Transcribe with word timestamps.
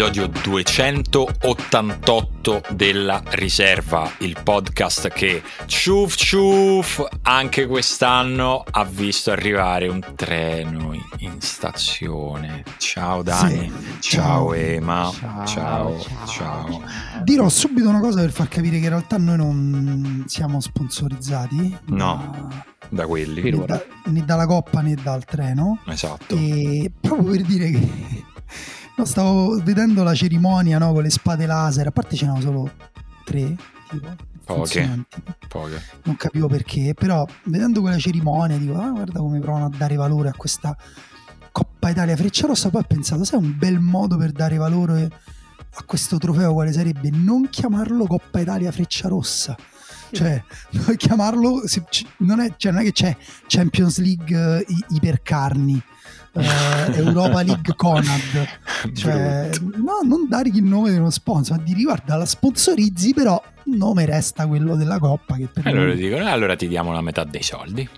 episodio 0.00 0.28
288 0.28 2.62
della 2.70 3.20
Riserva, 3.30 4.08
il 4.18 4.36
podcast 4.44 5.08
che 5.08 5.42
ciuf 5.66 6.14
ciuf 6.14 7.04
anche 7.22 7.66
quest'anno 7.66 8.62
ha 8.70 8.84
visto 8.84 9.32
arrivare 9.32 9.88
un 9.88 10.00
treno 10.14 10.92
in 11.16 11.40
stazione. 11.40 12.62
Ciao 12.76 13.24
Dani, 13.24 13.72
sì. 13.98 14.10
ciao, 14.10 14.54
Ema, 14.54 15.10
ciao, 15.44 15.46
ciao, 15.46 15.98
ciao. 16.28 16.80
Dirò 17.24 17.48
subito 17.48 17.88
una 17.88 17.98
cosa 17.98 18.20
per 18.20 18.30
far 18.30 18.46
capire 18.46 18.78
che 18.78 18.84
in 18.84 18.90
realtà 18.90 19.18
noi 19.18 19.36
non 19.36 20.22
siamo 20.28 20.60
sponsorizzati. 20.60 21.76
No. 21.86 22.30
Da, 22.30 22.66
da 22.90 23.06
quelli 23.06 23.50
né, 23.50 23.66
da, 23.66 23.84
né 24.04 24.24
dalla 24.24 24.46
coppa 24.46 24.80
né 24.80 24.94
dal 24.94 25.22
treno 25.24 25.80
esatto 25.86 26.34
e 26.34 26.90
proprio 26.98 27.32
per 27.32 27.42
dire 27.42 27.70
che 27.70 28.07
No, 28.98 29.04
stavo 29.04 29.62
vedendo 29.62 30.02
la 30.02 30.12
cerimonia 30.12 30.76
no, 30.76 30.92
con 30.92 31.04
le 31.04 31.10
spade 31.10 31.46
laser, 31.46 31.86
a 31.86 31.92
parte 31.92 32.16
ce 32.16 32.24
n'erano 32.24 32.42
solo 32.42 32.70
tre, 33.24 33.56
tipo. 33.88 34.16
Poche, 34.44 35.04
poche. 35.46 35.82
Non 36.02 36.16
capivo 36.16 36.48
perché, 36.48 36.94
però 36.94 37.24
vedendo 37.44 37.80
quella 37.80 37.96
cerimonia 37.96 38.56
dico, 38.56 38.74
ah, 38.74 38.90
guarda 38.90 39.20
come 39.20 39.38
provano 39.38 39.66
a 39.66 39.70
dare 39.70 39.94
valore 39.94 40.30
a 40.30 40.34
questa 40.34 40.76
Coppa 41.52 41.90
Italia 41.90 42.16
Frecciarossa, 42.16 42.70
poi 42.70 42.80
ho 42.80 42.86
pensato, 42.88 43.22
sai 43.22 43.38
un 43.38 43.56
bel 43.56 43.78
modo 43.78 44.16
per 44.16 44.32
dare 44.32 44.56
valore 44.56 45.08
a 45.74 45.82
questo 45.84 46.18
trofeo 46.18 46.52
quale 46.52 46.72
sarebbe? 46.72 47.10
Non 47.12 47.48
chiamarlo 47.50 48.04
Coppa 48.04 48.40
Italia 48.40 48.72
Frecciarossa 48.72 49.56
cioè 50.10 50.42
chiamarlo 50.96 51.62
non 52.18 52.40
è, 52.40 52.54
cioè, 52.56 52.72
non 52.72 52.80
è 52.80 52.84
che 52.84 52.92
c'è 52.92 53.16
Champions 53.46 53.98
League 53.98 54.58
uh, 54.58 54.64
ipercarni 54.94 55.82
eh, 56.32 56.96
Europa 56.98 57.42
League 57.42 57.74
Conad. 57.74 58.48
Cioè, 58.92 59.50
no, 59.76 60.00
non 60.02 60.28
dare 60.28 60.48
il 60.48 60.62
nome 60.62 60.90
di 60.90 60.96
uno 60.96 61.10
sponsor, 61.10 61.56
ma 61.56 61.62
di 61.62 61.74
riguarda 61.74 62.16
la 62.16 62.26
sponsorizzi, 62.26 63.14
però 63.14 63.42
il 63.64 63.76
nome 63.76 64.04
resta 64.06 64.46
quello 64.46 64.76
della 64.76 64.98
Coppa. 64.98 65.36
Che 65.36 65.46
per 65.46 65.66
allora 65.66 65.86
noi... 65.86 65.96
dicono, 65.96 66.26
allora 66.26 66.56
ti 66.56 66.68
diamo 66.68 66.92
la 66.92 67.00
metà 67.00 67.24
dei 67.24 67.42
soldi. 67.42 67.88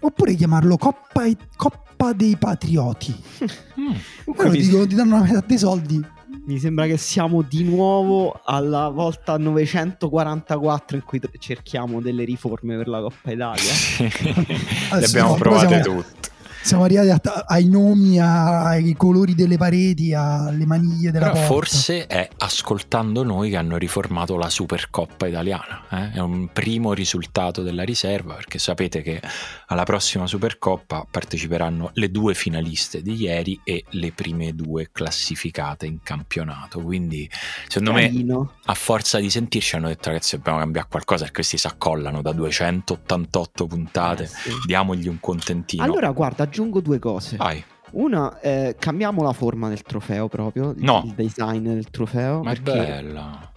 Oppure 0.00 0.34
chiamarlo 0.34 0.76
Coppa, 0.76 1.24
Coppa 1.56 2.12
dei 2.12 2.36
Patrioti. 2.36 3.14
Mm. 3.80 4.34
Però 4.36 4.50
ti, 4.50 4.60
dico, 4.60 4.86
ti 4.86 4.94
danno 4.94 5.16
la 5.16 5.22
metà 5.22 5.42
dei 5.46 5.56
soldi. 5.56 6.04
Mi 6.44 6.58
sembra 6.58 6.84
che 6.84 6.98
siamo 6.98 7.40
di 7.40 7.64
nuovo 7.64 8.38
alla 8.44 8.90
volta 8.90 9.38
944 9.38 10.96
in 10.96 11.02
cui 11.02 11.18
cerchiamo 11.38 12.02
delle 12.02 12.24
riforme 12.24 12.76
per 12.76 12.88
la 12.88 13.00
Coppa 13.00 13.32
Italia. 13.32 13.72
Le 14.98 15.04
abbiamo 15.06 15.34
provate 15.36 15.82
siamo... 15.82 16.02
tutte 16.02 16.19
siamo 16.62 16.84
arrivati 16.84 17.10
a, 17.10 17.44
ai 17.46 17.68
nomi, 17.68 18.20
ai 18.20 18.94
colori 18.94 19.34
delle 19.34 19.56
pareti, 19.56 20.12
alle 20.14 20.66
maniglie 20.66 21.10
della 21.10 21.30
Però 21.30 21.46
porta. 21.46 21.52
Forse 21.52 22.06
è 22.06 22.28
ascoltando 22.38 23.22
noi 23.22 23.50
che 23.50 23.56
hanno 23.56 23.76
riformato 23.76 24.36
la 24.36 24.50
Supercoppa 24.50 25.26
italiana. 25.26 25.84
Eh? 25.90 26.12
È 26.12 26.18
un 26.20 26.50
primo 26.52 26.92
risultato 26.92 27.62
della 27.62 27.82
riserva 27.82 28.34
perché 28.34 28.58
sapete 28.58 29.02
che 29.02 29.20
alla 29.66 29.84
prossima 29.84 30.26
Supercoppa 30.26 31.06
parteciperanno 31.10 31.90
le 31.94 32.10
due 32.10 32.34
finaliste 32.34 33.02
di 33.02 33.14
ieri 33.14 33.60
e 33.64 33.84
le 33.90 34.12
prime 34.12 34.54
due 34.54 34.90
classificate 34.92 35.86
in 35.86 36.02
campionato. 36.02 36.80
Quindi 36.80 37.28
secondo 37.68 37.92
Carino. 37.92 38.38
me 38.38 38.48
a 38.66 38.74
forza 38.74 39.18
di 39.18 39.30
sentirci 39.30 39.76
hanno 39.76 39.88
detto 39.88 40.08
ragazzi 40.08 40.36
dobbiamo 40.36 40.58
cambiare 40.58 40.88
qualcosa 40.88 41.20
perché 41.20 41.36
questi 41.36 41.56
si 41.56 41.66
accollano 41.66 42.20
da 42.22 42.32
288 42.32 43.66
puntate. 43.66 44.24
Eh, 44.24 44.26
sì. 44.26 44.50
Diamogli 44.66 45.08
un 45.08 45.20
contentino. 45.20 45.82
Allora 45.82 46.10
guarda 46.10 46.48
aggiungo 46.50 46.80
due 46.80 46.98
cose. 46.98 47.36
Vai. 47.36 47.62
Una, 47.92 48.38
eh, 48.40 48.76
cambiamo 48.78 49.22
la 49.22 49.32
forma 49.32 49.68
del 49.68 49.82
trofeo 49.82 50.28
proprio, 50.28 50.74
no. 50.76 51.02
il 51.04 51.12
design 51.12 51.62
del 51.62 51.90
trofeo. 51.90 52.42
Ma 52.42 52.52
perché... 52.52 52.72
è 52.72 52.86
bella. 52.86 53.52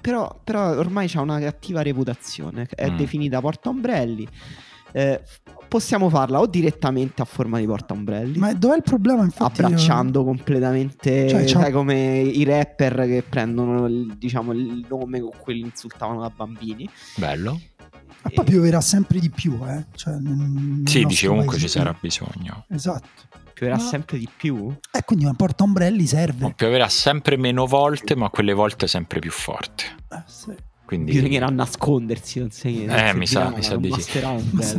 Però, 0.00 0.40
però 0.42 0.76
ormai 0.76 1.08
c'ha 1.08 1.20
una 1.20 1.38
cattiva 1.38 1.80
reputazione, 1.80 2.68
è 2.74 2.90
mm. 2.90 2.96
definita 2.96 3.40
porta 3.40 3.68
ombrelli. 3.68 4.26
Eh, 4.94 5.22
possiamo 5.68 6.10
farla 6.10 6.38
o 6.38 6.46
direttamente 6.46 7.22
a 7.22 7.24
forma 7.24 7.58
di 7.58 7.66
porta 7.66 7.94
ombrelli. 7.94 8.36
Ma 8.36 8.52
dov'è 8.52 8.76
il 8.76 8.82
problema? 8.82 9.22
Infatti, 9.22 9.62
abbracciando 9.62 10.18
io... 10.18 10.24
completamente, 10.26 11.28
cioè, 11.28 11.46
sai, 11.46 11.72
come 11.72 12.20
i 12.20 12.44
rapper 12.44 13.06
che 13.06 13.24
prendono 13.26 13.86
il, 13.86 14.16
diciamo, 14.18 14.52
il 14.52 14.84
nome 14.88 15.20
con 15.20 15.30
cui 15.40 15.60
insultavano 15.60 16.20
da 16.20 16.30
bambini. 16.34 16.88
Bello. 17.16 17.58
Ma 18.22 18.30
poi 18.34 18.44
pioverà 18.44 18.80
sempre 18.80 19.18
di 19.18 19.30
più, 19.30 19.58
eh? 19.66 19.86
Cioè, 19.94 20.14
sì, 20.84 21.04
dice 21.04 21.26
comunque 21.26 21.58
ci 21.58 21.68
sarà 21.68 21.96
bisogno. 21.98 22.66
Esatto. 22.68 23.08
Pioverà 23.52 23.80
ma... 23.80 23.88
sempre 23.88 24.18
di 24.18 24.28
più? 24.34 24.74
Eh, 24.90 25.04
quindi 25.04 25.24
un 25.24 25.34
porta 25.34 25.64
ombrelli 25.64 26.06
serve. 26.06 26.40
No, 26.40 26.52
pioverà 26.54 26.88
sempre 26.88 27.36
meno 27.36 27.66
volte, 27.66 28.14
ma 28.14 28.30
quelle 28.30 28.52
volte 28.52 28.86
sempre 28.86 29.18
più 29.18 29.30
forte. 29.30 29.84
Eh, 30.10 30.22
sì. 30.26 30.54
Quindi... 30.92 31.12
Bisognerà 31.12 31.46
nascondersi, 31.46 32.38
non 32.38 32.50
sai 32.50 32.84
che... 32.84 33.08
Eh, 33.08 33.14
mi 33.14 33.26
sa, 33.26 33.48
mi 33.48 33.62
sa 33.62 33.76
di 33.76 33.90
sì. 33.98 34.18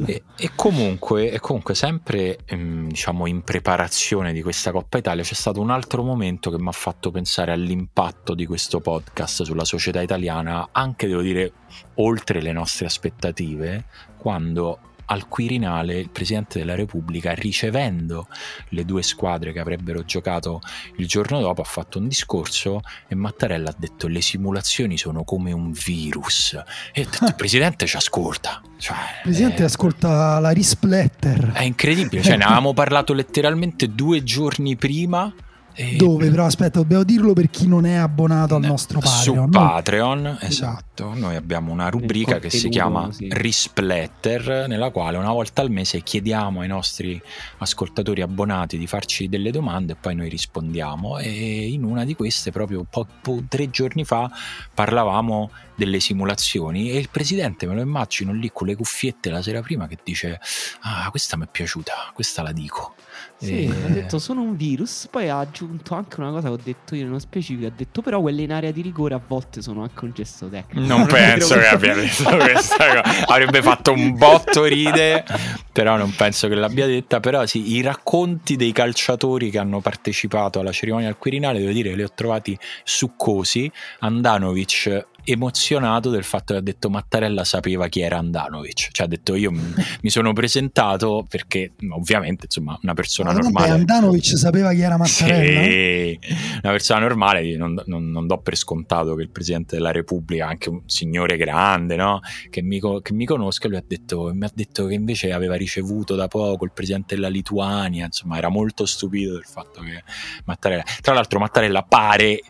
E, 0.06 0.22
e, 0.38 0.52
comunque, 0.56 1.32
e 1.32 1.40
comunque 1.40 1.74
sempre 1.74 2.38
ehm, 2.46 2.90
diciamo 2.90 3.26
in 3.26 3.42
preparazione 3.42 4.32
di 4.32 4.44
questa 4.44 4.72
Coppa 4.72 5.00
Italia 5.00 5.24
c'è 5.24 5.34
stato 5.34 5.60
un 5.60 5.72
altro 5.72 6.04
momento 6.04 6.52
che 6.52 6.60
mi 6.60 6.68
ha 6.68 6.72
fatto 6.72 7.10
pensare 7.10 7.52
all'impatto 7.52 8.36
di 8.36 8.46
questo 8.46 8.80
podcast 8.80 9.42
sulla 9.42 9.66
società 9.66 10.04
italiana, 10.04 10.70
anche 10.72 11.08
devo 11.08 11.22
dire 11.22 11.52
oltre 11.96 12.44
le 12.44 12.52
nostre 12.52 12.86
aspettative, 12.86 13.86
quando 14.16 14.78
al 15.06 15.28
Quirinale 15.28 16.00
il 16.00 16.10
Presidente 16.10 16.60
della 16.60 16.76
Repubblica, 16.76 17.34
ricevendo 17.34 18.28
le 18.70 18.86
due 18.86 19.04
squadre 19.04 19.52
che 19.52 19.60
avrebbero 19.60 20.04
giocato 20.04 20.62
il 20.98 21.08
giorno 21.08 21.40
dopo, 21.40 21.62
ha 21.62 21.66
fatto 21.66 22.00
un 22.00 22.08
discorso 22.08 22.82
e 23.08 23.16
Mattarella 23.16 23.70
ha 23.70 23.76
detto 23.78 24.08
le 24.08 24.22
simulazioni 24.22 24.98
sono 24.98 25.24
come 25.24 25.52
un 25.52 25.72
virus. 25.72 26.54
E 26.94 27.02
ho 27.02 27.10
detto, 27.10 27.26
il 27.26 27.36
Presidente 27.36 27.86
ci 27.86 27.96
ascolta. 27.96 28.62
Cioè, 28.78 28.98
il 28.98 29.22
Presidente 29.24 29.64
è... 29.64 29.66
ascolta 29.66 30.40
la 30.40 30.52
rispletter. 30.52 31.52
È 31.54 31.64
incredibile, 31.64 32.22
cioè, 32.22 32.38
ne 32.38 32.44
avevamo 32.46 32.74
parlato 32.74 33.14
letteralmente 33.14 33.90
due 33.90 34.24
giorni 34.24 34.76
prima 34.76 35.34
e... 35.76 35.96
Dove 35.96 36.30
però 36.30 36.46
aspetta, 36.46 36.80
dobbiamo 36.80 37.04
dirlo 37.04 37.34
per 37.34 37.50
chi 37.50 37.68
non 37.68 37.86
è 37.86 37.96
abbonato 37.96 38.56
al 38.56 38.64
nostro 38.64 39.00
Patreon. 39.00 39.46
Su 39.46 39.50
Patreon, 39.50 40.38
esatto. 40.42 41.14
Noi 41.16 41.36
abbiamo 41.36 41.72
una 41.72 41.90
rubrica 41.90 42.40
che 42.40 42.50
si 42.50 42.70
chiama 42.70 43.12
sì. 43.12 43.28
Rispletter, 43.32 44.68
nella 44.68 44.92
quale 44.92 45.18
una 45.18 45.32
volta 45.32 45.62
al 45.62 45.72
mese 45.72 46.02
chiediamo 46.02 46.62
ai 46.62 46.68
nostri 46.68 47.20
ascoltatori 47.58 48.22
abbonati 48.22 48.78
di 48.78 48.86
farci 48.86 49.28
delle 49.28 49.52
domande 49.52 49.94
e 49.94 49.96
poi 50.00 50.16
noi 50.16 50.30
rispondiamo. 50.30 51.18
E 51.18 51.68
in 51.68 51.84
una 51.84 52.06
di 52.06 52.16
queste, 52.16 52.52
proprio 52.52 52.86
po- 52.88 53.08
po- 53.22 53.44
tre 53.48 53.70
giorni 53.72 54.06
fa, 54.06 54.30
parlavamo 54.74 55.50
delle 55.76 56.00
simulazioni 56.00 56.92
e 56.92 56.98
il 56.98 57.10
presidente 57.10 57.66
me 57.66 57.74
lo 57.74 57.82
immagino 57.82 58.32
lì 58.32 58.52
con 58.54 58.68
le 58.68 58.76
cuffiette 58.76 59.32
la 59.32 59.42
sera 59.42 59.62
prima 59.62 59.88
che 59.88 59.98
dice: 60.04 60.40
Ah, 60.82 61.08
questa 61.10 61.36
mi 61.36 61.46
è 61.46 61.48
piaciuta, 61.52 62.12
questa 62.14 62.44
la 62.44 62.52
dico. 62.52 62.94
Sì, 63.44 63.66
e... 63.66 63.70
ha 63.70 63.90
detto 63.90 64.20
sono 64.20 64.42
un 64.42 64.56
virus, 64.56 65.08
poi 65.12 65.30
ha 65.30 65.40
aggiunto 65.40 65.96
anche 65.96 66.20
una 66.20 66.32
cosa 66.32 66.48
che 66.48 66.54
ho 66.54 66.60
detto 66.64 66.96
io 66.96 67.04
nello 67.04 67.20
specifico, 67.20 67.68
ha 67.68 67.72
detto 67.76 68.02
però 68.02 68.22
quelle 68.22 68.42
in 68.42 68.54
area 68.54 68.72
di 68.72 68.82
rigore 68.82 69.14
a 69.14 69.22
volte 69.26 69.62
sono 69.62 69.82
anche 69.82 70.06
un 70.06 70.12
gesto 70.14 70.48
tecnico. 70.48 70.88
Non, 70.88 71.00
non 71.00 71.08
penso 71.08 71.56
che 71.56 71.68
abbia 71.68 71.94
detto 71.94 72.36
questa 72.38 73.02
cosa, 73.02 73.26
avrebbe 73.26 73.62
fatto 73.62 73.92
un 73.92 74.16
botto 74.16 74.64
ride, 74.64 75.26
però 75.72 75.98
non 75.98 76.14
penso 76.16 76.48
che 76.48 76.56
l'abbia 76.56 76.88
detta, 76.88 77.20
però 77.20 77.46
sì, 77.46 77.74
i 77.74 77.82
racconti 77.82 78.56
dei 78.56 78.72
calciatori 78.72 79.50
che 79.50 79.60
hanno 79.60 79.82
partecipato 79.82 80.60
alla 80.60 80.72
cerimonia 80.72 81.10
al 81.10 81.18
Quirinale, 81.18 81.60
devo 81.60 81.72
dire, 81.72 81.94
li 81.96 82.04
ho 82.04 82.12
trovati 82.14 82.58
succosi, 82.84 83.70
Andanovic 84.00 85.08
emozionato 85.24 86.10
del 86.10 86.24
fatto 86.24 86.54
che 86.54 86.60
ha 86.60 86.62
detto 86.64 86.90
Mattarella 86.90 87.44
sapeva 87.44 87.88
chi 87.88 88.02
era 88.02 88.18
Andanovic. 88.18 88.90
Cioè 88.92 89.06
ha 89.06 89.10
detto 89.10 89.36
io 89.36 89.52
mi 89.52 90.10
sono 90.10 90.34
presentato 90.34 91.26
perché 91.28 91.74
ovviamente 91.90 92.46
insomma 92.46 92.78
una 92.82 92.94
persona 92.94 93.32
Ma 93.32 93.40
normale... 93.40 93.70
Andanovic 93.70 94.38
sapeva 94.38 94.72
chi 94.74 94.82
era 94.82 94.98
Mattarella? 94.98 95.64
Sì, 95.64 96.20
una 96.62 96.72
persona 96.72 97.00
normale 97.00 97.56
non, 97.58 97.82
non, 97.86 98.10
non, 98.10 98.28
do 98.28 98.38
per 98.40 98.56
scontato 98.56 99.16
che 99.16 99.24
il 99.24 99.30
Presidente 99.30 99.76
della 99.76 99.92
Repubblica, 99.92 100.48
anche 100.48 100.70
un 100.70 100.82
signore 100.86 101.38
grande, 101.38 101.96
no? 101.96 102.20
che, 102.50 102.62
mi, 102.62 102.80
che 102.80 103.14
mi 103.14 103.26
conosca, 103.26 103.68
lui 103.68 103.78
ha 103.78 103.84
detto, 103.86 104.32
mi 104.34 104.46
ha 104.46 104.52
detto 104.54 104.86
che 104.86 104.94
invece 104.94 105.32
aveva 105.32 105.56
ricevuto 105.56 106.16
da 106.16 106.28
poco 106.28 106.66
il 106.66 106.72
Presidente 106.74 107.16
della 107.16 107.30
Lituania, 107.30 108.06
insomma 108.06 108.38
era 108.38 108.50
molto 108.50 108.86
stupito 108.86 109.34
del 109.34 109.46
fatto 109.46 109.82
che 109.82 110.04
Mattarella... 110.46 110.84
Tra 111.02 111.14
l'altro 111.14 111.40
Mattarella 111.40 111.84
pare 111.84 112.42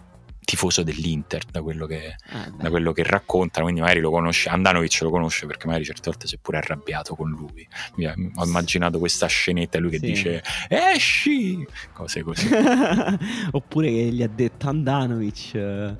tifoso 0.43 0.83
dell'Inter 0.83 1.43
da 1.49 1.61
quello, 1.61 1.85
che, 1.85 2.15
ah, 2.29 2.51
da 2.57 2.69
quello 2.69 2.91
che 2.91 3.03
racconta 3.03 3.61
quindi 3.61 3.81
magari 3.81 3.99
lo 3.99 4.11
conosce 4.11 4.49
Andanovic 4.49 5.01
lo 5.01 5.09
conosce 5.09 5.45
perché 5.45 5.67
magari 5.67 5.85
certe 5.85 6.09
volte 6.09 6.27
si 6.27 6.35
è 6.35 6.39
pure 6.41 6.57
arrabbiato 6.57 7.15
con 7.15 7.29
lui. 7.29 7.67
Ho 8.35 8.45
immaginato 8.45 8.99
questa 8.99 9.27
scenetta 9.27 9.79
lui 9.79 9.91
che 9.91 9.99
sì. 9.99 10.05
dice 10.05 10.43
esci! 10.67 11.65
Cose 11.93 12.21
così. 12.21 12.49
Oppure 13.51 13.89
che 13.89 14.11
gli 14.11 14.23
ha 14.23 14.27
detto 14.27 14.69
Andanovic 14.69 15.95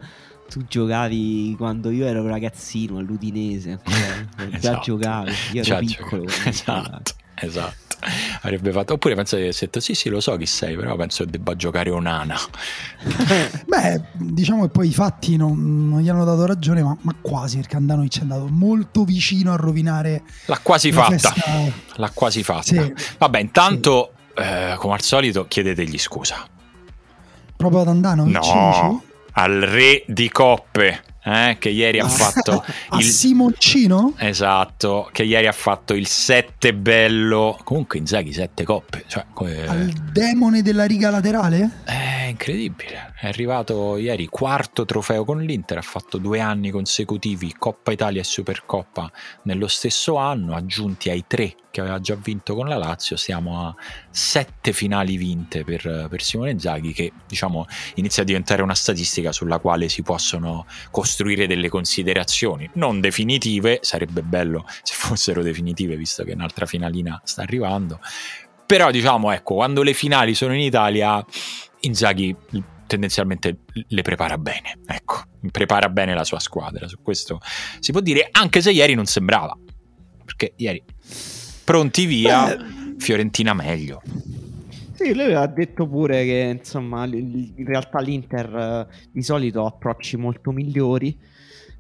tu 0.50 0.66
giocavi 0.68 1.56
quando 1.57 1.90
io 1.90 2.06
ero 2.06 2.28
ragazzino 2.28 2.98
all'Udinese 2.98 3.80
già 3.88 4.50
esatto. 4.51 4.81
giocavi 4.81 5.31
io 5.54 5.62
ero 5.62 5.63
già 5.63 5.78
piccolo 5.80 6.25
esatto 6.28 7.22
esatto 7.35 7.83
avrebbe 8.41 8.71
fatto. 8.71 8.94
Oppure 8.94 9.15
penso 9.15 9.35
di 9.35 9.44
aver 9.44 9.56
detto: 9.57 9.80
Sì, 9.80 9.94
sì, 9.94 10.09
lo 10.09 10.19
so 10.19 10.35
chi 10.38 10.45
sei, 10.45 10.75
però 10.75 10.95
penso 10.95 11.24
che 11.24 11.31
debba 11.31 11.56
giocare 11.56 11.89
Onana. 11.89 12.38
Beh, 13.65 14.01
diciamo 14.13 14.63
che 14.63 14.69
poi 14.69 14.88
i 14.89 14.94
fatti 14.94 15.35
non, 15.38 15.89
non 15.89 16.01
gli 16.01 16.09
hanno 16.09 16.25
dato 16.25 16.45
ragione, 16.45 16.83
ma, 16.83 16.95
ma 17.01 17.15
quasi 17.19 17.57
perché 17.57 17.75
Andanovic 17.75 18.19
è 18.19 18.21
andato 18.21 18.47
molto 18.50 19.03
vicino 19.03 19.53
a 19.53 19.56
rovinare. 19.56 20.24
L'ha 20.45 20.59
quasi 20.59 20.91
fatta. 20.91 21.12
Festa. 21.12 21.33
L'ha 21.95 22.12
quasi 22.12 22.44
fatta. 22.44 22.63
Sì. 22.63 22.94
Vabbè, 23.18 23.39
intanto, 23.39 24.13
sì. 24.35 24.41
eh, 24.41 24.75
come 24.77 24.94
al 24.94 25.01
solito, 25.01 25.47
chiedetegli 25.47 25.97
scusa. 25.97 26.47
Proprio 27.56 27.81
ad 27.81 27.88
Andanovic? 27.88 28.33
No, 28.33 29.03
al 29.33 29.62
re 29.62 30.03
di 30.07 30.30
coppe 30.30 31.01
eh, 31.24 31.56
che 31.60 31.70
ieri 31.70 32.00
ha 32.00 32.08
fatto 32.08 32.64
il 32.98 33.04
Simoncino? 33.04 34.14
Esatto, 34.18 35.10
che 35.12 35.24
ieri 35.24 35.48
ha 35.48 35.54
fatto 35.54 35.94
il 35.94 36.08
7 36.08 36.74
bello. 36.74 37.58
Comunque 37.64 38.00
Inzaghi 38.00 38.34
7 38.34 38.64
coppe, 38.64 39.06
cioè 39.08 39.25
come... 39.34 39.66
Al 39.66 39.88
demone 40.12 40.62
della 40.62 40.86
riga 40.86 41.10
laterale? 41.10 41.81
È 41.86 42.25
incredibile. 42.28 43.12
È 43.24 43.28
arrivato 43.28 43.96
ieri 43.96 44.25
quarto 44.28 44.84
trofeo 44.84 45.24
con 45.24 45.40
l'Inter, 45.40 45.78
ha 45.78 45.81
fatto 45.81 46.18
due 46.18 46.42
anni 46.42 46.72
consecutivi 46.72 47.56
Coppa 47.58 47.94
Italia 47.94 48.20
e 48.20 48.25
Supercoppa 48.25 49.10
nello 49.44 49.68
stesso 49.68 50.18
anno, 50.18 50.56
aggiunti 50.56 51.10
ai 51.10 51.24
tre 51.25 51.56
che 51.72 51.80
aveva 51.80 52.02
già 52.02 52.16
vinto 52.16 52.54
con 52.54 52.68
la 52.68 52.75
Lazio, 52.75 53.16
siamo 53.16 53.66
a 53.66 53.74
sette 54.10 54.74
finali 54.74 55.16
vinte 55.16 55.64
per, 55.64 56.08
per 56.10 56.22
Simone 56.22 56.60
Zaghi 56.60 56.92
che 56.92 57.14
diciamo 57.25 57.66
inizia 57.96 58.24
a 58.24 58.25
diventare 58.25 58.62
una 58.62 58.75
statistica 58.75 59.31
sulla 59.31 59.60
quale 59.60 59.88
si 59.88 60.02
possono 60.02 60.66
costruire 60.92 61.48
delle 61.48 61.69
considerazioni, 61.69 62.69
non 62.74 63.00
definitive, 63.00 63.80
sarebbe 63.84 64.22
bello 64.22 64.66
se 64.81 64.96
fossero 64.96 65.42
definitive 65.42 65.96
visto 65.96 66.26
che 66.26 66.34
un'altra 66.34 66.66
finalina 66.66 67.22
sta 67.24 67.44
arrivando, 67.44 68.02
però 68.66 68.92
diciamo 68.92 69.31
ecco, 69.31 69.54
quando 69.54 69.81
le 69.81 69.94
finali 69.94 70.34
sono 70.34 70.54
in 70.54 70.60
Italia, 70.60 71.26
Inzaghi 71.86 72.36
tendenzialmente 72.88 73.59
le 73.88 74.01
prepara 74.01 74.38
bene, 74.38 74.80
ecco, 74.85 75.21
prepara 75.51 75.89
bene 75.89 76.13
la 76.13 76.24
sua 76.24 76.39
squadra, 76.39 76.88
su 76.88 77.01
questo 77.01 77.39
si 77.80 77.91
può 77.91 78.01
dire, 78.01 78.27
anche 78.31 78.62
se 78.62 78.71
ieri 78.71 78.94
non 78.94 79.06
sembrava, 79.06 79.57
perché 80.24 80.53
ieri 80.57 80.83
pronti 81.63 82.06
via, 82.06 82.56
Beh, 82.56 82.95
Fiorentina 82.97 83.53
meglio. 83.53 84.01
Sì, 84.94 85.13
lui 85.13 85.33
ha 85.33 85.45
detto 85.47 85.88
pure 85.88 86.24
che 86.24 86.57
insomma 86.59 87.06
in 87.06 87.65
realtà 87.65 88.00
l'Inter 88.00 88.88
eh, 88.89 89.07
di 89.12 89.24
solito 89.24 89.65
ha 89.65 89.68
approcci 89.68 90.18
molto 90.18 90.51
migliori. 90.51 91.18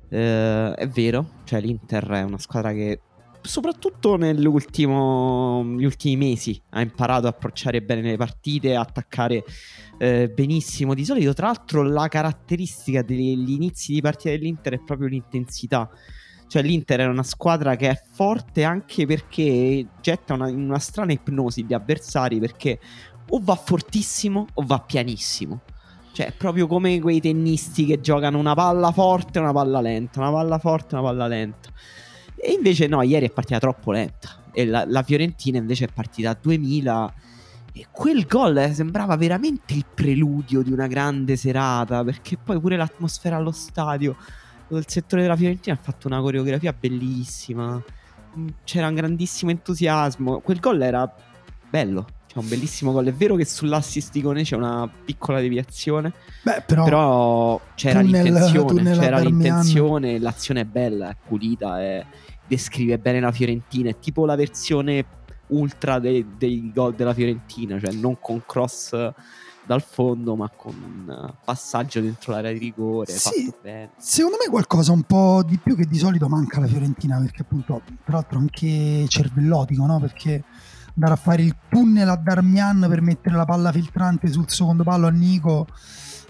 Eh, 0.09 0.73
è 0.73 0.87
vero, 0.87 1.41
cioè 1.43 1.61
l'Inter 1.61 2.05
è 2.05 2.21
una 2.23 2.39
squadra 2.39 2.73
che 2.73 2.99
soprattutto 3.43 4.15
negli 4.15 4.45
ultimi 4.45 6.15
mesi 6.15 6.59
ha 6.71 6.81
imparato 6.81 7.27
a 7.27 7.29
approcciare 7.29 7.81
bene 7.81 8.01
le 8.01 8.17
partite, 8.17 8.75
a 8.75 8.81
attaccare 8.81 9.43
eh, 9.97 10.29
benissimo. 10.29 10.93
Di 10.93 11.05
solito, 11.05 11.33
tra 11.33 11.47
l'altro, 11.47 11.83
la 11.83 12.07
caratteristica 12.07 13.01
degli 13.01 13.51
inizi 13.51 13.93
di 13.93 14.01
partita 14.01 14.29
dell'Inter 14.29 14.73
è 14.73 14.79
proprio 14.79 15.07
l'intensità. 15.07 15.89
Cioè 16.47 16.61
l'Inter 16.61 16.99
è 16.99 17.05
una 17.05 17.23
squadra 17.23 17.75
che 17.75 17.89
è 17.89 18.01
forte 18.11 18.63
anche 18.63 19.05
perché 19.05 19.87
getta 20.01 20.33
una, 20.33 20.47
una 20.47 20.79
strana 20.79 21.11
ipnosi 21.11 21.65
gli 21.65 21.73
avversari 21.73 22.39
perché 22.39 22.79
o 23.29 23.39
va 23.41 23.55
fortissimo 23.55 24.47
o 24.53 24.63
va 24.65 24.79
pianissimo. 24.79 25.61
Cioè, 26.13 26.27
è 26.27 26.31
proprio 26.31 26.67
come 26.67 26.99
quei 26.99 27.19
tennisti 27.19 27.85
che 27.85 27.99
giocano 27.99 28.37
una 28.37 28.53
palla 28.53 28.91
forte 28.91 29.39
e 29.39 29.41
una 29.41 29.51
palla 29.51 29.81
lenta, 29.81 30.19
una 30.19 30.31
palla 30.31 30.59
forte 30.59 30.95
e 30.95 30.99
una 30.99 31.07
palla 31.07 31.27
lenta. 31.27 31.69
E 32.45 32.51
invece 32.51 32.87
no, 32.87 33.01
ieri 33.01 33.27
è 33.27 33.31
partita 33.31 33.59
troppo 33.59 33.91
lenta. 33.91 34.41
E 34.51 34.65
la, 34.65 34.83
la 34.85 35.01
Fiorentina 35.01 35.57
invece 35.57 35.85
è 35.85 35.89
partita 35.93 36.31
a 36.31 36.37
2000. 36.39 37.13
E 37.71 37.87
quel 37.89 38.25
gol 38.25 38.57
eh, 38.57 38.73
sembrava 38.73 39.15
veramente 39.15 39.73
il 39.73 39.85
preludio 39.91 40.61
di 40.61 40.71
una 40.71 40.87
grande 40.87 41.37
serata. 41.37 42.03
Perché 42.03 42.37
poi 42.37 42.59
pure 42.59 42.75
l'atmosfera 42.75 43.37
allo 43.37 43.51
stadio 43.51 44.15
il 44.77 44.85
settore 44.87 45.21
della 45.21 45.35
Fiorentina 45.35 45.75
ha 45.75 45.79
fatto 45.81 46.07
una 46.07 46.19
coreografia 46.19 46.73
bellissima. 46.77 47.81
Mm, 48.37 48.47
c'era 48.63 48.87
un 48.87 48.95
grandissimo 48.95 49.51
entusiasmo. 49.51 50.39
Quel 50.39 50.59
gol 50.59 50.81
era 50.81 51.11
bello. 51.69 52.07
C'è 52.27 52.39
un 52.39 52.47
bellissimo 52.47 52.91
gol. 52.91 53.05
È 53.05 53.13
vero 53.13 53.35
che 53.35 53.45
sull'assist 53.45 54.11
di 54.11 54.21
Cone 54.21 54.43
c'è 54.43 54.55
una 54.55 54.89
piccola 55.05 55.39
deviazione. 55.39 56.11
Beh, 56.41 56.63
però, 56.65 56.83
però 56.83 57.61
c'era 57.75 58.01
tunnel, 58.01 58.23
l'intenzione. 58.23 58.67
Tunnel 58.67 58.97
c'era 58.97 59.19
l'intenzione. 59.19 60.19
L'azione 60.19 60.61
è 60.61 60.65
bella, 60.65 61.09
è 61.09 61.15
pulita. 61.27 61.79
È... 61.81 62.05
Descrive 62.47 62.97
bene 62.99 63.19
la 63.19 63.31
Fiorentina. 63.31 63.89
È 63.89 63.99
tipo 63.99 64.25
la 64.25 64.35
versione 64.35 65.05
ultra 65.47 65.99
dei, 65.99 66.25
dei 66.37 66.71
gol 66.73 66.95
della 66.95 67.13
Fiorentina. 67.13 67.79
Cioè, 67.79 67.93
non 67.93 68.19
con 68.19 68.43
cross 68.45 68.95
dal 69.65 69.81
fondo, 69.81 70.35
ma 70.35 70.49
con 70.49 70.75
un 70.75 71.33
passaggio 71.43 72.01
dentro 72.01 72.33
l'area 72.33 72.51
di 72.51 72.59
rigore. 72.59 73.11
Sì, 73.11 73.51
secondo 73.97 74.37
me 74.43 74.49
qualcosa 74.49 74.91
un 74.91 75.03
po' 75.03 75.43
di 75.45 75.57
più 75.57 75.75
che 75.75 75.85
di 75.85 75.97
solito 75.97 76.27
manca 76.27 76.57
alla 76.57 76.67
Fiorentina, 76.67 77.17
perché 77.19 77.43
appunto, 77.43 77.81
tra 78.03 78.15
l'altro 78.15 78.39
anche 78.39 79.05
cervellotico, 79.07 79.85
no? 79.85 79.99
Perché 79.99 80.43
andare 80.95 81.13
a 81.13 81.17
fare 81.17 81.41
il 81.43 81.55
tunnel 81.69 82.09
a 82.09 82.15
Darmian 82.15 82.85
per 82.89 83.01
mettere 83.01 83.35
la 83.35 83.45
palla 83.45 83.71
filtrante 83.71 84.27
sul 84.27 84.49
secondo 84.49 84.83
pallo 84.83 85.07
a 85.07 85.11
Nico 85.11 85.67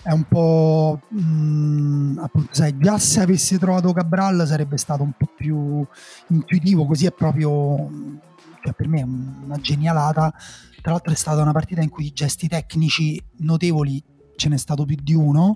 è 0.03 0.11
un 0.11 0.23
po' 0.23 0.99
mh, 1.09 1.21
mm, 1.21 2.17
appunto 2.19 2.49
sai 2.53 2.77
già 2.77 2.97
se 2.99 3.21
avesse 3.21 3.57
trovato 3.57 3.93
Cabral 3.93 4.45
sarebbe 4.45 4.77
stato 4.77 5.01
un 5.01 5.13
po' 5.17 5.29
più 5.35 5.85
intuitivo 6.27 6.85
così 6.85 7.05
è 7.05 7.11
proprio 7.11 8.21
cioè 8.63 8.73
per 8.73 8.87
me 8.87 9.01
è 9.01 9.03
una 9.03 9.57
genialata. 9.59 10.33
Tra 10.81 10.91
l'altro 10.91 11.11
è 11.11 11.15
stata 11.15 11.41
una 11.41 11.51
partita 11.51 11.81
in 11.81 11.89
cui 11.89 12.07
i 12.07 12.13
gesti 12.13 12.47
tecnici 12.47 13.21
notevoli 13.39 14.01
ce 14.35 14.49
n'è 14.49 14.57
stato 14.57 14.85
più 14.85 14.97
di 15.01 15.13
uno 15.13 15.55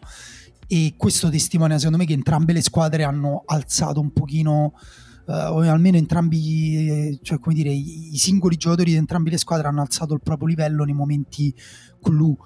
e 0.68 0.94
questo 0.98 1.30
testimonia 1.30 1.78
secondo 1.78 1.98
me 1.98 2.06
che 2.06 2.14
entrambe 2.14 2.54
le 2.54 2.62
squadre 2.62 3.04
hanno 3.04 3.44
alzato 3.46 4.00
un 4.02 4.12
pochino 4.12 4.74
uh, 5.26 5.32
o 5.32 5.60
almeno 5.62 5.98
entrambi 5.98 7.18
cioè 7.24 7.40
come 7.40 7.56
dire 7.56 7.72
i, 7.72 8.14
i, 8.14 8.18
singoli 8.18 8.58
giocatori 8.58 8.92
di 8.92 8.98
entrambe 8.98 9.30
le 9.30 9.38
squadre 9.38 9.68
hanno 9.68 9.82
alzato 9.82 10.14
il 10.14 10.22
proprio 10.22 10.48
livello 10.48 10.84
nei 10.84 10.94
momenti 10.94 11.54
clou 12.02 12.38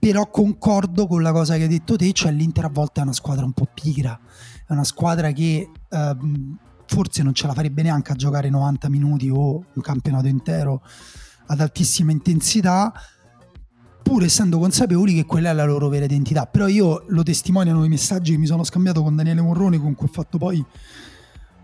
però 0.00 0.28
concordo 0.28 1.06
con 1.06 1.22
la 1.22 1.30
cosa 1.30 1.54
che 1.56 1.62
hai 1.62 1.68
detto 1.68 1.94
te 1.94 2.10
cioè 2.12 2.32
l'Inter 2.32 2.64
a 2.64 2.70
volte 2.70 3.00
è 3.00 3.02
una 3.04 3.12
squadra 3.12 3.44
un 3.44 3.52
po' 3.52 3.68
pigra 3.72 4.18
è 4.66 4.72
una 4.72 4.84
squadra 4.84 5.30
che 5.30 5.70
uh, 5.90 6.56
forse 6.86 7.22
non 7.22 7.34
ce 7.34 7.46
la 7.46 7.54
farebbe 7.54 7.82
neanche 7.82 8.10
a 8.10 8.16
giocare 8.16 8.50
90 8.50 8.88
minuti 8.88 9.30
o 9.30 9.64
un 9.72 9.82
campionato 9.82 10.26
intero 10.26 10.82
ad 11.46 11.60
altissima 11.60 12.10
intensità, 12.12 12.92
pur 14.02 14.24
essendo 14.24 14.58
consapevoli 14.58 15.14
che 15.14 15.24
quella 15.24 15.50
è 15.50 15.52
la 15.52 15.64
loro 15.64 15.88
vera 15.88 16.04
identità. 16.04 16.46
Però 16.46 16.66
io 16.66 17.04
lo 17.08 17.22
testimoniano 17.22 17.84
i 17.84 17.88
messaggi 17.88 18.32
che 18.32 18.38
mi 18.38 18.46
sono 18.46 18.64
scambiato 18.64 19.02
con 19.02 19.14
Daniele 19.14 19.40
Morrone, 19.40 19.78
con 19.78 19.94
cui 19.94 20.06
ho 20.08 20.12
fatto 20.12 20.38
poi 20.38 20.64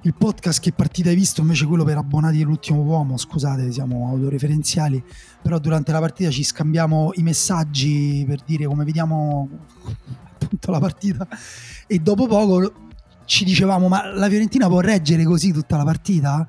il 0.07 0.15
podcast 0.15 0.61
che 0.61 0.71
partita 0.71 1.09
hai 1.09 1.17
visto, 1.17 1.41
invece 1.41 1.67
quello 1.67 1.83
per 1.83 1.97
abbonati 1.97 2.39
dell'ultimo 2.39 2.81
uomo, 2.81 3.17
scusate, 3.17 3.73
siamo 3.73 4.09
autoreferenziali, 4.09 5.03
però 5.43 5.59
durante 5.59 5.91
la 5.91 5.99
partita 5.99 6.31
ci 6.31 6.45
scambiamo 6.45 7.11
i 7.15 7.25
messaggi 7.25 8.25
per 8.25 8.41
dire 8.47 8.67
come 8.67 8.85
vediamo 8.85 9.49
appunto 10.33 10.71
la 10.71 10.79
partita. 10.79 11.27
E 11.89 11.99
dopo 11.99 12.29
poco 12.29 12.73
ci 13.25 13.45
dicevamo 13.45 13.89
ma 13.89 14.15
la 14.15 14.29
Fiorentina 14.29 14.69
può 14.69 14.79
reggere 14.79 15.25
così 15.25 15.53
tutta 15.53 15.77
la 15.77 15.83
partita? 15.85 16.47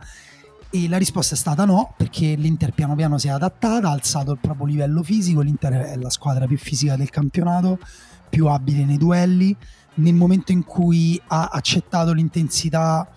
E 0.69 0.87
la 0.87 0.97
risposta 0.97 1.33
è 1.33 1.37
stata 1.37 1.65
no, 1.65 1.95
perché 1.97 2.35
l'Inter 2.35 2.73
piano 2.73 2.93
piano 2.93 3.17
si 3.17 3.27
è 3.27 3.31
adattata, 3.31 3.87
ha 3.87 3.91
alzato 3.91 4.33
il 4.33 4.37
proprio 4.39 4.67
livello 4.67 5.01
fisico, 5.01 5.41
l'Inter 5.41 5.73
è 5.73 5.95
la 5.95 6.11
squadra 6.11 6.45
più 6.45 6.59
fisica 6.59 6.95
del 6.95 7.09
campionato, 7.09 7.79
più 8.29 8.45
abile 8.45 8.85
nei 8.85 8.97
duelli, 8.97 9.55
nel 9.95 10.13
momento 10.13 10.51
in 10.51 10.63
cui 10.63 11.19
ha 11.25 11.49
accettato 11.51 12.13
l'intensità 12.13 13.09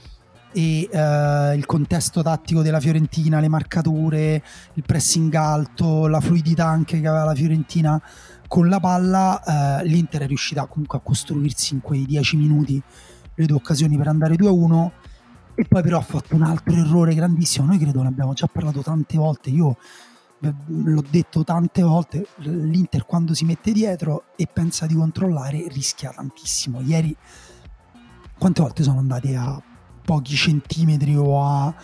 e 0.52 0.88
uh, 0.90 1.56
il 1.56 1.64
contesto 1.66 2.22
tattico 2.22 2.62
della 2.62 2.80
Fiorentina, 2.80 3.40
le 3.40 3.48
marcature, 3.48 4.42
il 4.74 4.82
pressing 4.84 5.32
alto, 5.34 6.06
la 6.06 6.20
fluidità 6.20 6.66
anche 6.66 7.00
che 7.00 7.06
aveva 7.06 7.24
la 7.24 7.34
Fiorentina 7.34 8.00
con 8.48 8.68
la 8.68 8.80
palla, 8.80 9.40
uh, 9.44 9.84
l'Inter 9.86 10.22
è 10.22 10.26
riuscita 10.26 10.66
comunque 10.66 10.98
a 10.98 11.00
costruirsi 11.00 11.74
in 11.74 11.80
quei 11.80 12.04
10 12.04 12.36
minuti 12.36 12.82
le 13.34 13.46
due 13.46 13.56
occasioni 13.56 13.96
per 13.96 14.08
andare 14.08 14.34
2-1 14.34 14.90
e 15.54 15.64
poi 15.64 15.82
però 15.82 15.98
ha 15.98 16.02
fatto 16.02 16.34
un 16.34 16.42
altro 16.42 16.74
errore 16.74 17.14
grandissimo. 17.14 17.66
Noi 17.66 17.78
credo 17.78 18.02
ne 18.02 18.08
abbiamo 18.08 18.32
già 18.32 18.46
parlato 18.46 18.80
tante 18.82 19.16
volte. 19.16 19.50
Io 19.50 19.76
eh, 20.40 20.54
l'ho 20.66 21.04
detto 21.08 21.44
tante 21.44 21.82
volte. 21.82 22.26
L'Inter 22.36 23.04
quando 23.04 23.34
si 23.34 23.44
mette 23.44 23.72
dietro 23.72 24.24
e 24.36 24.48
pensa 24.52 24.86
di 24.86 24.94
controllare 24.94 25.66
rischia 25.68 26.12
tantissimo. 26.12 26.80
Ieri 26.80 27.14
quante 28.38 28.62
volte 28.62 28.82
sono 28.82 28.98
andati 28.98 29.34
a 29.34 29.62
pochi 30.04 30.34
centimetri 30.34 31.16
o 31.16 31.42
a 31.42 31.74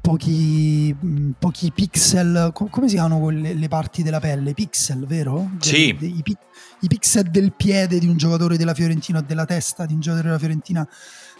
pochi, 0.00 0.94
mm, 1.04 1.30
pochi 1.38 1.70
pixel, 1.72 2.50
come 2.52 2.88
si 2.88 2.94
chiamano 2.94 3.20
quelle, 3.20 3.54
le 3.54 3.68
parti 3.68 4.02
della 4.02 4.20
pelle? 4.20 4.54
Pixel, 4.54 5.06
vero? 5.06 5.50
Sì. 5.58 5.96
De, 5.98 5.98
de, 5.98 6.06
i, 6.06 6.36
I 6.80 6.88
pixel 6.88 7.30
del 7.30 7.52
piede 7.54 7.98
di 7.98 8.06
un 8.06 8.16
giocatore 8.16 8.56
della 8.56 8.74
Fiorentina 8.74 9.18
o 9.18 9.22
della 9.22 9.44
testa 9.44 9.86
di 9.86 9.94
un 9.94 10.00
giocatore 10.00 10.28
della 10.28 10.40
Fiorentina 10.40 10.88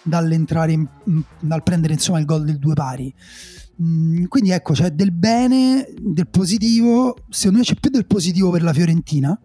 dall'entrare 0.04 0.72
in, 0.72 0.86
dal 1.40 1.62
prendere 1.62 1.92
insomma 1.92 2.18
il 2.18 2.24
gol 2.24 2.44
del 2.44 2.58
due 2.58 2.74
pari 2.74 3.14
Mm, 3.82 4.24
quindi 4.26 4.50
ecco, 4.50 4.74
c'è 4.74 4.90
del 4.90 5.12
bene, 5.12 5.88
del 5.98 6.28
positivo, 6.28 7.16
secondo 7.30 7.58
me 7.58 7.64
c'è 7.64 7.74
più 7.74 7.90
del 7.90 8.06
positivo 8.06 8.50
per 8.50 8.62
la 8.62 8.72
Fiorentina, 8.72 9.38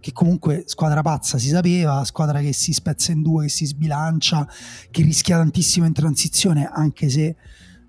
che 0.00 0.12
comunque 0.12 0.64
squadra 0.66 1.02
pazza 1.02 1.38
si 1.38 1.48
sapeva, 1.48 2.04
squadra 2.04 2.40
che 2.40 2.52
si 2.52 2.72
spezza 2.72 3.12
in 3.12 3.22
due, 3.22 3.44
che 3.44 3.50
si 3.50 3.66
sbilancia, 3.66 4.48
che 4.90 5.02
rischia 5.02 5.36
tantissimo 5.36 5.86
in 5.86 5.92
transizione, 5.92 6.68
anche 6.72 7.08
se 7.08 7.36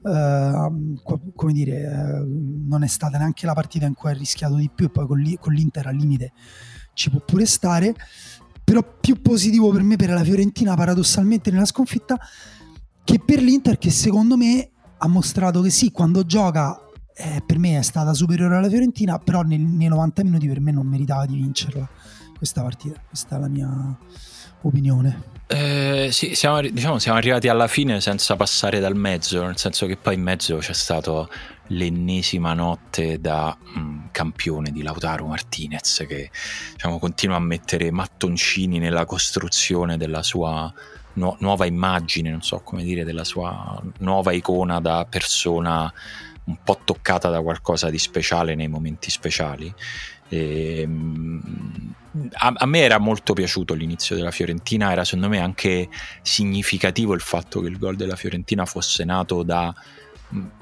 Uh, 0.04 1.00
come 1.36 1.54
dire, 1.54 1.86
uh, 1.86 2.68
non 2.68 2.82
è 2.82 2.88
stata 2.88 3.20
neanche 3.20 3.46
la 3.46 3.54
partita 3.54 3.86
in 3.86 3.94
cui 3.94 4.10
ha 4.10 4.14
rischiato 4.14 4.56
di 4.56 4.68
più 4.74 4.88
e 4.88 4.90
poi 4.90 5.06
con, 5.06 5.20
li, 5.20 5.38
con, 5.40 5.54
l'Inter 5.54 5.86
al 5.86 5.96
limite 5.96 6.34
ci 6.94 7.12
può 7.12 7.20
pure 7.20 7.46
stare. 7.46 7.94
Però 8.64 8.82
più 9.00 9.22
positivo 9.22 9.70
per 9.70 9.84
me 9.84 9.98
per 9.98 10.10
la 10.10 10.24
Fiorentina 10.24 10.74
paradossalmente 10.74 11.52
nella 11.52 11.66
sconfitta 11.66 12.18
che 13.04 13.20
per 13.20 13.44
l'Inter 13.44 13.78
che 13.78 13.92
secondo 13.92 14.38
me 14.38 14.72
ha 14.98 15.08
mostrato 15.08 15.62
che 15.62 15.70
sì 15.70 15.92
quando 15.92 16.26
gioca 16.26 16.80
eh, 17.16 17.44
per 17.46 17.58
me 17.58 17.78
è 17.78 17.82
stata 17.82 18.14
superiore 18.14 18.56
alla 18.56 18.70
Fiorentina 18.70 19.18
però 19.20 19.42
nel, 19.42 19.60
nei 19.60 19.88
90 19.88 20.24
minuti 20.24 20.48
per 20.48 20.60
me 20.60 20.72
non 20.72 20.88
meritava 20.88 21.26
di 21.26 21.36
vincerla 21.36 21.88
questa 22.42 22.64
partita. 22.64 23.00
Questa 23.08 23.36
è 23.36 23.40
la 23.40 23.48
mia 23.48 23.98
opinione. 24.62 25.30
Eh, 25.46 26.10
sì, 26.12 26.34
siamo, 26.34 26.62
diciamo, 26.62 26.98
siamo 26.98 27.18
arrivati 27.18 27.48
alla 27.50 27.68
fine 27.68 28.02
senza 28.02 28.36
passare 28.36 28.80
dal 28.80 28.96
mezzo, 28.96 29.44
nel 29.44 29.58
senso 29.58 29.86
che 29.86 29.98
poi 29.98 30.16
in 30.16 30.22
mezzo 30.22 30.58
c'è 30.58 30.74
stata 30.74 31.28
l'ennesima 31.68 32.54
notte 32.54 33.20
da 33.20 33.56
mh, 33.60 33.80
mm, 33.80 34.00
campione 34.12 34.72
di 34.72 34.82
Lautaro 34.82 35.28
Martinez 35.28 36.06
che 36.08 36.32
diciamo, 36.72 37.00
continua 37.00 37.36
a 37.36 37.40
mettere 37.40 37.92
mattoncini 37.92 38.80
nella 38.80 39.06
costruzione 39.06 39.98
della 39.98 40.24
sua 40.24 40.74
nu- 41.14 41.36
nuova 41.40 41.66
immagine, 41.66 42.32
non 42.32 42.42
so 42.42 42.62
come 42.64 42.84
dire, 42.84 43.04
della 43.04 43.24
sua 43.24 43.80
nuova 44.00 44.32
icona 44.32 44.80
da 44.80 45.06
persona 45.10 45.92
un 46.52 46.58
po' 46.64 46.80
toccata 46.84 47.30
da 47.30 47.42
qualcosa 47.42 47.90
di 47.90 47.98
speciale 47.98 48.56
nei 48.56 48.68
momenti 48.68 49.10
speciali. 49.10 49.74
E, 50.28 50.82
ehm, 50.82 51.94
a, 52.34 52.54
a, 52.56 52.66
me 52.66 52.80
era 52.80 52.98
molto 53.00 53.34
piaciuto 53.34 53.74
l'inizio 53.74 54.16
della 54.16 54.32
Fiorentina, 54.32 54.92
era 54.92 55.04
secondo 55.04 55.30
me 55.30 55.40
anche 55.40 55.90
significativo 56.22 57.14
il 57.14 57.22
fatto 57.22 57.62
che 57.62 57.68
il 57.68 57.78
gol 57.78 57.96
della 57.96 58.16
Fiorentina 58.16 58.66
fosse 58.66 59.04
nato 59.06 59.44
da 59.44 59.74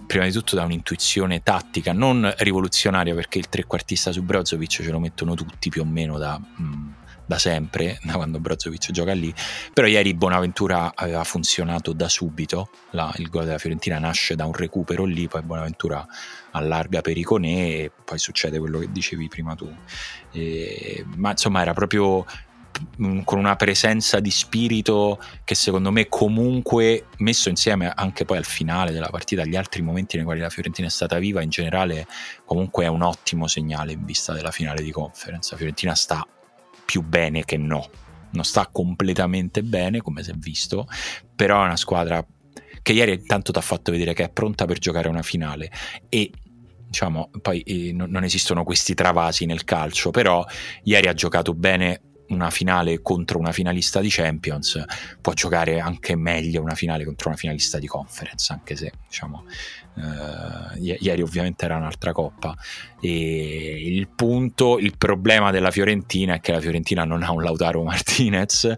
prima 0.08 0.26
di 0.26 0.32
tutto 0.32 0.56
da 0.56 0.64
un'intuizione 0.64 1.44
tattica, 1.44 1.94
non 1.94 2.32
rivoluzionaria 2.38 3.14
perché 3.14 3.38
il 3.38 3.50
trequartista 3.50 4.12
su 4.12 4.24
Brozovic 4.24 4.82
ce 4.82 4.90
lo 4.90 5.00
mettono 5.00 5.36
tutti 5.36 5.70
più 5.70 5.82
o 5.82 5.86
meno 5.86 6.18
da, 6.18 6.40
da 7.30 7.38
sempre, 7.38 8.00
da 8.04 8.14
quando 8.14 8.40
Brozovic 8.40 8.90
gioca 8.90 9.14
lì, 9.14 9.32
però 9.72 9.86
ieri 9.86 10.16
Bonaventura 10.16 10.94
aveva 10.96 11.24
funzionato 11.24 11.94
da 11.94 12.10
subito, 12.10 12.70
la, 12.92 13.14
il 13.18 13.30
gol 13.30 13.46
della 13.46 13.60
Fiorentina 13.60 14.00
nasce 14.00 14.36
da 14.36 14.46
un 14.46 14.54
recupero 14.54 15.06
lì, 15.06 15.28
poi 15.28 15.44
Bonaventura 15.44 16.04
allarga 16.52 17.02
per 17.02 17.16
Iconè 17.16 17.48
e 17.48 17.92
poi 18.04 18.18
succede 18.18 18.58
quello 18.58 18.80
che 18.80 18.92
dicevi 18.92 19.28
prima 19.28 19.54
tu. 19.54 19.72
E, 20.32 21.06
ma 21.18 21.30
insomma 21.30 21.62
era 21.62 21.74
proprio 21.74 22.26
mm, 23.00 23.20
con 23.22 23.38
una 23.38 23.56
presenza 23.56 24.20
di 24.20 24.32
spirito 24.32 25.22
che 25.44 25.54
secondo 25.54 25.92
me 25.92 26.08
comunque 26.10 27.10
messo 27.18 27.50
insieme 27.50 27.92
anche 27.94 28.26
poi 28.26 28.38
al 28.38 28.46
finale 28.46 28.92
della 28.92 29.10
partita 29.10 29.44
agli 29.44 29.56
altri 29.56 29.84
momenti 29.84 30.16
nei 30.16 30.26
quali 30.26 30.40
la 30.40 30.50
Fiorentina 30.50 30.88
è 30.88 30.92
stata 30.92 31.20
viva 31.20 31.44
in 31.44 31.50
generale 31.50 32.08
comunque 32.44 32.86
è 32.86 32.88
un 32.88 33.04
ottimo 33.04 33.46
segnale 33.46 33.92
in 33.92 34.04
vista 34.04 34.34
della 34.34 34.52
finale 34.52 34.82
di 34.82 34.92
conference 34.92 35.52
la 35.52 35.58
Fiorentina 35.58 35.94
sta 35.94 36.26
più 36.90 37.04
bene 37.04 37.46
che 37.46 37.56
no. 37.56 37.88
Non 38.32 38.44
sta 38.44 38.68
completamente 38.72 39.62
bene 39.62 40.02
come 40.02 40.24
si 40.24 40.32
è 40.32 40.34
visto 40.34 40.88
però 41.36 41.62
è 41.62 41.66
una 41.66 41.78
squadra 41.78 42.26
che 42.82 42.94
ieri 42.94 43.14
intanto 43.14 43.52
ti 43.52 43.60
ha 43.60 43.62
fatto 43.62 43.92
vedere 43.92 44.14
che 44.14 44.24
è 44.24 44.30
pronta 44.30 44.66
per 44.66 44.80
giocare 44.80 45.08
una 45.08 45.22
finale. 45.22 45.72
E 46.10 46.32
diciamo 46.88 47.30
poi 47.44 47.62
eh, 47.62 47.94
non 47.94 48.24
esistono 48.24 48.64
questi 48.64 48.96
travasi 48.96 49.46
nel 49.46 49.64
calcio 49.64 50.10
però 50.10 50.44
ieri 50.86 51.08
ha 51.08 51.14
giocato 51.14 51.54
bene 51.54 52.02
una 52.30 52.50
finale 52.50 53.02
contro 53.02 53.40
una 53.40 53.52
finalista 53.52 54.00
di 54.00 54.10
Champions 54.10 54.84
può 55.22 55.34
giocare 55.34 55.80
anche 55.80 56.16
meglio 56.16 56.62
una 56.62 56.76
finale 56.76 57.06
contro 57.06 57.30
una 57.30 57.38
finalista 57.38 57.80
di 57.80 57.88
Conference 57.88 58.52
anche 58.54 58.76
se 58.76 58.92
diciamo 59.08 59.46
eh, 60.00 60.98
ieri 61.00 61.22
ovviamente 61.22 61.66
era 61.66 61.78
un'altra 61.78 62.12
coppa. 62.12 62.56
E 63.02 63.86
il 63.86 64.08
punto 64.10 64.78
il 64.78 64.98
problema 64.98 65.52
della 65.52 65.72
Fiorentina 65.72 66.36
è 66.36 66.40
che 66.40 66.52
la 66.52 66.62
Fiorentina 66.62 67.04
non 67.04 67.24
ha 67.24 67.32
un 67.32 67.44
Lautaro 67.44 67.84
Martinez 67.84 68.74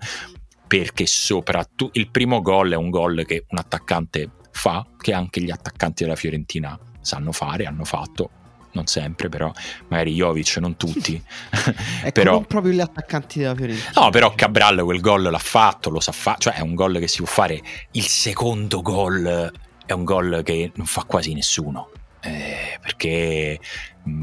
perché 0.67 1.05
soprattutto 1.05 1.99
il 1.99 2.09
primo 2.09 2.41
gol 2.41 2.71
è 2.71 2.75
un 2.75 2.89
gol 2.89 3.25
che 3.25 3.45
un 3.49 3.57
attaccante 3.57 4.29
fa, 4.51 4.85
che 4.97 5.13
anche 5.13 5.41
gli 5.41 5.51
attaccanti 5.51 6.03
della 6.03 6.15
Fiorentina 6.15 6.79
sanno 7.01 7.31
fare, 7.31 7.65
hanno 7.65 7.83
fatto, 7.83 8.29
non 8.73 8.85
sempre 8.85 9.29
però, 9.29 9.51
magari 9.87 10.13
Jovic, 10.13 10.57
non 10.57 10.77
tutti. 10.77 11.21
ecco, 11.51 12.11
però, 12.11 12.31
non 12.33 12.45
proprio 12.45 12.73
gli 12.73 12.79
attaccanti 12.79 13.39
della 13.39 13.55
Fiorentina. 13.55 13.91
No, 13.95 14.09
però 14.09 14.33
Cabral 14.33 14.83
quel 14.83 14.99
gol 14.99 15.23
l'ha 15.23 15.37
fatto, 15.37 15.89
lo 15.89 15.99
sa 15.99 16.11
fare, 16.11 16.37
cioè 16.39 16.53
è 16.53 16.61
un 16.61 16.75
gol 16.75 16.99
che 16.99 17.07
si 17.07 17.17
può 17.17 17.27
fare. 17.27 17.61
Il 17.91 18.05
secondo 18.05 18.81
gol 18.81 19.51
è 19.85 19.91
un 19.91 20.03
gol 20.03 20.41
che 20.43 20.71
non 20.75 20.85
fa 20.85 21.03
quasi 21.03 21.33
nessuno. 21.33 21.89
Eh, 22.23 22.77
perché 22.79 23.59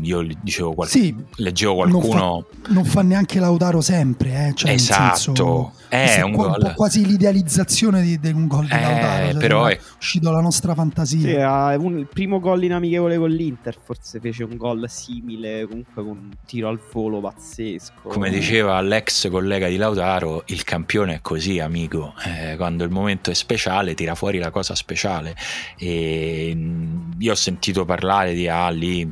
io 0.03 0.27
dicevo 0.43 0.75
qual- 0.75 0.89
sì, 0.89 1.15
leggevo 1.37 1.75
qualcuno 1.77 2.19
non 2.19 2.43
fa, 2.43 2.73
non 2.73 2.85
fa, 2.85 3.03
neanche 3.03 3.39
Lautaro 3.39 3.81
sempre 3.81 4.49
eh? 4.49 4.55
cioè, 4.55 4.73
esatto 4.73 5.15
senso, 5.15 5.73
è 5.89 6.21
un, 6.21 6.33
qua, 6.33 6.49
gol. 6.49 6.75
quasi 6.75 7.07
l'idealizzazione 7.07 8.03
di, 8.03 8.19
di 8.19 8.31
un 8.31 8.49
gol 8.49 8.67
di 8.67 8.73
eh, 8.73 8.81
Lautaro 8.81 9.31
cioè, 9.31 9.41
però 9.41 9.67
è 9.67 9.79
uscito 9.99 10.33
la 10.33 10.41
nostra 10.41 10.75
fantasia 10.75 11.71
sì, 11.71 11.77
un, 11.85 11.99
il 11.99 12.09
primo 12.13 12.41
gol 12.41 12.65
in 12.65 12.73
amichevole 12.73 13.19
con 13.19 13.31
l'Inter 13.31 13.79
forse 13.81 14.19
fece 14.19 14.43
un 14.43 14.57
gol 14.57 14.85
simile 14.89 15.67
comunque 15.67 16.03
con 16.03 16.07
un 16.09 16.31
tiro 16.45 16.69
al 16.69 16.81
volo 16.93 17.21
pazzesco 17.21 18.09
come 18.09 18.31
diceva 18.31 18.81
l'ex 18.81 19.31
collega 19.31 19.69
di 19.69 19.77
Lautaro 19.77 20.43
il 20.47 20.65
campione 20.65 21.15
è 21.15 21.21
così 21.23 21.61
amico 21.61 22.15
eh, 22.25 22.57
quando 22.57 22.83
il 22.83 22.91
momento 22.91 23.31
è 23.31 23.35
speciale 23.35 23.95
tira 23.95 24.17
fuori 24.17 24.39
la 24.39 24.51
cosa 24.51 24.75
speciale 24.75 25.37
e 25.79 26.53
mm, 26.53 27.11
io 27.19 27.33
ho 27.33 27.37
sentito 27.37 27.85
parlare 27.85 28.35
di 28.35 28.49
ah 28.49 28.71
lì 28.71 29.11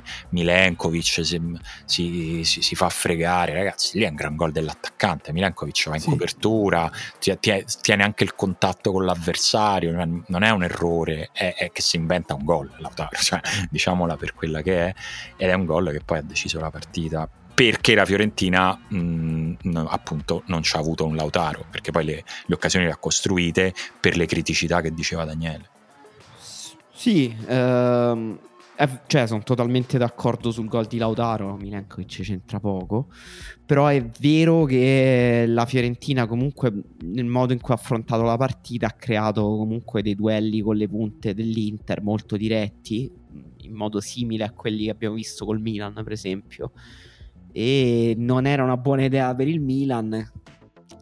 Milenkovic 0.56 1.24
si, 1.24 1.58
si, 1.84 2.40
si, 2.44 2.62
si 2.62 2.74
fa 2.74 2.88
fregare 2.88 3.52
ragazzi 3.52 3.98
lì 3.98 4.04
è 4.04 4.08
un 4.08 4.14
gran 4.14 4.36
gol 4.36 4.52
dell'attaccante 4.52 5.32
Milenkovic 5.32 5.88
va 5.88 5.94
in 5.94 6.00
sì. 6.00 6.08
copertura 6.08 6.90
tiene 7.80 8.02
anche 8.02 8.24
il 8.24 8.34
contatto 8.34 8.92
con 8.92 9.04
l'avversario, 9.04 9.92
non 9.92 10.42
è 10.42 10.50
un 10.50 10.62
errore, 10.62 11.30
è, 11.32 11.54
è 11.56 11.70
che 11.70 11.82
si 11.82 11.96
inventa 11.96 12.34
un 12.34 12.44
gol 12.44 12.70
Lautaro, 12.78 13.16
cioè, 13.20 13.40
diciamola 13.70 14.16
per 14.16 14.34
quella 14.34 14.62
che 14.62 14.86
è, 14.86 14.94
ed 15.36 15.48
è 15.48 15.52
un 15.52 15.64
gol 15.64 15.90
che 15.90 16.00
poi 16.04 16.18
ha 16.18 16.22
deciso 16.22 16.58
la 16.58 16.70
partita 16.70 17.28
perché 17.54 17.94
la 17.94 18.04
Fiorentina 18.04 18.74
mh, 18.74 19.86
appunto 19.88 20.42
non 20.46 20.62
ci 20.62 20.76
ha 20.76 20.78
avuto 20.78 21.06
un 21.06 21.16
Lautaro, 21.16 21.64
perché 21.70 21.90
poi 21.90 22.04
le, 22.04 22.24
le 22.46 22.54
occasioni 22.54 22.84
le 22.84 22.92
ha 22.92 22.96
costruite 22.96 23.72
per 23.98 24.16
le 24.16 24.26
criticità 24.26 24.82
che 24.82 24.92
diceva 24.92 25.24
Daniele. 25.24 25.70
Sì, 26.92 27.34
ehm, 27.46 28.38
eh, 28.78 28.88
cioè, 29.06 29.26
sono 29.26 29.42
totalmente 29.42 29.96
d'accordo 29.96 30.50
sul 30.50 30.68
gol 30.68 30.86
di 30.86 30.98
Lautaro. 30.98 31.56
Milenkovic 31.56 32.20
c'entra 32.20 32.60
poco. 32.60 33.08
Però 33.64 33.86
è 33.86 34.04
vero 34.20 34.64
che 34.64 35.44
la 35.48 35.64
Fiorentina, 35.64 36.26
comunque, 36.26 36.72
nel 37.00 37.24
modo 37.24 37.54
in 37.54 37.60
cui 37.60 37.72
ha 37.72 37.76
affrontato 37.76 38.22
la 38.22 38.36
partita, 38.36 38.88
ha 38.88 38.92
creato 38.92 39.42
comunque 39.42 40.02
dei 40.02 40.14
duelli 40.14 40.60
con 40.60 40.76
le 40.76 40.88
punte 40.88 41.32
dell'Inter 41.32 42.02
molto 42.02 42.36
diretti, 42.36 43.10
in 43.62 43.72
modo 43.72 44.00
simile 44.00 44.44
a 44.44 44.52
quelli 44.52 44.84
che 44.84 44.90
abbiamo 44.90 45.14
visto 45.14 45.46
col 45.46 45.60
Milan, 45.60 45.94
per 45.94 46.12
esempio. 46.12 46.72
E 47.52 48.14
non 48.18 48.46
era 48.46 48.62
una 48.62 48.76
buona 48.76 49.04
idea 49.04 49.34
per 49.34 49.48
il 49.48 49.60
Milan. 49.60 50.32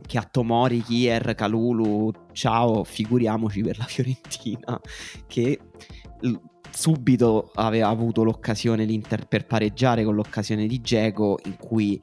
Che 0.06 0.18
a 0.18 0.22
Tomori, 0.22 0.82
Kier, 0.82 1.34
Calulu, 1.34 2.12
ciao, 2.32 2.84
figuriamoci 2.84 3.62
per 3.62 3.78
la 3.78 3.84
Fiorentina. 3.84 4.80
Che 5.26 5.58
subito 6.74 7.50
aveva 7.54 7.88
avuto 7.88 8.24
l'occasione 8.24 8.84
l'Inter 8.84 9.26
per 9.26 9.46
pareggiare 9.46 10.04
con 10.04 10.14
l'occasione 10.14 10.66
di 10.66 10.80
Geco 10.80 11.38
in 11.44 11.56
cui 11.56 12.00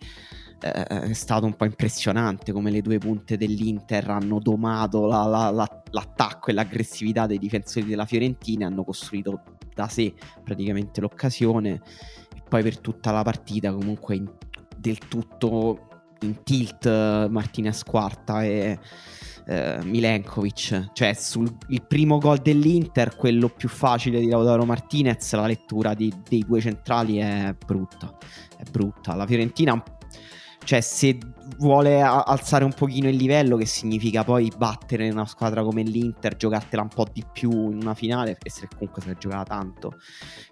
eh, 0.62 0.84
è 0.86 1.14
stato 1.14 1.46
un 1.46 1.56
po' 1.56 1.66
impressionante 1.66 2.52
come 2.52 2.72
le 2.72 2.82
due 2.82 2.98
punte 2.98 3.36
dell'Inter 3.36 4.10
hanno 4.10 4.40
domato 4.40 5.06
la, 5.06 5.26
la, 5.26 5.50
la, 5.50 5.84
l'attacco 5.92 6.50
e 6.50 6.54
l'aggressività 6.54 7.28
dei 7.28 7.38
difensori 7.38 7.86
della 7.86 8.06
Fiorentina 8.06 8.68
hanno 8.68 8.84
costruito 8.84 9.42
da 9.74 9.88
sé 9.88 10.14
praticamente 10.44 11.02
l'occasione. 11.02 11.82
E 12.34 12.42
poi 12.48 12.64
per 12.64 12.80
tutta 12.80 13.12
la 13.12 13.24
partita 13.24 13.74
comunque 13.74 14.16
in, 14.16 14.32
del 14.78 15.00
tutto 15.00 15.88
in 16.22 16.44
tilt 16.44 16.86
Martinez 17.30 17.84
quarta 17.84 18.44
e 18.44 18.80
eh, 19.46 19.80
Milenkovic, 19.84 20.92
cioè 20.94 21.14
sul 21.14 21.56
primo 21.88 22.18
gol 22.18 22.40
dell'Inter, 22.40 23.16
quello 23.16 23.50
più 23.50 23.70
facile 23.70 24.20
di 24.20 24.28
Lautaro 24.28 24.66
Martinez, 24.66 25.34
la 25.34 25.48
lettura 25.48 25.94
di, 25.94 26.14
dei 26.28 26.44
due 26.46 26.60
centrali 26.62 27.18
è 27.18 27.56
brutta, 27.66 28.16
è 28.58 28.64
brutta. 28.70 29.16
La 29.16 29.26
Fiorentina 29.26 29.82
cioè 30.64 30.82
se 30.82 31.18
vuole 31.58 32.02
alzare 32.02 32.64
un 32.64 32.74
pochino 32.74 33.10
il 33.10 33.16
livello, 33.16 33.58
che 33.58 33.66
significa 33.66 34.24
poi 34.24 34.52
battere 34.56 35.10
una 35.10 35.26
squadra 35.26 35.64
come 35.64 35.84
l'Inter, 35.84 36.36
giocartela 36.36 36.82
un 36.82 36.88
po' 36.88 37.06
di 37.12 37.24
più 37.32 37.52
in 37.70 37.80
una 37.82 37.94
finale, 37.94 38.38
e 38.42 38.50
se 38.50 38.68
comunque 38.74 39.02
se 39.02 39.10
ne 39.10 39.16
giocava 39.20 39.44
tanto. 39.44 39.94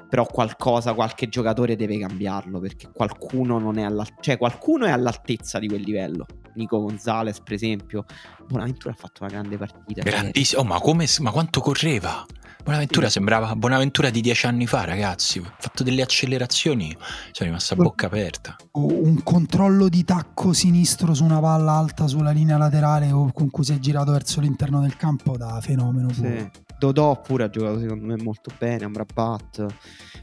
Però 0.10 0.26
qualcosa, 0.26 0.94
qualche 0.94 1.30
giocatore 1.30 1.76
deve 1.76 1.98
cambiarlo, 2.00 2.60
perché 2.60 2.90
qualcuno 2.92 3.60
non 3.60 3.78
è 3.78 3.84
all'altezza, 3.84 4.22
cioè 4.22 4.38
qualcuno 4.38 4.86
è 4.86 4.92
all'altezza 4.92 5.60
di 5.60 5.68
quel 5.68 5.82
livello. 5.82 6.26
Nico 6.56 6.80
Gonzalez, 6.82 7.40
per 7.40 7.54
esempio. 7.54 8.06
Bonaventura 8.48 8.94
ha 8.94 8.98
fatto 8.98 9.24
una 9.24 9.32
grande 9.32 9.58
partita. 9.58 10.02
Grandissimo, 10.02 10.62
oh, 10.62 10.66
ma, 10.66 10.80
come, 10.80 11.06
ma 11.20 11.32
quanto 11.32 11.62
correva? 11.62 12.26
Bonaventura 12.64 13.08
sì. 13.08 13.14
sembrava 13.14 13.56
Bonaventura 13.56 14.10
di 14.10 14.22
dieci 14.22 14.46
anni 14.46 14.68
fa, 14.68 14.84
ragazzi. 14.84 15.40
Ha 15.40 15.54
fatto 15.58 15.84
delle 15.84 16.02
accelerazioni, 16.02 16.96
sono 17.32 17.50
rimasta 17.50 17.74
a 17.74 17.78
bocca 17.78 18.08
aperta. 18.08 18.56
Un 18.74 19.24
controllo 19.24 19.90
di 19.90 20.04
tacco 20.04 20.54
sinistro 20.54 21.14
su 21.14 21.24
una 21.24 21.40
palla 21.40 21.74
alta 21.74 22.08
sulla 22.08 22.32
linea 22.32 22.58
laterale 22.58 23.10
con 23.10 23.50
cui 23.50 23.64
si 23.64 23.74
è 23.74 23.80
girato 23.80 24.12
verso 24.12 24.42
l'interno 24.42 24.82
del 24.82 24.96
campo 24.98 25.38
da 25.38 25.60
fenomeno. 25.62 26.12
Sì. 26.14 26.68
Dodò 26.80 27.20
pure 27.20 27.44
ha 27.44 27.50
giocato 27.50 27.80
secondo 27.80 28.06
me 28.06 28.16
molto 28.16 28.54
bene, 28.58 28.86
Amrabat, 28.86 29.66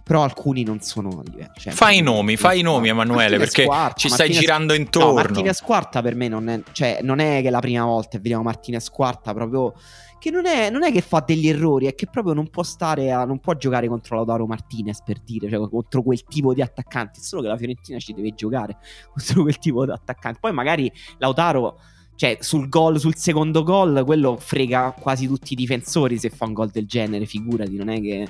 però 0.02 0.22
alcuni 0.22 0.62
non 0.62 0.80
sono 0.80 1.08
a 1.18 1.22
livello. 1.22 1.52
Cioè, 1.54 1.72
fai 1.74 1.98
i 1.98 2.00
nomi, 2.00 2.36
fai 2.36 2.60
i 2.60 2.62
nomi 2.62 2.88
Emanuele, 2.88 3.36
Martinez 3.36 3.52
perché 3.52 3.64
Quarta, 3.64 3.94
ci 3.96 4.08
stai 4.08 4.28
Martinez... 4.28 4.40
girando 4.40 4.72
intorno. 4.72 5.08
No, 5.08 5.14
Martinez 5.14 5.60
Quarta 5.60 6.00
per 6.00 6.14
me 6.14 6.28
non 6.28 6.48
è, 6.48 6.62
cioè, 6.72 7.00
non 7.02 7.18
è 7.18 7.42
che 7.42 7.50
la 7.50 7.60
prima 7.60 7.84
volta 7.84 8.16
vediamo 8.16 8.42
Martinez 8.42 8.88
Quarta 8.88 9.34
proprio 9.34 9.74
che 10.18 10.30
non 10.30 10.46
è, 10.46 10.70
non 10.70 10.82
è, 10.82 10.90
che 10.92 11.00
fa 11.00 11.22
degli 11.24 11.48
errori, 11.48 11.86
è 11.86 11.94
che 11.94 12.06
proprio 12.06 12.34
non 12.34 12.48
può 12.48 12.62
stare 12.62 13.12
a, 13.12 13.24
non 13.24 13.38
può 13.38 13.54
giocare 13.54 13.86
contro 13.86 14.16
Lautaro 14.16 14.46
Martinez 14.46 15.02
per 15.02 15.20
dire, 15.20 15.48
cioè 15.48 15.68
contro 15.68 16.02
quel 16.02 16.24
tipo 16.24 16.54
di 16.54 16.62
attaccanti. 16.62 17.20
Solo 17.20 17.42
che 17.42 17.48
la 17.48 17.56
Fiorentina 17.56 17.98
ci 17.98 18.12
deve 18.12 18.34
giocare 18.34 18.78
contro 19.12 19.42
quel 19.42 19.58
tipo 19.58 19.84
di 19.84 19.92
attaccanti. 19.92 20.38
Poi 20.40 20.52
magari 20.52 20.90
Lautaro, 21.18 21.78
cioè 22.16 22.38
sul 22.40 22.68
gol, 22.68 22.98
sul 22.98 23.14
secondo 23.14 23.62
gol, 23.62 24.02
quello 24.04 24.36
frega 24.36 24.94
quasi 24.98 25.26
tutti 25.26 25.52
i 25.52 25.56
difensori 25.56 26.18
se 26.18 26.30
fa 26.30 26.46
un 26.46 26.54
gol 26.54 26.70
del 26.70 26.86
genere, 26.86 27.26
figurati, 27.26 27.76
non 27.76 27.88
è 27.88 28.00
che. 28.00 28.28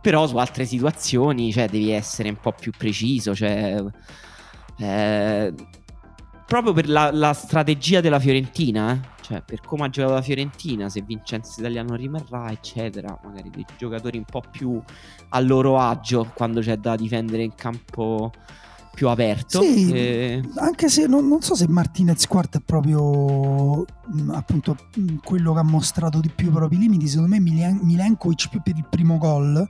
Però 0.00 0.26
su 0.28 0.36
altre 0.36 0.64
situazioni, 0.64 1.52
cioè, 1.52 1.68
devi 1.68 1.90
essere 1.90 2.28
un 2.28 2.36
po' 2.40 2.52
più 2.52 2.72
preciso, 2.76 3.34
cioè. 3.34 3.82
Eh, 4.78 5.52
proprio 6.46 6.72
per 6.72 6.88
la, 6.88 7.10
la 7.12 7.32
strategia 7.32 8.00
della 8.00 8.20
Fiorentina, 8.20 8.92
eh? 8.92 9.17
Cioè 9.28 9.42
per 9.42 9.60
come 9.60 9.84
ha 9.84 9.90
giocato 9.90 10.14
la 10.14 10.22
Fiorentina, 10.22 10.88
se 10.88 11.02
Vincenzo 11.02 11.60
Italiano 11.60 11.94
rimarrà, 11.94 12.50
eccetera, 12.50 13.20
magari 13.22 13.50
dei 13.50 13.66
giocatori 13.76 14.16
un 14.16 14.24
po' 14.24 14.42
più 14.50 14.80
a 15.28 15.40
loro 15.40 15.78
agio 15.78 16.32
quando 16.32 16.60
c'è 16.60 16.78
da 16.78 16.96
difendere 16.96 17.42
in 17.42 17.54
campo 17.54 18.32
più 18.94 19.08
aperto. 19.08 19.60
Sì, 19.60 19.92
e... 19.92 20.42
anche 20.56 20.88
se 20.88 21.06
non, 21.06 21.28
non, 21.28 21.42
so 21.42 21.54
se 21.54 21.68
Martinez 21.68 22.26
quarto 22.26 22.56
è 22.56 22.62
proprio 22.64 23.84
mh, 24.06 24.30
appunto 24.30 24.78
mh, 24.94 25.16
quello 25.16 25.52
che 25.52 25.58
ha 25.58 25.64
mostrato 25.64 26.20
di 26.20 26.30
più 26.34 26.48
i 26.48 26.50
propri 26.50 26.78
limiti, 26.78 27.06
secondo 27.06 27.34
me 27.34 27.38
Milen- 27.38 27.80
Milenkovic 27.82 28.48
più 28.48 28.62
per 28.62 28.78
il 28.78 28.86
primo 28.88 29.18
gol, 29.18 29.68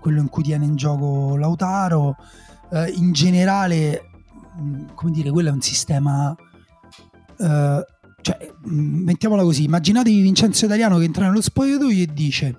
quello 0.00 0.20
in 0.22 0.30
cui 0.30 0.44
tiene 0.44 0.64
in 0.64 0.76
gioco 0.76 1.36
Lautaro, 1.36 2.16
eh, 2.70 2.90
in 2.92 3.12
generale 3.12 4.08
come 4.94 5.10
dire, 5.10 5.30
quello 5.30 5.50
è 5.50 5.52
un 5.52 5.60
sistema... 5.60 6.34
Uh, 7.36 7.80
cioè, 8.28 8.52
mettiamola 8.64 9.42
così, 9.42 9.64
immaginatevi 9.64 10.20
Vincenzo 10.20 10.66
Italiano 10.66 10.98
che 10.98 11.04
entra 11.04 11.26
nello 11.26 11.40
spogliatoio 11.40 12.02
e 12.02 12.08
dice 12.12 12.58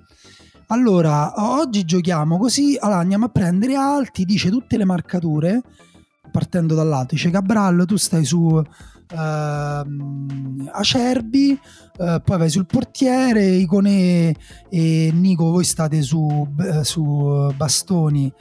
allora, 0.70 1.34
oggi 1.36 1.86
giochiamo 1.86 2.40
così, 2.40 2.76
allora 2.80 3.00
andiamo 3.00 3.26
a 3.26 3.30
prendere 3.30 3.76
alti, 3.76 4.26
dice 4.26 4.50
tutte 4.50 4.78
le 4.78 4.86
marcature, 4.86 5.62
partendo 6.32 6.74
dall'alto, 6.74 7.14
dice 7.14 7.30
Cabral, 7.30 7.86
tu 7.86 7.98
stai 7.98 8.26
su 8.26 8.60
uh, 9.12 10.70
Acerbi, 10.72 11.60
uh, 11.98 12.22
poi 12.24 12.38
vai 12.38 12.50
sul 12.50 12.66
portiere, 12.66 13.46
Icone 13.46 14.36
e 14.70 15.12
Nico, 15.14 15.52
voi 15.52 15.64
state 15.64 16.02
su, 16.02 16.48
su 16.84 17.54
Bastoni 17.56 18.32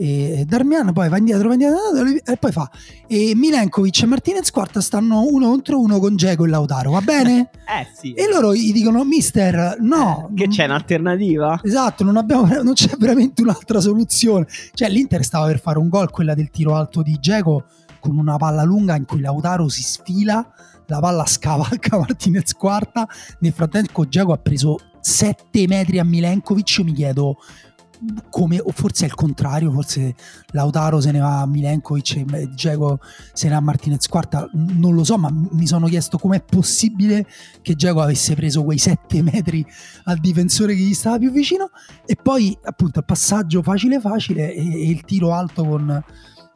e 0.00 0.44
Darmian, 0.46 0.92
poi 0.92 1.08
va 1.08 1.18
indietro, 1.18 1.48
va 1.48 1.54
indietro 1.54 2.04
e 2.24 2.36
poi 2.36 2.52
fa 2.52 2.70
e 3.08 3.32
Milenkovic 3.34 4.02
e 4.02 4.06
Martinez 4.06 4.50
Quarta 4.50 4.80
stanno 4.80 5.24
uno 5.26 5.48
contro 5.48 5.80
uno 5.80 5.98
con 5.98 6.14
Geco 6.14 6.44
e 6.44 6.48
Lautaro, 6.48 6.92
va 6.92 7.00
bene? 7.00 7.50
eh 7.66 7.86
sì. 7.92 8.12
E 8.12 8.28
loro 8.28 8.54
gli 8.54 8.72
dicono 8.72 9.02
mister, 9.02 9.76
no. 9.80 10.28
Eh, 10.30 10.34
che 10.34 10.48
c'è 10.48 10.66
un'alternativa? 10.66 11.60
Esatto, 11.64 12.04
non, 12.04 12.16
abbiamo, 12.16 12.46
non 12.62 12.74
c'è 12.74 12.96
veramente 12.96 13.42
un'altra 13.42 13.80
soluzione. 13.80 14.46
Cioè 14.72 14.88
l'Inter 14.88 15.24
stava 15.24 15.46
per 15.46 15.58
fare 15.58 15.78
un 15.78 15.88
gol, 15.88 16.10
quella 16.10 16.34
del 16.34 16.50
tiro 16.50 16.76
alto 16.76 17.02
di 17.02 17.16
Geco 17.18 17.64
con 18.00 18.16
una 18.16 18.36
palla 18.36 18.62
lunga 18.62 18.96
in 18.96 19.04
cui 19.04 19.20
Lautaro 19.20 19.68
si 19.68 19.82
sfila, 19.82 20.46
la 20.86 21.00
palla 21.00 21.26
scavalca 21.26 21.96
Martinez 21.98 22.52
quarta, 22.54 23.06
nel 23.40 23.52
frattempo 23.52 24.06
Giacomo 24.08 24.34
ha 24.34 24.38
preso 24.38 24.78
7 25.00 25.66
metri 25.66 25.98
a 25.98 26.04
Milenkovic, 26.04 26.78
io 26.78 26.84
mi 26.84 26.92
chiedo 26.92 27.36
come, 28.30 28.60
o 28.60 28.70
forse 28.70 29.04
è 29.04 29.08
il 29.08 29.14
contrario, 29.14 29.72
forse 29.72 30.14
Lautaro 30.52 31.00
se 31.00 31.10
ne 31.10 31.18
va 31.18 31.40
a 31.40 31.46
Milenkovic 31.46 32.24
e 32.32 32.50
Giacomo 32.54 33.00
se 33.32 33.46
ne 33.46 33.52
va 33.52 33.58
a 33.58 33.62
Martinez 33.62 34.06
quarta, 34.06 34.48
non 34.52 34.94
lo 34.94 35.04
so, 35.04 35.18
ma 35.18 35.30
mi 35.32 35.66
sono 35.66 35.86
chiesto 35.88 36.18
com'è 36.18 36.42
possibile 36.42 37.26
che 37.60 37.74
Giacomo 37.74 38.04
avesse 38.04 38.34
preso 38.34 38.62
quei 38.62 38.78
7 38.78 39.22
metri 39.22 39.64
al 40.04 40.18
difensore 40.18 40.74
che 40.74 40.82
gli 40.82 40.94
stava 40.94 41.18
più 41.18 41.30
vicino. 41.30 41.70
E 42.06 42.16
poi 42.16 42.56
appunto 42.62 43.00
il 43.00 43.04
passaggio 43.04 43.62
facile 43.62 44.00
facile 44.00 44.52
e, 44.54 44.60
e 44.60 44.90
il 44.90 45.02
tiro 45.02 45.32
alto 45.32 45.64
con 45.64 46.04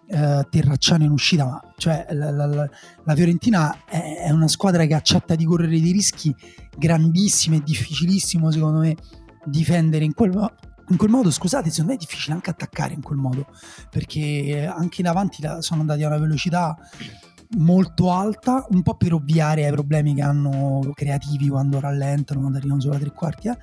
eh, 0.07 0.47
Terracciano 0.51 1.05
in 1.05 1.11
uscita, 1.11 1.45
ma 1.45 1.61
cioè 1.77 2.07
la, 2.11 2.31
la, 2.31 2.47
la 2.47 3.15
Fiorentina 3.15 3.85
è, 3.85 4.25
è, 4.27 4.31
una 4.31 4.49
squadra 4.49 4.85
che 4.85 4.95
accetta 4.95 5.35
di 5.35 5.45
correre 5.45 5.81
dei 5.81 5.93
rischi 5.93 6.35
grandissimi, 6.77 7.59
è 7.59 7.63
difficilissimo 7.63 8.51
secondo 8.51 8.81
me 8.81 8.97
difendere 9.45 10.05
in 10.05 10.15
quel, 10.15 10.31
in 10.89 10.97
quel 10.97 11.11
modo, 11.11 11.31
scusate, 11.31 11.71
secondo 11.71 11.93
me 11.93 11.97
è 11.97 12.01
difficile 12.01 12.35
anche 12.35 12.51
attaccare 12.51 12.95
in 12.95 13.03
quel 13.03 13.19
modo, 13.19 13.47
perché 13.91 14.71
anche 14.73 15.01
in 15.01 15.09
avanti 15.09 15.43
sono 15.61 15.81
andati 15.81 16.03
a 16.03 16.09
una 16.09 16.19
velocità 16.19 16.77
molto 17.57 18.11
alta, 18.11 18.67
un 18.71 18.83
po' 18.83 18.95
per 18.95 19.15
ovviare 19.15 19.65
ai 19.65 19.73
problemi 19.73 20.15
che 20.15 20.23
hanno 20.23 20.91
creativi 20.95 21.49
quando 21.49 21.81
rallentano, 21.81 22.41
quando 22.41 22.59
arrivano 22.59 22.81
solo 22.81 22.95
a 22.95 22.99
tre 22.99 23.13
quarti. 23.13 23.49
Eh. 23.49 23.59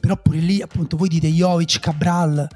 Però 0.00 0.16
pure 0.16 0.38
lì, 0.38 0.62
appunto, 0.62 0.96
voi 0.96 1.08
dite 1.08 1.28
Jovic, 1.28 1.78
Cabral, 1.78 2.48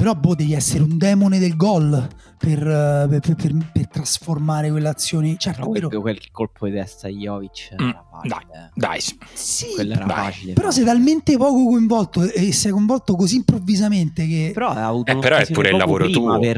però 0.00 0.14
boh, 0.14 0.34
devi 0.34 0.54
essere 0.54 0.82
un 0.82 0.96
demone 0.96 1.38
del 1.38 1.56
gol 1.56 2.08
per, 2.38 2.66
eh, 2.66 3.20
per, 3.20 3.34
per, 3.34 3.54
per 3.70 3.88
trasformare 3.88 4.70
quelle 4.70 4.88
azioni. 4.88 5.36
Certo, 5.38 5.68
però 5.68 5.88
quello... 5.88 6.00
quel 6.00 6.30
colpo 6.30 6.64
di 6.64 6.72
testa 6.72 7.08
di 7.08 7.18
Jovic 7.18 7.74
mm, 7.74 7.86
era 7.86 8.06
facile. 8.10 8.70
Dai, 8.74 8.98
dai. 8.98 9.00
Sì, 9.34 9.66
quello 9.74 9.92
era 9.92 10.06
dai. 10.06 10.16
facile. 10.16 10.52
Però 10.54 10.70
sei 10.70 10.84
talmente 10.86 11.36
poco 11.36 11.64
coinvolto 11.68 12.22
e 12.22 12.50
sei 12.54 12.72
coinvolto 12.72 13.14
così 13.14 13.36
improvvisamente 13.36 14.26
che... 14.26 14.52
Però 14.54 14.70
ha 14.70 14.86
avuto 14.86 15.12
eh, 15.12 15.18
però 15.18 15.36
è 15.36 15.46
pure 15.50 15.68
il 15.68 15.76
lavoro 15.76 16.08
tuo. 16.08 16.38
Per, 16.38 16.56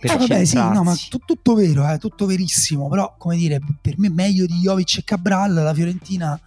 per 0.00 0.10
eh, 0.10 0.16
vabbè, 0.16 0.44
sì, 0.44 0.56
no, 0.56 0.82
ma 0.82 0.92
t- 0.92 1.24
tutto 1.24 1.54
vero, 1.54 1.86
è 1.86 1.92
eh, 1.92 1.98
tutto 1.98 2.26
verissimo. 2.26 2.88
Però, 2.88 3.14
come 3.16 3.36
dire, 3.36 3.60
per 3.80 4.00
me 4.00 4.10
meglio 4.10 4.46
di 4.46 4.54
Jovic 4.54 4.98
e 4.98 5.04
Cabral, 5.04 5.52
la 5.54 5.72
Fiorentina 5.72 6.40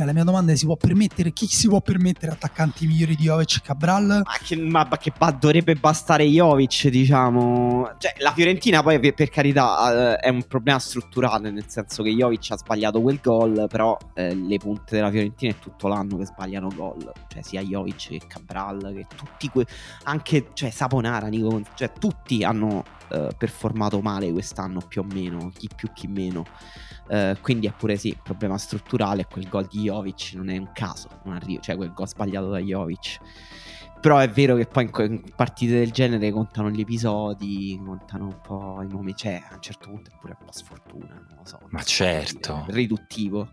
cioè, 0.00 0.06
la 0.06 0.14
mia 0.14 0.24
domanda 0.24 0.52
è: 0.52 0.56
si 0.56 0.64
può 0.64 0.76
permettere, 0.76 1.30
chi 1.32 1.46
si 1.46 1.68
può 1.68 1.82
permettere 1.82 2.32
attaccanti 2.32 2.86
migliori 2.86 3.16
di 3.16 3.24
Jovic 3.24 3.56
e 3.56 3.60
Cabral? 3.62 4.06
Ma 4.24 4.36
che, 4.42 4.56
ma, 4.56 4.88
che 4.98 5.12
dovrebbe 5.38 5.74
bastare 5.74 6.24
Jovic, 6.24 6.88
diciamo. 6.88 7.96
Cioè, 7.98 8.14
la 8.18 8.32
Fiorentina, 8.32 8.82
poi, 8.82 8.98
per, 8.98 9.12
per 9.12 9.28
carità, 9.28 10.14
eh, 10.14 10.16
è 10.16 10.28
un 10.30 10.42
problema 10.44 10.78
strutturale, 10.78 11.50
nel 11.50 11.64
senso 11.66 12.02
che 12.02 12.14
Jovic 12.14 12.50
ha 12.50 12.56
sbagliato 12.56 13.02
quel 13.02 13.20
gol, 13.22 13.66
però 13.68 13.96
eh, 14.14 14.34
le 14.34 14.56
punte 14.56 14.96
della 14.96 15.10
Fiorentina 15.10 15.52
è 15.52 15.58
tutto 15.58 15.86
l'anno 15.88 16.16
che 16.16 16.24
sbagliano 16.24 16.70
gol. 16.74 17.12
Cioè, 17.28 17.42
sia 17.42 17.60
Jovic 17.60 18.08
che 18.08 18.20
Cabral, 18.26 18.92
che 18.94 19.06
tutti 19.14 19.48
que- 19.50 19.66
anche 20.04 20.48
cioè, 20.54 20.70
Saponara, 20.70 21.26
Nico, 21.26 21.60
cioè, 21.74 21.92
tutti 21.92 22.42
hanno 22.42 22.84
eh, 23.08 23.28
performato 23.36 24.00
male 24.00 24.32
quest'anno 24.32 24.80
più 24.80 25.02
o 25.02 25.04
meno, 25.04 25.50
chi 25.54 25.68
più 25.74 25.90
chi 25.92 26.06
meno. 26.06 26.46
Uh, 27.10 27.36
quindi 27.40 27.66
è 27.66 27.72
pure 27.72 27.96
sì, 27.96 28.16
problema 28.22 28.56
strutturale. 28.56 29.26
Quel 29.26 29.48
gol 29.48 29.66
di 29.66 29.82
Jovic 29.82 30.34
non 30.34 30.48
è 30.48 30.56
un 30.56 30.70
caso, 30.72 31.08
non 31.24 31.34
arriva, 31.34 31.60
cioè 31.60 31.74
quel 31.74 31.92
gol 31.92 32.06
sbagliato 32.06 32.50
da 32.50 32.58
Jovic. 32.58 33.18
Però 34.00 34.18
è 34.18 34.28
vero 34.30 34.54
che 34.54 34.66
poi 34.66 34.84
in, 34.84 35.12
in, 35.12 35.22
partite 35.34 35.72
del 35.72 35.90
genere 35.90 36.30
contano 36.30 36.70
gli 36.70 36.80
episodi, 36.80 37.78
contano 37.84 38.26
un 38.26 38.40
po' 38.40 38.80
i 38.82 38.86
momenti. 38.86 39.22
Cioè, 39.22 39.42
a 39.50 39.54
un 39.54 39.60
certo 39.60 39.90
punto 39.90 40.10
è 40.10 40.16
pure 40.18 40.36
un 40.38 40.46
po' 40.46 40.52
sfortuna, 40.52 41.14
non 41.14 41.36
lo 41.36 41.44
so. 41.44 41.58
Ma 41.70 41.82
certo. 41.82 42.64
riduttivo. 42.68 43.52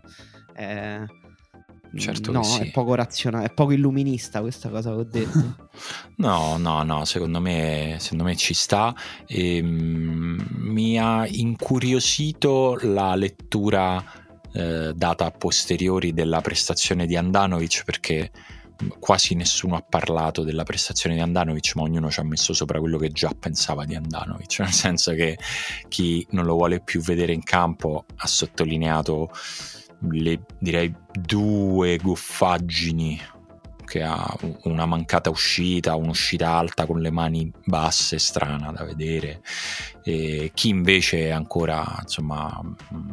Eh, 0.54 1.04
Certo 1.96 2.32
no, 2.32 2.42
sì. 2.42 2.62
è 2.62 2.70
poco 2.70 2.94
razionale, 2.94 3.46
è 3.46 3.50
poco 3.50 3.72
illuminista 3.72 4.40
questa 4.40 4.68
cosa 4.68 4.90
che 4.90 4.96
ho 4.96 5.04
detto. 5.04 5.70
no, 6.16 6.56
no, 6.58 6.82
no, 6.82 7.04
secondo 7.04 7.40
me, 7.40 7.96
secondo 7.98 8.24
me 8.24 8.36
ci 8.36 8.54
sta. 8.54 8.94
E, 9.26 9.56
ehm, 9.56 10.46
mi 10.50 10.98
ha 10.98 11.26
incuriosito 11.26 12.78
la 12.82 13.14
lettura 13.14 14.02
eh, 14.52 14.92
data 14.94 15.26
a 15.26 15.30
posteriori 15.30 16.12
della 16.12 16.40
prestazione 16.40 17.06
di 17.06 17.16
Andanovic 17.16 17.84
perché 17.84 18.30
quasi 18.98 19.34
nessuno 19.34 19.76
ha 19.76 19.82
parlato 19.82 20.44
della 20.44 20.62
prestazione 20.62 21.16
di 21.16 21.20
Andanovic, 21.20 21.74
ma 21.74 21.82
ognuno 21.82 22.10
ci 22.10 22.20
ha 22.20 22.24
messo 22.24 22.52
sopra 22.52 22.78
quello 22.78 22.96
che 22.98 23.10
già 23.10 23.30
pensava 23.38 23.84
di 23.84 23.94
Andanovic, 23.94 24.60
nel 24.60 24.72
senso 24.72 25.14
che 25.14 25.36
chi 25.88 26.24
non 26.30 26.44
lo 26.44 26.54
vuole 26.54 26.80
più 26.80 27.00
vedere 27.00 27.32
in 27.32 27.42
campo 27.42 28.04
ha 28.16 28.26
sottolineato 28.26 29.30
le 30.10 30.40
direi 30.58 30.94
due 31.12 31.96
goffaggini 31.96 33.20
che 33.88 34.02
ha 34.02 34.36
una 34.64 34.84
mancata 34.84 35.30
uscita, 35.30 35.96
un'uscita 35.96 36.50
alta 36.50 36.84
con 36.84 37.00
le 37.00 37.10
mani 37.10 37.50
basse, 37.64 38.18
strana 38.18 38.70
da 38.70 38.84
vedere. 38.84 39.40
E 40.04 40.50
chi 40.54 40.68
invece 40.68 41.32
ancora 41.32 41.98
insomma, 42.02 42.60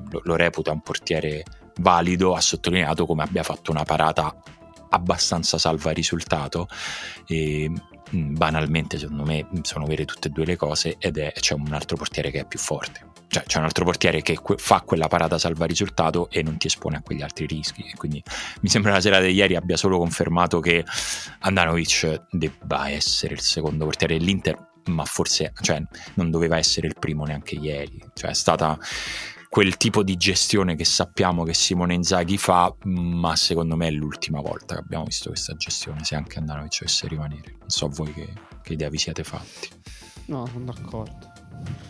lo, 0.10 0.22
lo 0.24 0.36
reputa 0.36 0.72
un 0.72 0.82
portiere 0.82 1.44
valido 1.78 2.36
ha 2.36 2.42
sottolineato 2.42 3.06
come 3.06 3.24
abbia 3.24 3.44
fatto 3.44 3.72
una 3.72 3.84
parata 3.84 4.36
abbastanza 4.90 5.58
salva 5.58 5.92
risultato 5.92 6.68
e 7.26 7.72
banalmente 8.12 8.98
secondo 8.98 9.24
me 9.24 9.48
sono 9.64 9.86
vere 9.86 10.06
tutte 10.06 10.28
e 10.30 10.32
due 10.32 10.46
le 10.46 10.56
cose 10.56 10.96
ed 11.00 11.18
è 11.18 11.34
c'è 11.34 11.54
un 11.54 11.74
altro 11.74 11.98
portiere 11.98 12.32
che 12.32 12.42
è 12.42 12.46
più 12.46 12.60
forte 12.60 13.14
cioè 13.36 13.44
c'è 13.44 13.58
un 13.58 13.66
altro 13.66 13.84
portiere 13.84 14.22
che 14.22 14.40
fa 14.56 14.80
quella 14.80 15.10
parata 15.10 15.38
salva 15.38 15.66
risultato 15.66 16.30
e 16.30 16.42
non 16.42 16.58
ti 16.58 16.68
espone 16.68 16.96
a 16.96 17.02
quegli 17.02 17.22
altri 17.22 17.46
rischi. 17.46 17.82
E 17.82 17.94
quindi 17.98 18.24
mi 18.62 18.70
sembra 18.70 18.94
la 18.94 19.02
sera 19.02 19.20
di 19.20 19.32
ieri 19.32 19.58
abbia 19.58 19.76
solo 19.76 19.98
confermato 19.98 20.62
che 20.62 20.86
Andanovic 21.40 22.28
debba 22.32 22.90
essere 22.90 23.34
il 23.34 23.42
secondo 23.42 23.84
portiere 23.84 24.18
dell'Inter, 24.18 24.58
ma 24.86 25.04
forse 25.04 25.52
cioè, 25.60 25.84
non 26.14 26.32
doveva 26.32 26.58
essere 26.58 26.88
il 26.88 26.96
primo 26.98 27.26
neanche 27.26 27.56
ieri. 27.56 28.02
Cioè 28.14 28.30
è 28.30 28.34
stata 28.34 28.80
quel 29.50 29.76
tipo 29.76 30.02
di 30.02 30.16
gestione 30.16 30.76
che 30.76 30.86
sappiamo 30.86 31.44
che 31.44 31.54
Simone 31.54 31.94
Inzaghi 31.94 32.38
fa, 32.38 32.74
ma 32.84 33.36
secondo 33.36 33.76
me 33.76 33.88
è 33.88 33.92
l'ultima 33.92 34.40
volta 34.40 34.76
che 34.76 34.82
abbiamo 34.82 35.04
visto 35.04 35.28
questa 35.28 35.56
gestione, 35.56 36.06
se 36.06 36.16
anche 36.16 36.40
Andanovic 36.40 36.80
dovesse 36.80 37.08
rimanere. 37.10 37.56
Non 37.60 37.70
so 37.70 37.90
voi 37.90 38.14
che, 38.14 38.34
che 38.62 38.74
idea 38.74 38.88
vi 38.88 38.98
siete 38.98 39.26
fatti. 39.26 39.70
No, 40.28 40.46
sono 40.46 40.64
d'accordo. 40.64 41.35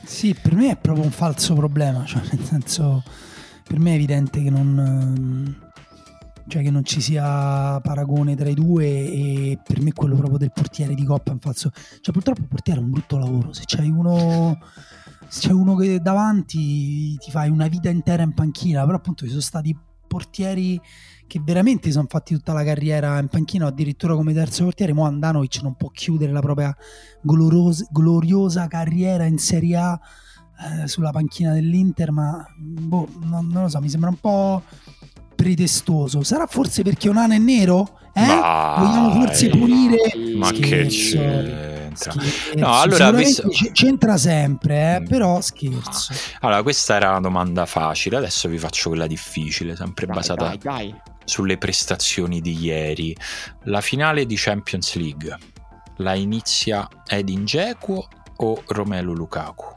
Sì, 0.04 0.36
per 0.39 0.56
me 0.56 0.71
è 0.71 0.78
proprio 0.78 1.04
un 1.04 1.12
falso 1.12 1.56
problema, 1.56 2.06
cioè 2.06 2.21
nel 2.32 2.43
senso, 2.43 3.04
per 3.67 3.80
me 3.80 3.91
è 3.91 3.95
evidente 3.95 4.41
che 4.41 4.49
non, 4.49 5.58
cioè 6.47 6.62
che 6.62 6.69
non 6.69 6.84
ci 6.86 7.01
sia 7.01 7.80
paragone 7.82 8.36
tra 8.36 8.47
i 8.49 8.54
due 8.54 8.86
e 8.86 9.60
per 9.63 9.82
me 9.82 9.93
quello 9.93 10.15
proprio 10.15 10.38
del 10.38 10.51
portiere 10.51 10.93
di 10.93 11.04
Coppa 11.04 11.32
è 11.32 11.34
un 11.34 11.39
falso, 11.39 11.71
cioè 12.01 12.13
purtroppo 12.13 12.41
il 12.41 12.47
portiere 12.47 12.80
è 12.80 12.84
un 12.84 12.91
brutto 12.91 13.17
lavoro, 13.17 13.51
se 13.51 13.63
c'hai 13.65 13.89
uno, 13.89 14.60
se 15.28 15.47
c'è 15.47 15.54
uno 15.54 15.75
che 15.75 15.99
davanti 15.99 17.17
ti 17.17 17.32
fai 17.32 17.49
una 17.49 17.67
vita 17.67 17.89
intera 17.89 18.23
in 18.23 18.34
panchina, 18.34 18.86
però 18.86 18.97
appunto 18.97 19.23
ci 19.23 19.32
sono 19.32 19.41
stati 19.41 19.75
portieri 20.08 20.80
che 21.27 21.41
veramente 21.43 21.91
sono 21.91 22.05
fatti 22.07 22.33
tutta 22.33 22.53
la 22.53 22.63
carriera 22.63 23.17
in 23.19 23.27
panchina 23.27 23.67
addirittura 23.67 24.15
come 24.15 24.33
terzo 24.33 24.63
portiere, 24.63 24.93
mo 24.93 25.05
Andanovic 25.05 25.61
non 25.61 25.75
può 25.75 25.89
chiudere 25.89 26.31
la 26.31 26.41
propria 26.41 26.75
gloriosa, 27.21 27.85
gloriosa 27.89 28.67
carriera 28.67 29.25
in 29.25 29.38
Serie 29.38 29.75
A 29.75 29.99
eh, 30.57 30.88
sulla 30.88 31.11
panchina 31.11 31.53
dell'Inter, 31.53 32.11
ma 32.11 32.45
boh, 32.57 33.07
non, 33.21 33.47
non, 33.47 33.63
lo 33.63 33.69
so, 33.69 33.79
mi 33.79 33.89
sembra 33.89 34.09
un 34.09 34.19
po' 34.19 34.63
pretestoso. 35.35 36.23
Sarà 36.23 36.45
forse 36.47 36.81
perché 36.81 37.09
Onana 37.09 37.35
è 37.35 37.39
nero? 37.39 37.99
Eh? 38.13 38.25
Vogliamo 38.25 39.11
forse 39.11 39.49
punire? 39.49 39.97
Ma 40.35 40.47
scherzo. 40.47 41.17
che 41.17 41.85
c'entra? 41.95 42.13
No, 42.55 42.79
allora 42.79 43.11
visto... 43.11 43.49
c'entra 43.73 44.17
sempre, 44.17 44.95
eh, 44.95 44.99
mm. 45.01 45.05
però 45.07 45.41
scherzo. 45.41 46.13
Allora, 46.39 46.63
questa 46.63 46.95
era 46.95 47.09
una 47.09 47.19
domanda 47.19 47.65
facile, 47.65 48.15
adesso 48.15 48.47
vi 48.47 48.57
faccio 48.57 48.89
quella 48.89 49.07
difficile, 49.07 49.75
sempre 49.75 50.05
dai, 50.05 50.15
basata 50.15 50.47
dai, 50.47 50.57
dai. 50.57 50.95
Sulle 51.25 51.57
prestazioni 51.57 52.39
di 52.39 52.57
ieri. 52.57 53.15
La 53.63 53.81
finale 53.81 54.25
di 54.25 54.35
Champions 54.38 54.95
League 54.95 55.38
la 55.97 56.13
inizia 56.13 56.88
Edin 57.07 57.43
Dzeko 57.43 58.07
o 58.38 58.63
Romelu 58.67 59.13
Lukaku? 59.13 59.73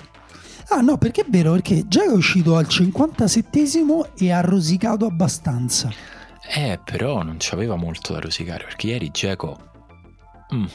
Ah 0.70 0.80
no, 0.80 0.98
perché 0.98 1.22
è 1.22 1.26
vero, 1.28 1.52
perché 1.52 1.87
Dzeko 1.87 2.12
è 2.12 2.16
uscito 2.16 2.56
al 2.56 2.66
57esimo 2.66 4.11
e 4.16 4.32
ha 4.32 4.40
rosicato 4.40 5.06
abbastanza. 5.06 5.90
Eh, 6.54 6.78
però 6.84 7.22
non 7.22 7.37
c'aveva 7.38 7.76
molto 7.76 8.12
da 8.12 8.20
rosicare, 8.20 8.64
perché 8.64 8.88
ieri 8.88 9.11
Dzeko... 9.11 9.66
Mm 10.54 10.66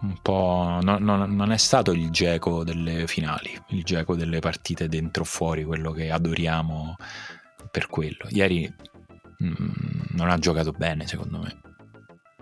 un 0.00 0.16
po'. 0.22 0.78
No, 0.82 0.98
no, 0.98 1.26
non 1.26 1.52
è 1.52 1.56
stato 1.56 1.92
il 1.92 2.10
geco 2.10 2.64
delle 2.64 3.06
finali, 3.06 3.58
il 3.68 3.82
geco 3.82 4.14
delle 4.14 4.38
partite 4.38 4.88
dentro 4.88 5.22
o 5.22 5.26
fuori, 5.26 5.64
quello 5.64 5.92
che 5.92 6.10
adoriamo 6.10 6.96
per 7.70 7.88
quello. 7.88 8.26
Ieri 8.28 8.72
non 9.38 10.30
ha 10.30 10.38
giocato 10.38 10.72
bene, 10.72 11.06
secondo 11.06 11.38
me. 11.38 11.60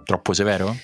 Troppo 0.05 0.33
severo? 0.33 0.75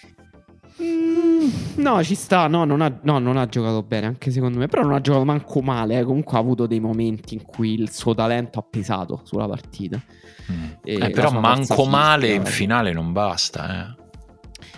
Mm, 0.82 1.48
no, 1.76 2.02
ci 2.02 2.14
sta. 2.14 2.48
No 2.48 2.64
non, 2.64 2.80
ha, 2.80 2.98
no 3.02 3.18
non, 3.18 3.36
ha, 3.36 3.46
giocato 3.46 3.82
bene, 3.82 4.06
anche 4.06 4.30
secondo 4.30 4.58
me. 4.58 4.66
Però 4.66 4.82
non 4.82 4.92
ha 4.92 5.00
giocato 5.00 5.24
manco 5.24 5.62
male. 5.62 5.98
Eh. 5.98 6.04
Comunque 6.04 6.36
ha 6.36 6.40
avuto 6.40 6.66
dei 6.66 6.80
momenti 6.80 7.34
in 7.34 7.42
cui 7.42 7.74
il 7.74 7.90
suo 7.90 8.14
talento 8.14 8.58
ha 8.58 8.66
pesato 8.68 9.22
sulla 9.24 9.46
partita. 9.46 10.00
Mm. 10.50 10.70
Eh, 10.82 11.10
però 11.10 11.30
manco 11.30 11.84
male 11.84 12.32
in 12.32 12.44
finale 12.44 12.92
non 12.92 13.12
basta, 13.12 13.94
eh. 13.96 14.00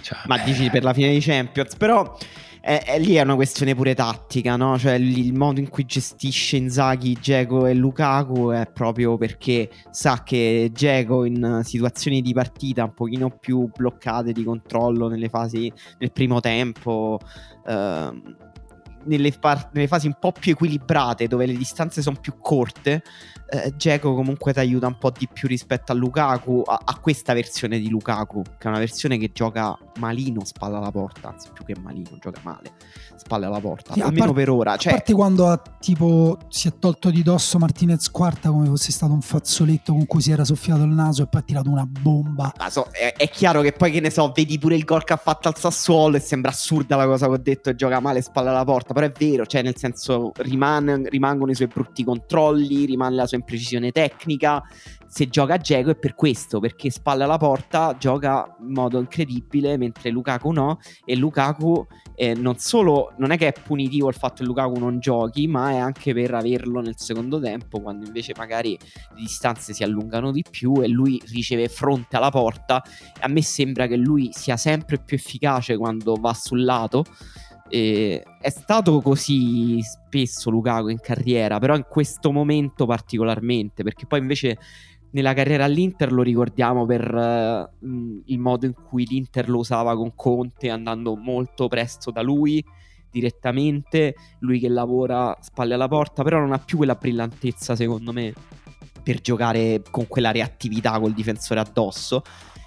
Cioè, 0.02 0.18
Ma 0.26 0.38
dici 0.38 0.68
per 0.68 0.82
la 0.82 0.92
fine 0.92 1.10
di 1.10 1.20
Champions, 1.20 1.76
però 1.76 2.16
è, 2.64 2.82
è, 2.82 2.98
lì 2.98 3.16
è 3.16 3.20
una 3.20 3.34
questione 3.34 3.74
pure 3.74 3.94
tattica, 3.94 4.56
no? 4.56 4.78
Cioè 4.78 4.94
il, 4.94 5.34
modo 5.34 5.60
in 5.60 5.68
cui 5.68 5.84
gestisce 5.84 6.56
Inzaghi, 6.56 7.18
Dzeko 7.20 7.66
e 7.66 7.74
Lukaku 7.74 8.52
è 8.52 8.66
proprio 8.72 9.18
perché 9.18 9.68
sa 9.90 10.22
che 10.22 10.70
Dzeko 10.72 11.26
in 11.26 11.60
situazioni 11.62 12.22
di 12.22 12.32
partita 12.32 12.84
un 12.84 12.94
pochino 12.94 13.28
più 13.28 13.68
bloccate 13.70 14.32
di 14.32 14.42
controllo 14.44 15.08
nelle 15.08 15.28
fasi 15.28 15.70
nel 15.98 16.10
primo 16.10 16.40
tempo 16.40 17.20
eh, 17.66 18.22
nelle, 19.04 19.32
par- 19.38 19.68
nelle, 19.74 19.86
fasi 19.86 20.06
un 20.06 20.16
po' 20.18 20.32
più 20.32 20.52
equilibrate, 20.52 21.26
dove 21.26 21.44
le 21.44 21.56
distanze 21.56 22.00
sono 22.00 22.16
più 22.18 22.38
corte, 22.40 23.02
eh, 23.48 24.00
comunque 24.00 24.52
ti 24.52 24.58
aiuta 24.58 24.86
un 24.86 24.98
po' 24.98 25.10
di 25.10 25.28
più 25.32 25.48
rispetto 25.48 25.92
a 25.92 25.94
Lukaku, 25.94 26.62
a-, 26.64 26.80
a, 26.84 26.98
questa 26.98 27.32
versione 27.34 27.78
di 27.78 27.88
Lukaku, 27.88 28.42
che 28.42 28.66
è 28.66 28.68
una 28.68 28.78
versione 28.78 29.18
che 29.18 29.30
gioca 29.32 29.76
malino 29.98 30.44
spalla 30.44 30.78
alla 30.78 30.90
porta, 30.90 31.28
anzi 31.28 31.48
più 31.52 31.64
che 31.64 31.74
malino, 31.80 32.16
gioca 32.20 32.40
male 32.42 32.72
spalle 33.16 33.46
alla 33.46 33.60
porta, 33.60 33.94
sì, 33.94 34.00
almeno 34.00 34.26
par- 34.26 34.34
per 34.34 34.50
ora. 34.50 34.76
Cioè... 34.76 34.92
A 34.92 34.96
parte 34.96 35.12
quando 35.12 35.48
ha, 35.48 35.60
tipo 35.80 36.38
si 36.48 36.68
è 36.68 36.78
tolto 36.78 37.10
di 37.10 37.22
dosso 37.22 37.58
Martinez 37.58 38.10
quarta 38.10 38.50
come 38.50 38.66
fosse 38.66 38.92
stato 38.92 39.12
un 39.12 39.20
fazzoletto 39.20 39.92
con 39.92 40.06
cui 40.06 40.20
si 40.20 40.30
era 40.30 40.44
soffiato 40.44 40.82
il 40.82 40.90
naso 40.90 41.22
e 41.22 41.26
poi 41.26 41.40
ha 41.40 41.44
tirato 41.44 41.70
una 41.70 41.86
bomba. 41.86 42.52
So, 42.68 42.88
è, 42.90 43.14
è, 43.16 43.28
chiaro 43.28 43.60
che 43.60 43.72
poi 43.72 43.90
che 43.90 44.00
ne 44.00 44.10
so, 44.10 44.30
vedi 44.34 44.58
pure 44.58 44.74
il 44.74 44.84
gol 44.84 45.04
che 45.04 45.12
ha 45.12 45.16
fatto 45.16 45.48
al 45.48 45.56
Sassuolo 45.56 46.16
e 46.16 46.20
sembra 46.20 46.50
assurda 46.50 46.96
la 46.96 47.06
cosa 47.06 47.26
che 47.26 47.32
ho 47.32 47.38
detto 47.38 47.70
e 47.70 47.74
gioca 47.74 48.00
male 48.00 48.20
spalle 48.20 48.48
alla 48.48 48.64
porta, 48.64 48.92
però 48.92 49.06
è 49.06 49.12
vero, 49.16 49.46
cioè 49.46 49.62
nel 49.62 49.76
senso 49.76 50.32
rimane, 50.36 51.08
rimangono 51.08 51.50
i 51.50 51.54
suoi 51.54 51.68
brutti 51.68 52.04
controlli, 52.04 52.84
rimane 52.84 53.14
la 53.14 53.26
sua 53.26 53.33
imprecisione 53.36 53.90
tecnica 53.90 54.62
se 55.14 55.28
gioca 55.28 55.54
a 55.54 55.58
Geco 55.58 55.90
è 55.90 55.94
per 55.94 56.16
questo, 56.16 56.58
perché 56.58 56.90
spalle 56.90 57.22
alla 57.22 57.36
porta 57.36 57.94
gioca 57.96 58.56
in 58.60 58.72
modo 58.72 58.98
incredibile, 58.98 59.76
mentre 59.76 60.10
Lukaku 60.10 60.50
no, 60.50 60.80
e 61.04 61.14
Lukaku 61.14 61.86
eh, 62.16 62.34
non 62.34 62.58
solo 62.58 63.12
non 63.18 63.30
è 63.30 63.38
che 63.38 63.46
è 63.46 63.52
punitivo 63.52 64.08
il 64.08 64.16
fatto 64.16 64.42
che 64.42 64.44
Lukaku 64.44 64.76
non 64.76 64.98
giochi, 64.98 65.46
ma 65.46 65.70
è 65.70 65.76
anche 65.76 66.12
per 66.12 66.34
averlo 66.34 66.80
nel 66.80 66.94
secondo 66.96 67.38
tempo, 67.38 67.80
quando 67.80 68.06
invece 68.06 68.32
magari 68.36 68.76
le 69.14 69.20
distanze 69.20 69.72
si 69.72 69.84
allungano 69.84 70.32
di 70.32 70.42
più 70.50 70.82
e 70.82 70.88
lui 70.88 71.22
riceve 71.28 71.68
fronte 71.68 72.16
alla 72.16 72.30
porta. 72.30 72.82
A 73.20 73.28
me 73.28 73.40
sembra 73.40 73.86
che 73.86 73.94
lui 73.94 74.30
sia 74.32 74.56
sempre 74.56 74.98
più 74.98 75.16
efficace 75.16 75.76
quando 75.76 76.16
va 76.16 76.34
sul 76.34 76.64
lato. 76.64 77.04
E 77.74 78.22
è 78.40 78.50
stato 78.50 79.00
così 79.00 79.82
spesso 79.82 80.48
Lukaku 80.48 80.90
in 80.90 81.00
carriera, 81.00 81.58
però 81.58 81.74
in 81.74 81.86
questo 81.88 82.30
momento 82.30 82.86
particolarmente, 82.86 83.82
perché 83.82 84.06
poi 84.06 84.20
invece 84.20 84.58
nella 85.10 85.34
carriera 85.34 85.64
all'Inter 85.64 86.12
lo 86.12 86.22
ricordiamo 86.22 86.86
per 86.86 87.12
uh, 87.12 88.22
il 88.26 88.38
modo 88.38 88.66
in 88.66 88.74
cui 88.74 89.04
l'Inter 89.06 89.48
lo 89.48 89.58
usava 89.58 89.96
con 89.96 90.12
Conte, 90.14 90.70
andando 90.70 91.16
molto 91.16 91.66
presto 91.66 92.12
da 92.12 92.22
lui 92.22 92.64
direttamente, 93.10 94.14
lui 94.38 94.60
che 94.60 94.68
lavora 94.68 95.36
spalle 95.40 95.74
alla 95.74 95.88
porta, 95.88 96.22
però 96.22 96.38
non 96.38 96.52
ha 96.52 96.58
più 96.60 96.76
quella 96.76 96.94
brillantezza 96.94 97.74
secondo 97.74 98.12
me 98.12 98.32
per 99.02 99.20
giocare 99.20 99.82
con 99.90 100.06
quella 100.06 100.30
reattività 100.30 101.00
col 101.00 101.12
difensore 101.12 101.58
addosso, 101.58 102.22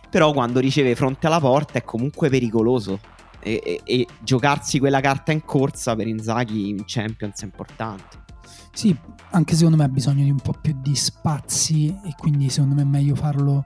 però 0.10 0.34
quando 0.34 0.60
riceve 0.60 0.96
fronte 0.96 1.28
alla 1.28 1.40
porta 1.40 1.80
è 1.80 1.84
comunque 1.86 2.28
pericoloso 2.28 3.16
e, 3.40 3.62
e, 3.64 3.82
e 3.84 4.08
giocarsi 4.22 4.80
quella 4.80 5.02
carta 5.02 5.32
in 5.32 5.44
corsa 5.44 5.96
per 5.96 6.08
Inzaghi 6.08 6.70
in 6.70 6.84
Champions 6.86 7.42
è 7.42 7.46
importante. 7.46 8.26
Sì, 8.74 8.96
anche 9.32 9.56
secondo 9.56 9.78
me 9.78 9.86
ha 9.86 9.90
bisogno 9.90 10.24
di 10.24 10.30
un 10.30 10.40
po' 10.40 10.54
più 10.62 10.76
di 10.82 10.96
spazi 10.96 11.88
e 11.88 12.14
quindi 12.18 12.50
secondo 12.50 12.76
me 12.76 12.84
è 12.84 12.86
meglio 12.86 13.16
farlo 13.16 13.66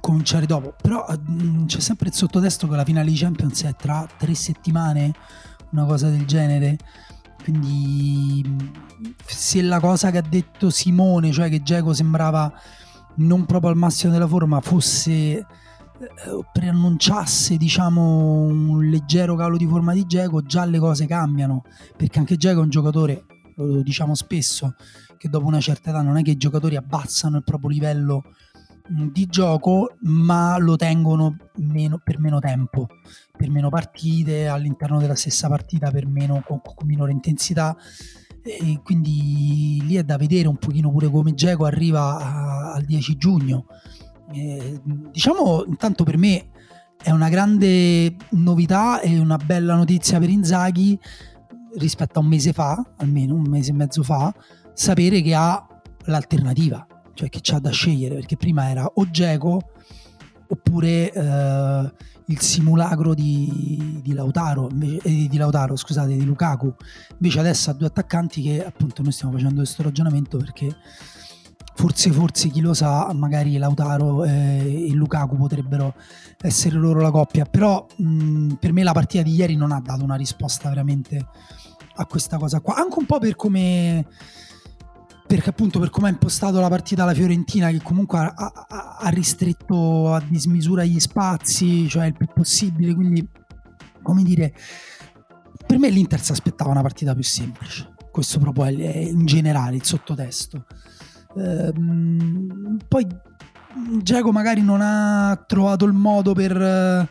cominciare 0.00 0.46
dopo. 0.46 0.74
Però 0.80 1.04
mh, 1.06 1.42
mm, 1.42 1.66
c'è 1.66 1.80
sempre 1.80 2.08
il 2.08 2.14
sottotesto 2.14 2.66
che 2.68 2.76
la 2.76 2.84
finale 2.84 3.10
di 3.10 3.16
Champions 3.16 3.64
è 3.64 3.74
tra 3.76 4.08
tre 4.16 4.34
settimane, 4.34 5.12
una 5.72 5.84
cosa 5.84 6.08
del 6.08 6.24
genere. 6.24 6.78
Quindi 7.42 8.42
mm, 8.46 8.58
se 9.26 9.60
la 9.62 9.78
cosa 9.78 10.10
che 10.10 10.18
ha 10.18 10.24
detto 10.26 10.70
Simone, 10.70 11.30
cioè 11.30 11.50
che 11.50 11.62
Geco 11.62 11.92
sembrava 11.92 12.50
non 13.16 13.44
proprio 13.44 13.70
al 13.70 13.76
massimo 13.76 14.12
della 14.12 14.26
forma, 14.26 14.60
fosse 14.60 15.44
preannunciasse 16.52 17.56
diciamo 17.56 18.42
un 18.42 18.88
leggero 18.88 19.34
calo 19.34 19.56
di 19.56 19.66
forma 19.66 19.92
di 19.92 20.06
Geco 20.06 20.42
già 20.42 20.64
le 20.64 20.78
cose 20.78 21.06
cambiano 21.06 21.62
perché 21.96 22.18
anche 22.18 22.36
Geco 22.36 22.60
è 22.60 22.62
un 22.62 22.70
giocatore 22.70 23.24
lo 23.56 23.82
diciamo 23.82 24.14
spesso 24.14 24.74
che 25.16 25.28
dopo 25.28 25.46
una 25.46 25.60
certa 25.60 25.90
età 25.90 26.02
non 26.02 26.16
è 26.16 26.22
che 26.22 26.30
i 26.30 26.36
giocatori 26.36 26.76
abbassano 26.76 27.38
il 27.38 27.42
proprio 27.42 27.70
livello 27.70 28.22
mm, 28.92 29.08
di 29.08 29.26
gioco 29.26 29.96
ma 30.02 30.56
lo 30.58 30.76
tengono 30.76 31.36
meno, 31.56 32.00
per 32.02 32.20
meno 32.20 32.38
tempo 32.38 32.86
per 33.38 33.50
meno 33.50 33.70
partite 33.70 34.48
all'interno 34.48 34.98
della 34.98 35.14
stessa 35.14 35.48
partita 35.48 35.90
per 35.90 36.06
meno, 36.06 36.42
con, 36.44 36.60
con 36.60 36.86
minore 36.86 37.12
intensità. 37.12 37.74
E 38.42 38.80
quindi 38.82 39.80
lì 39.84 39.94
è 39.94 40.02
da 40.02 40.16
vedere 40.16 40.48
un 40.48 40.56
pochino 40.56 40.90
pure 40.90 41.08
come 41.08 41.34
Geco 41.34 41.64
arriva 41.64 42.18
a, 42.18 42.72
al 42.72 42.84
10 42.84 43.16
giugno 43.16 43.66
eh, 44.32 44.80
diciamo 44.84 45.64
intanto 45.66 46.04
per 46.04 46.16
me 46.16 46.48
è 47.02 47.10
una 47.10 47.28
grande 47.28 48.16
novità 48.30 49.00
e 49.00 49.18
una 49.18 49.36
bella 49.36 49.74
notizia 49.74 50.18
per 50.18 50.28
Inzaghi 50.28 50.98
rispetto 51.76 52.18
a 52.18 52.22
un 52.22 52.28
mese 52.28 52.52
fa, 52.52 52.82
almeno 52.96 53.34
un 53.34 53.46
mese 53.48 53.70
e 53.70 53.74
mezzo 53.74 54.02
fa, 54.02 54.34
sapere 54.72 55.22
che 55.22 55.34
ha 55.34 55.64
l'alternativa, 56.06 56.86
cioè 57.14 57.28
che 57.28 57.38
c'ha 57.42 57.58
da 57.58 57.70
scegliere, 57.70 58.16
perché 58.16 58.36
prima 58.36 58.68
era 58.68 58.84
o 58.84 59.08
Geco 59.10 59.60
oppure 60.48 61.12
eh, 61.12 61.92
il 62.26 62.40
simulacro 62.40 63.14
di, 63.14 64.00
di, 64.02 64.12
Lautaro, 64.12 64.68
invece, 64.70 65.08
eh, 65.08 65.28
di 65.28 65.36
Lautaro, 65.36 65.76
scusate, 65.76 66.16
di 66.16 66.24
Lukaku. 66.24 66.74
Invece 67.12 67.38
adesso 67.38 67.70
ha 67.70 67.74
due 67.74 67.86
attaccanti 67.86 68.42
che 68.42 68.64
appunto 68.64 69.02
noi 69.02 69.12
stiamo 69.12 69.34
facendo 69.34 69.56
questo 69.56 69.82
ragionamento 69.82 70.38
perché 70.38 70.74
forse, 71.78 72.10
forse 72.10 72.48
chi 72.48 72.60
lo 72.60 72.74
sa, 72.74 73.08
magari 73.14 73.56
Lautaro 73.56 74.24
e 74.24 74.90
Lukaku 74.92 75.36
potrebbero 75.36 75.94
essere 76.40 76.76
loro 76.76 77.00
la 77.00 77.12
coppia, 77.12 77.44
però 77.44 77.86
mh, 77.98 78.54
per 78.54 78.72
me 78.72 78.82
la 78.82 78.90
partita 78.90 79.22
di 79.22 79.32
ieri 79.32 79.54
non 79.54 79.70
ha 79.70 79.80
dato 79.80 80.02
una 80.02 80.16
risposta 80.16 80.70
veramente 80.70 81.24
a 81.94 82.04
questa 82.06 82.36
cosa 82.36 82.58
qua, 82.58 82.74
anche 82.74 82.98
un 82.98 83.06
po' 83.06 83.20
per 83.20 83.36
come 83.36 84.04
perché 85.24 85.50
appunto 85.50 85.78
per 85.78 85.90
come 85.90 86.08
ha 86.08 86.10
impostato 86.10 86.58
la 86.58 86.68
partita 86.68 87.04
la 87.04 87.14
Fiorentina 87.14 87.70
che 87.70 87.80
comunque 87.80 88.18
ha, 88.18 88.32
ha, 88.34 88.96
ha, 88.98 89.08
ristretto 89.10 90.12
a 90.12 90.20
dismisura 90.26 90.82
gli 90.82 90.98
spazi, 90.98 91.88
cioè 91.88 92.06
il 92.06 92.16
più 92.16 92.26
possibile, 92.34 92.92
quindi 92.92 93.24
come 94.02 94.24
dire, 94.24 94.52
per 95.64 95.78
me 95.78 95.90
l'Inter 95.90 96.20
si 96.20 96.32
aspettava 96.32 96.70
una 96.70 96.82
partita 96.82 97.14
più 97.14 97.22
semplice, 97.22 97.94
questo 98.10 98.40
proprio 98.40 98.64
è 98.64 98.96
in 98.96 99.26
generale 99.26 99.76
il 99.76 99.84
sottotesto. 99.84 100.64
Ehm, 101.36 102.78
poi 102.88 103.06
Giacomo 104.02 104.32
magari 104.32 104.62
non 104.62 104.80
ha 104.82 105.44
trovato 105.46 105.84
il 105.84 105.92
modo 105.92 106.32
per 106.32 106.60
eh, 106.60 107.08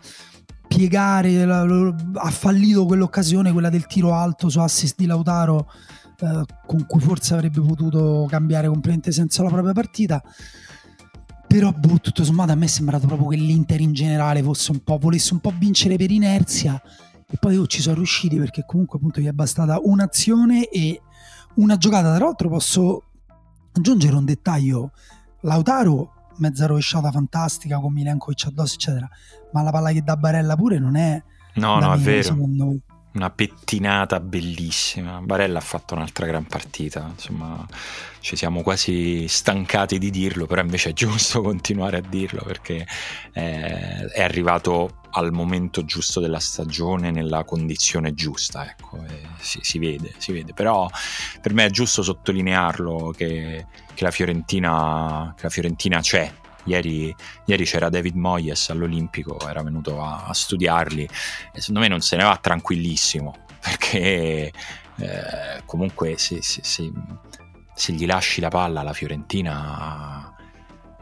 piegare, 0.67 1.43
ha 1.43 2.29
fallito 2.29 2.85
quell'occasione, 2.85 3.51
quella 3.51 3.69
del 3.69 3.85
tiro 3.87 4.13
alto 4.13 4.49
su 4.49 4.59
assist 4.59 4.95
di 4.97 5.05
Lautaro, 5.05 5.71
eh, 6.19 6.43
con 6.65 6.85
cui 6.85 6.99
forse 6.99 7.33
avrebbe 7.33 7.61
potuto 7.61 8.25
cambiare 8.29 8.67
completamente 8.67 9.11
senso 9.11 9.43
la 9.43 9.49
propria 9.49 9.73
partita. 9.73 10.21
Però, 11.47 11.71
boh, 11.71 11.99
tutto 12.01 12.25
sommato, 12.25 12.51
a 12.51 12.55
me 12.55 12.65
è 12.65 12.67
sembrato 12.67 13.07
proprio 13.07 13.29
che 13.29 13.37
l'Inter 13.37 13.79
in 13.79 13.93
generale 13.93 14.43
fosse 14.43 14.71
un 14.71 14.83
po', 14.83 14.97
volesse 14.97 15.33
un 15.33 15.39
po' 15.39 15.53
vincere 15.57 15.95
per 15.95 16.11
inerzia. 16.11 16.79
E 17.29 17.37
poi 17.39 17.57
oh, 17.57 17.65
ci 17.67 17.81
sono 17.81 17.95
riusciti 17.95 18.37
perché 18.37 18.63
comunque 18.65 18.97
appunto 18.97 19.21
gli 19.21 19.27
è 19.27 19.31
bastata 19.31 19.79
un'azione 19.81 20.67
e 20.69 21.01
una 21.55 21.77
giocata. 21.77 22.15
Tra 22.15 22.25
l'altro 22.25 22.49
posso 22.49 23.03
aggiungere 23.77 24.15
un 24.15 24.25
dettaglio, 24.25 24.91
Lautaro 25.41 26.13
mezza 26.37 26.65
rovesciata 26.65 27.11
fantastica 27.11 27.79
con 27.79 27.93
Milenkovic 27.93 28.45
addosso 28.47 28.75
eccetera, 28.75 29.09
ma 29.53 29.61
la 29.61 29.71
palla 29.71 29.91
che 29.91 30.03
dà 30.03 30.15
Barella 30.17 30.55
pure 30.55 30.79
non 30.79 30.95
è... 30.95 31.21
No, 31.55 31.79
no, 31.79 31.93
è 31.93 31.97
vero. 31.97 32.35
Una 33.17 33.31
pettinata 33.31 34.19
bellissima. 34.19 35.19
Barella 35.21 35.57
ha 35.57 35.61
fatto 35.61 35.95
un'altra 35.95 36.27
gran 36.27 36.45
partita. 36.45 37.09
Insomma, 37.11 37.65
ci 38.19 38.35
siamo 38.35 38.61
quasi 38.61 39.27
stancati 39.27 39.97
di 39.97 40.11
dirlo, 40.11 40.45
però 40.45 40.61
invece 40.61 40.91
è 40.91 40.93
giusto 40.93 41.41
continuare 41.41 41.97
a 41.97 42.01
dirlo 42.01 42.43
perché 42.45 42.85
eh, 43.33 44.05
è 44.05 44.21
arrivato 44.21 45.01
al 45.11 45.31
momento 45.31 45.83
giusto 45.83 46.19
della 46.19 46.39
stagione, 46.39 47.09
nella 47.09 47.43
condizione 47.43 48.13
giusta, 48.13 48.69
ecco, 48.69 49.03
si, 49.39 49.57
si, 49.63 49.79
vede, 49.79 50.13
si 50.19 50.31
vede. 50.31 50.53
Però 50.53 50.87
per 51.41 51.53
me 51.53 51.65
è 51.65 51.69
giusto 51.71 52.03
sottolinearlo 52.03 53.15
che, 53.17 53.65
che, 53.95 54.03
la, 54.03 54.11
Fiorentina, 54.11 55.33
che 55.35 55.41
la 55.41 55.49
Fiorentina 55.49 56.01
c'è, 56.01 56.31
Ieri, 56.67 57.15
ieri, 57.45 57.65
c'era 57.65 57.89
David 57.89 58.15
Moyes 58.15 58.69
all'Olimpico, 58.69 59.39
era 59.47 59.63
venuto 59.63 60.01
a, 60.01 60.25
a, 60.25 60.33
studiarli 60.33 61.03
e 61.53 61.59
secondo 61.59 61.79
me 61.79 61.87
non 61.87 62.01
se 62.01 62.15
ne 62.15 62.23
va 62.23 62.37
tranquillissimo 62.37 63.45
perché 63.59 64.51
eh, 64.97 65.61
comunque 65.65 66.17
se, 66.17 66.41
se, 66.41 66.61
se, 66.63 66.91
se, 67.73 67.93
gli 67.93 68.05
lasci 68.05 68.41
la 68.41 68.49
palla 68.49 68.81
alla 68.81 68.93
Fiorentina 68.93 70.33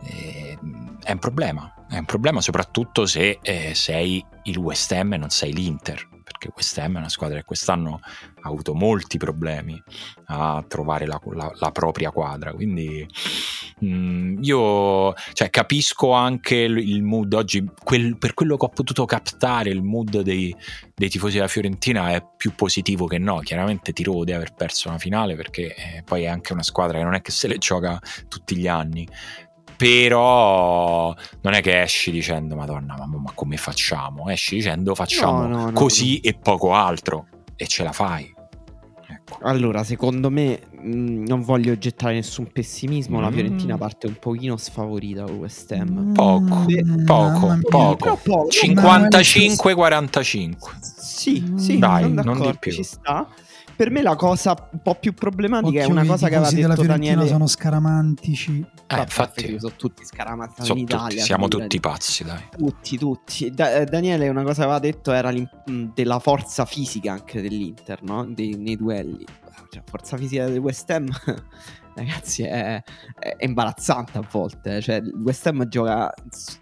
eh, 0.03 0.57
è 1.03 1.11
un 1.11 1.19
problema, 1.19 1.85
è 1.89 1.97
un 1.97 2.05
problema 2.05 2.41
soprattutto 2.41 3.05
se 3.05 3.39
eh, 3.41 3.73
sei 3.73 4.23
il 4.43 4.57
West 4.57 4.91
Ham 4.91 5.13
e 5.13 5.17
non 5.17 5.29
sei 5.29 5.53
l'Inter 5.53 6.07
perché 6.25 6.49
West 6.55 6.77
Ham 6.79 6.95
è 6.95 6.99
una 6.99 7.09
squadra 7.09 7.37
che 7.37 7.45
quest'anno 7.45 7.99
ha 8.01 8.47
avuto 8.47 8.73
molti 8.73 9.17
problemi 9.17 9.81
a 10.25 10.63
trovare 10.67 11.05
la, 11.05 11.19
la, 11.33 11.51
la 11.53 11.71
propria 11.71 12.09
quadra. 12.11 12.51
Quindi 12.51 13.07
mh, 13.79 13.87
mm, 13.87 14.43
io 14.43 15.13
cioè, 15.33 15.49
capisco 15.49 16.11
anche 16.11 16.55
il, 16.55 16.77
il 16.77 17.03
mood 17.03 17.33
oggi, 17.33 17.63
quel, 17.83 18.17
per 18.17 18.33
quello 18.33 18.57
che 18.57 18.65
ho 18.65 18.69
potuto 18.69 19.05
captare, 19.05 19.69
il 19.69 19.83
mood 19.83 20.21
dei, 20.21 20.55
dei, 20.93 21.09
tifosi 21.09 21.35
della 21.35 21.47
Fiorentina 21.47 22.11
è 22.11 22.23
più 22.35 22.53
positivo 22.55 23.05
che 23.07 23.17
no. 23.17 23.39
Chiaramente 23.39 23.93
ti 23.93 24.03
rode 24.03 24.33
aver 24.33 24.53
perso 24.53 24.89
una 24.89 24.97
finale 24.97 25.35
perché 25.35 25.75
eh, 25.75 26.03
poi 26.03 26.23
è 26.23 26.27
anche 26.27 26.53
una 26.53 26.63
squadra 26.63 26.97
che 26.97 27.03
non 27.03 27.15
è 27.15 27.21
che 27.21 27.31
se 27.31 27.47
le 27.47 27.57
gioca 27.57 27.99
tutti 28.27 28.55
gli 28.55 28.67
anni 28.67 29.07
però 29.77 31.13
non 31.41 31.53
è 31.53 31.61
che 31.61 31.81
esci 31.81 32.09
dicendo 32.09 32.55
madonna 32.55 32.95
ma, 32.97 33.05
ma 33.05 33.31
come 33.33 33.57
facciamo 33.57 34.29
esci 34.29 34.55
dicendo 34.55 34.95
facciamo 34.95 35.45
no, 35.45 35.65
no, 35.65 35.71
così 35.73 36.21
no. 36.23 36.29
e 36.29 36.37
poco 36.41 36.73
altro 36.73 37.27
e 37.55 37.67
ce 37.67 37.83
la 37.83 37.91
fai. 37.91 38.34
Allora 39.41 39.83
secondo 39.83 40.29
me 40.29 40.61
mh, 40.71 40.87
mm, 40.87 41.25
non 41.25 41.41
voglio 41.41 41.75
gettare 41.77 42.13
nessun 42.13 42.51
pessimismo 42.51 43.17
mm. 43.17 43.21
la 43.21 43.31
Fiorentina 43.31 43.77
parte 43.77 44.07
un 44.07 44.15
pochino 44.19 44.57
sfavorita 44.57 45.23
con 45.23 45.37
West 45.37 45.71
Ham. 45.71 46.13
Poco 46.13 46.65
mm, 46.69 47.05
poco 47.05 47.57
poco, 47.61 48.19
poco. 48.21 48.47
55-45 48.49 50.55
sì 50.81 51.53
sì 51.57 51.77
dai 51.77 52.11
non 52.11 52.39
di 52.39 52.55
più. 52.59 52.71
ci 52.71 52.83
sta 52.83 53.27
per 53.75 53.91
me 53.91 54.01
la 54.01 54.15
cosa 54.15 54.55
un 54.71 54.79
po' 54.81 54.95
più 54.95 55.13
problematica 55.13 55.81
Occhio, 55.81 55.81
è 55.81 55.91
una 55.91 56.05
cosa 56.05 56.27
che 56.27 56.35
aveva 56.35 56.51
detto 56.51 56.83
Daniele 56.83 57.27
sono 57.27 57.47
scaramantici. 57.47 58.65
Eh, 58.87 58.99
infatti. 58.99 59.59
sono 59.59 59.73
tutti 59.75 60.05
scaramantici 60.05 60.65
sono 60.65 60.79
in 60.79 60.85
Italia 60.85 61.07
tutti, 61.07 61.21
siamo 61.21 61.47
tutti 61.47 61.79
pazzi 61.79 62.23
dai. 62.23 62.43
Tutti 62.55 62.97
tutti. 62.97 63.49
Da- 63.51 63.75
eh, 63.75 63.85
Daniele 63.85 64.29
una 64.29 64.43
cosa 64.43 64.63
aveva 64.63 64.79
detto 64.79 65.11
era 65.11 65.33
della 65.93 66.19
forza 66.19 66.65
fisica 66.65 67.13
anche 67.13 67.41
dell'Inter 67.41 68.03
no? 68.03 68.25
Dei, 68.25 68.55
nei 68.57 68.75
duelli. 68.75 69.25
Cioè, 69.69 69.83
forza 69.85 70.15
fisica 70.15 70.45
del 70.45 70.59
West 70.59 70.89
Ham 70.89 71.07
ragazzi 71.95 72.43
è, 72.43 72.83
è, 73.17 73.35
imbarazzante 73.39 74.17
a 74.17 74.27
volte 74.29 74.81
cioè 74.81 75.01
West 75.23 75.47
Ham 75.47 75.67
gioca 75.67 76.13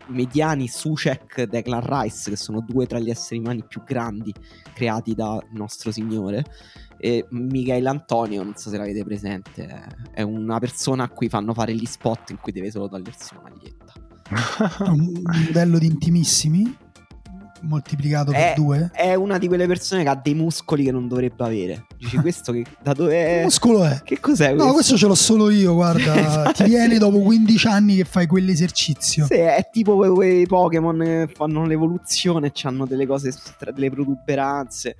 mediani 0.08 0.67
Sucek 0.67 1.43
Declan 1.43 1.82
Rice 1.84 2.30
che 2.30 2.38
sono 2.38 2.62
due 2.62 2.86
tra 2.86 3.00
gli 3.00 3.10
esseri 3.10 3.39
umani 3.39 3.63
più 3.67 3.84
grandi 3.84 4.34
creati 4.74 5.13
da 5.13 5.39
nostro 5.52 5.91
signore. 5.91 6.43
E 6.98 7.26
Michael 7.32 7.88
Antonio, 7.88 8.43
non 8.43 8.56
so 8.56 8.69
se 8.69 8.78
l'avete 8.78 9.04
presente, 9.04 9.88
è 10.13 10.22
una 10.22 10.60
persona 10.60 11.04
a 11.04 11.10
cui 11.10 11.28
fanno 11.28 11.54
fare 11.54 11.76
gli 11.76 11.86
spot 11.86 12.30
in 12.30 12.38
cui 12.39 12.54
deve 12.54 12.72
solo 12.72 12.88
togliersi 12.88 13.36
una 13.36 13.50
maglietta. 13.50 13.93
un 14.89 15.22
modello 15.22 15.78
di 15.78 15.86
intimissimi 15.86 16.78
moltiplicato 17.63 18.32
è, 18.32 18.36
per 18.36 18.54
due. 18.56 18.91
È 18.93 19.13
una 19.15 19.38
di 19.38 19.47
quelle 19.47 19.67
persone 19.67 20.04
che 20.04 20.10
ha 20.10 20.15
dei 20.15 20.34
muscoli 20.34 20.84
che 20.84 20.91
non 20.91 21.08
dovrebbe 21.08 21.43
avere. 21.43 21.86
Dici 21.97 22.17
questo 22.21 22.52
che 22.52 22.65
da 22.82 22.93
dove 22.93 23.39
è? 23.39 23.43
Muscolo 23.43 23.84
è? 23.84 24.02
Che 24.04 24.19
cos'è 24.19 24.49
questo? 24.49 24.65
No, 24.65 24.73
questo 24.73 24.97
ce 24.97 25.08
l'ho 25.08 25.15
solo 25.15 25.49
io, 25.49 25.73
guarda. 25.73 26.15
esatto. 26.15 26.52
Ti 26.63 26.69
viene 26.69 26.97
dopo 26.97 27.19
15 27.19 27.67
anni 27.67 27.95
che 27.95 28.06
fai 28.06 28.28
quell'esercizio. 28.28 29.26
Sì, 29.26 29.36
è 29.36 29.69
tipo 29.71 29.95
quei 29.95 30.45
Pokémon 30.45 30.99
che 30.99 31.32
fanno 31.34 31.65
l'evoluzione 31.65 32.52
hanno 32.63 32.86
delle 32.86 33.06
cose, 33.06 33.34
delle 33.73 33.89
protuberanze. 33.89 34.95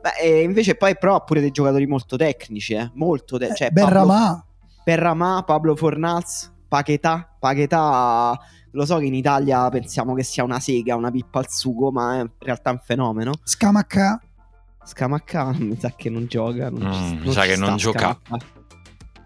Beh, 0.00 0.42
invece 0.42 0.74
poi 0.74 0.96
però 0.96 1.16
ha 1.16 1.20
pure 1.20 1.40
dei 1.40 1.50
giocatori 1.50 1.86
molto 1.86 2.16
tecnici, 2.16 2.74
eh. 2.74 2.90
Molto 2.94 3.38
te- 3.38 3.48
eh, 3.48 3.54
cioè, 3.54 3.70
Berramà. 3.70 4.44
Berramà, 4.84 5.42
Pablo 5.44 5.76
Fornaz, 5.76 6.50
Paquetà. 6.68 7.36
Paquetà, 7.38 8.38
lo 8.72 8.84
so 8.84 8.98
che 8.98 9.06
in 9.06 9.14
Italia 9.14 9.68
pensiamo 9.68 10.14
che 10.14 10.22
sia 10.22 10.44
una 10.44 10.60
sega, 10.60 10.94
una 10.96 11.10
pippa 11.10 11.38
al 11.38 11.50
sugo, 11.50 11.90
ma 11.90 12.16
è 12.16 12.20
in 12.20 12.30
realtà 12.38 12.70
un 12.70 12.80
fenomeno. 12.82 13.32
Scamacca. 13.42 14.20
Scamacca 14.84 15.52
mi 15.58 15.76
sa 15.78 15.92
che 15.96 16.10
non 16.10 16.26
gioca. 16.26 16.70
Non 16.70 16.88
mm, 16.88 17.22
mi 17.22 17.32
sa 17.32 17.44
che 17.44 17.56
non 17.56 17.76
gioca. 17.76 18.18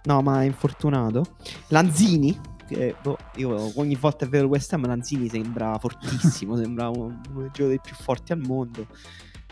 No, 0.05 0.23
ma 0.23 0.43
è 0.43 0.45
infortunato. 0.45 1.37
Lanzini, 1.69 2.39
che 2.67 2.95
boh, 3.01 3.17
io 3.37 3.73
ogni 3.79 3.95
volta 3.95 4.25
che 4.25 4.31
vedo 4.31 4.47
West 4.47 4.73
Ham 4.73 4.87
Lanzini 4.87 5.29
sembra 5.29 5.79
fortissimo, 5.79 6.57
sembra 6.59 6.89
uno, 6.89 7.21
dei 7.31 7.51
giocatori 7.53 7.81
più 7.81 7.95
forti 7.95 8.33
al 8.33 8.41
mondo. 8.41 8.87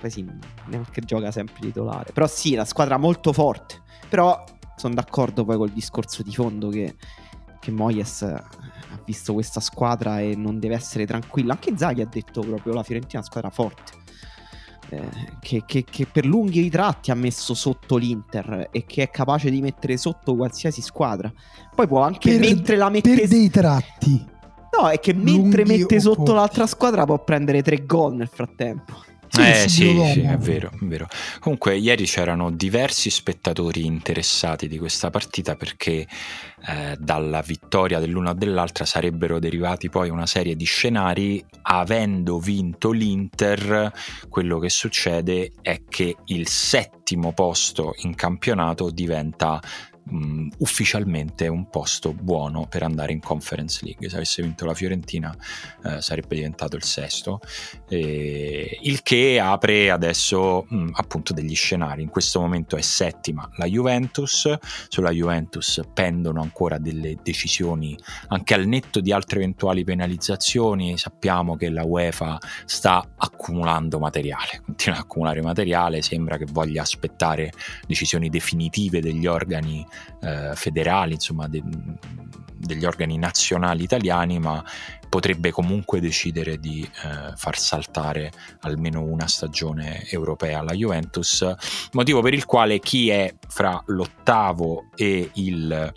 Poi 0.01 0.11
sì, 0.11 0.27
neanche 0.67 1.03
gioca 1.03 1.31
sempre 1.31 1.61
titolare. 1.61 2.13
Però 2.13 2.27
sì, 2.27 2.55
la 2.55 2.65
squadra 2.65 2.97
molto 2.97 3.33
forte. 3.33 3.83
Però 4.09 4.43
sono 4.77 4.95
d'accordo 4.95 5.45
poi 5.45 5.57
col 5.57 5.71
discorso 5.71 6.23
di 6.23 6.35
fondo 6.35 6.71
che, 6.71 6.97
che 7.61 7.71
Moyes 7.71 8.23
ha 8.23 8.43
visto 9.11 9.33
questa 9.33 9.61
squadra 9.61 10.21
e 10.21 10.37
non 10.37 10.59
deve 10.59 10.75
essere 10.75 11.05
tranquilla. 11.05 11.53
Anche 11.53 11.77
Zaghi 11.77 12.01
ha 12.01 12.07
detto 12.07 12.41
proprio 12.43 12.73
la 12.73 12.83
Fiorentina 12.83 13.15
è 13.15 13.17
una 13.17 13.27
squadra 13.27 13.51
forte. 13.51 13.99
Eh, 14.93 15.09
che, 15.41 15.63
che, 15.67 15.85
che, 15.85 16.07
per 16.07 16.27
lunghi 16.27 16.63
ritratti 16.63 17.13
ha 17.13 17.15
messo 17.15 17.55
sotto 17.55 17.97
l'Inter 17.97 18.69
e 18.73 18.85
che 18.87 19.05
è 19.05 19.11
capace 19.11 19.49
di 19.49 19.61
mettere 19.61 19.97
sotto 19.97 20.35
qualsiasi 20.35 20.81
squadra. 20.81 21.33
Poi 21.75 21.87
può 21.87 22.03
anche 22.03 22.31
per, 22.31 22.41
mentre 22.41 22.77
la 22.77 22.89
mette 22.89 23.15
per 23.15 23.29
dei 23.29 23.51
tratti. 23.51 24.27
No, 24.79 24.89
è 24.89 24.99
che 24.99 25.13
mentre 25.13 25.65
mette 25.65 26.01
sotto 26.01 26.33
l'altra 26.33 26.67
squadra 26.67 27.05
può 27.05 27.23
prendere 27.23 27.63
tre 27.63 27.85
gol 27.85 28.15
nel 28.15 28.29
frattempo. 28.29 29.09
Eh 29.39 29.69
sì, 29.69 29.97
sì, 30.13 30.21
è 30.21 30.37
vero, 30.37 30.71
è 30.73 30.85
vero. 30.85 31.07
Comunque 31.39 31.77
ieri 31.77 32.05
c'erano 32.05 32.51
diversi 32.51 33.11
spettatori 33.11 33.87
interessati 33.87 34.67
di 34.67 34.77
questa 34.77 35.11
partita 35.11 35.55
perché 35.55 36.07
eh, 36.67 36.97
dalla 36.99 37.41
vittoria 37.41 38.01
dell'una 38.01 38.31
o 38.31 38.35
dell'altra 38.35 38.85
sarebbero 38.85 39.39
derivati 39.39 39.89
poi 39.89 40.11
una 40.11 40.27
serie 40.27 40.57
di 40.57 40.65
scenari. 40.65 41.45
Avendo 41.63 42.39
vinto 42.39 42.91
l'Inter, 42.91 43.93
quello 44.29 44.59
che 44.59 44.69
succede 44.71 45.53
è 45.63 45.83
che 45.89 46.17
il 46.27 46.49
settimo 46.49 47.33
posto 47.33 47.95
in 47.99 48.15
campionato 48.15 48.91
diventa 48.91 49.61
mh, 50.11 50.49
ufficialmente 50.59 51.49
un 51.49 51.69
posto 51.71 52.13
buono 52.13 52.67
per 52.67 52.83
andare 52.83 53.13
in 53.13 53.21
Conference 53.21 53.85
League. 53.85 54.09
Se 54.09 54.17
avesse 54.17 54.43
vinto 54.43 54.65
la 54.67 54.75
Fiorentina 54.75 55.35
eh, 55.85 56.01
sarebbe 56.01 56.37
diventato 56.37 56.77
il 56.77 56.85
sesto, 56.85 57.41
eh, 57.89 58.79
il 58.83 59.03
che 59.03 59.39
apre 59.41 59.91
adesso 59.91 60.67
mh, 60.69 60.91
appunto 60.95 61.33
degli 61.33 61.55
scenari. 61.55 62.03
In 62.03 62.09
questo 62.09 62.41
momento 62.41 62.77
è 62.77 62.83
settima 62.83 63.49
la 63.57 63.67
Juventus, 63.67 64.53
sulla 64.89 65.11
Juventus 65.11 65.81
pendono 65.93 66.41
ancora 66.41 66.79
delle 66.79 67.17
decisioni 67.23 67.97
anche 68.29 68.55
al 68.55 68.67
netto 68.67 69.01
di 69.01 69.13
altre 69.13 69.39
eventuali 69.39 69.85
penalizzazioni. 69.85 70.99
Sappiamo 70.99 71.57
che 71.57 71.71
la 71.71 71.85
UEFA 71.85 72.39
sta 72.65 73.15
accumulando 73.17 73.99
materiale, 73.99 74.63
continua 74.65 74.99
ad 74.99 75.05
accumulare 75.05 75.43
materiale, 75.43 76.03
sembra 76.03 76.37
che 76.37 76.47
voglia 76.51 76.83
aspettare 76.83 77.53
decisioni 77.87 78.29
definitive 78.29 79.01
degli 79.01 79.27
organi 79.27 79.87
eh, 80.23 80.53
federali, 80.55 81.15
insomma, 81.15 81.49
de- 81.49 81.63
degli 82.61 82.85
organi 82.85 83.17
nazionali 83.17 83.83
italiani, 83.83 84.39
ma 84.39 84.63
potrebbe 85.09 85.51
comunque 85.51 86.01
decidere 86.01 86.59
di 86.59 86.83
eh, 86.83 87.33
far 87.35 87.59
saltare 87.59 88.31
almeno 88.61 89.03
una 89.03 89.27
stagione 89.27 90.09
europea 90.09 90.61
alla 90.61 90.73
Juventus, 90.73 91.45
motivo 91.93 92.23
per 92.23 92.33
il 92.33 92.45
quale 92.45 92.79
chi 92.79 93.09
è 93.09 93.35
fra 93.49 93.83
l'ottavo 93.87 94.91
e 94.95 95.31
il 95.35 95.93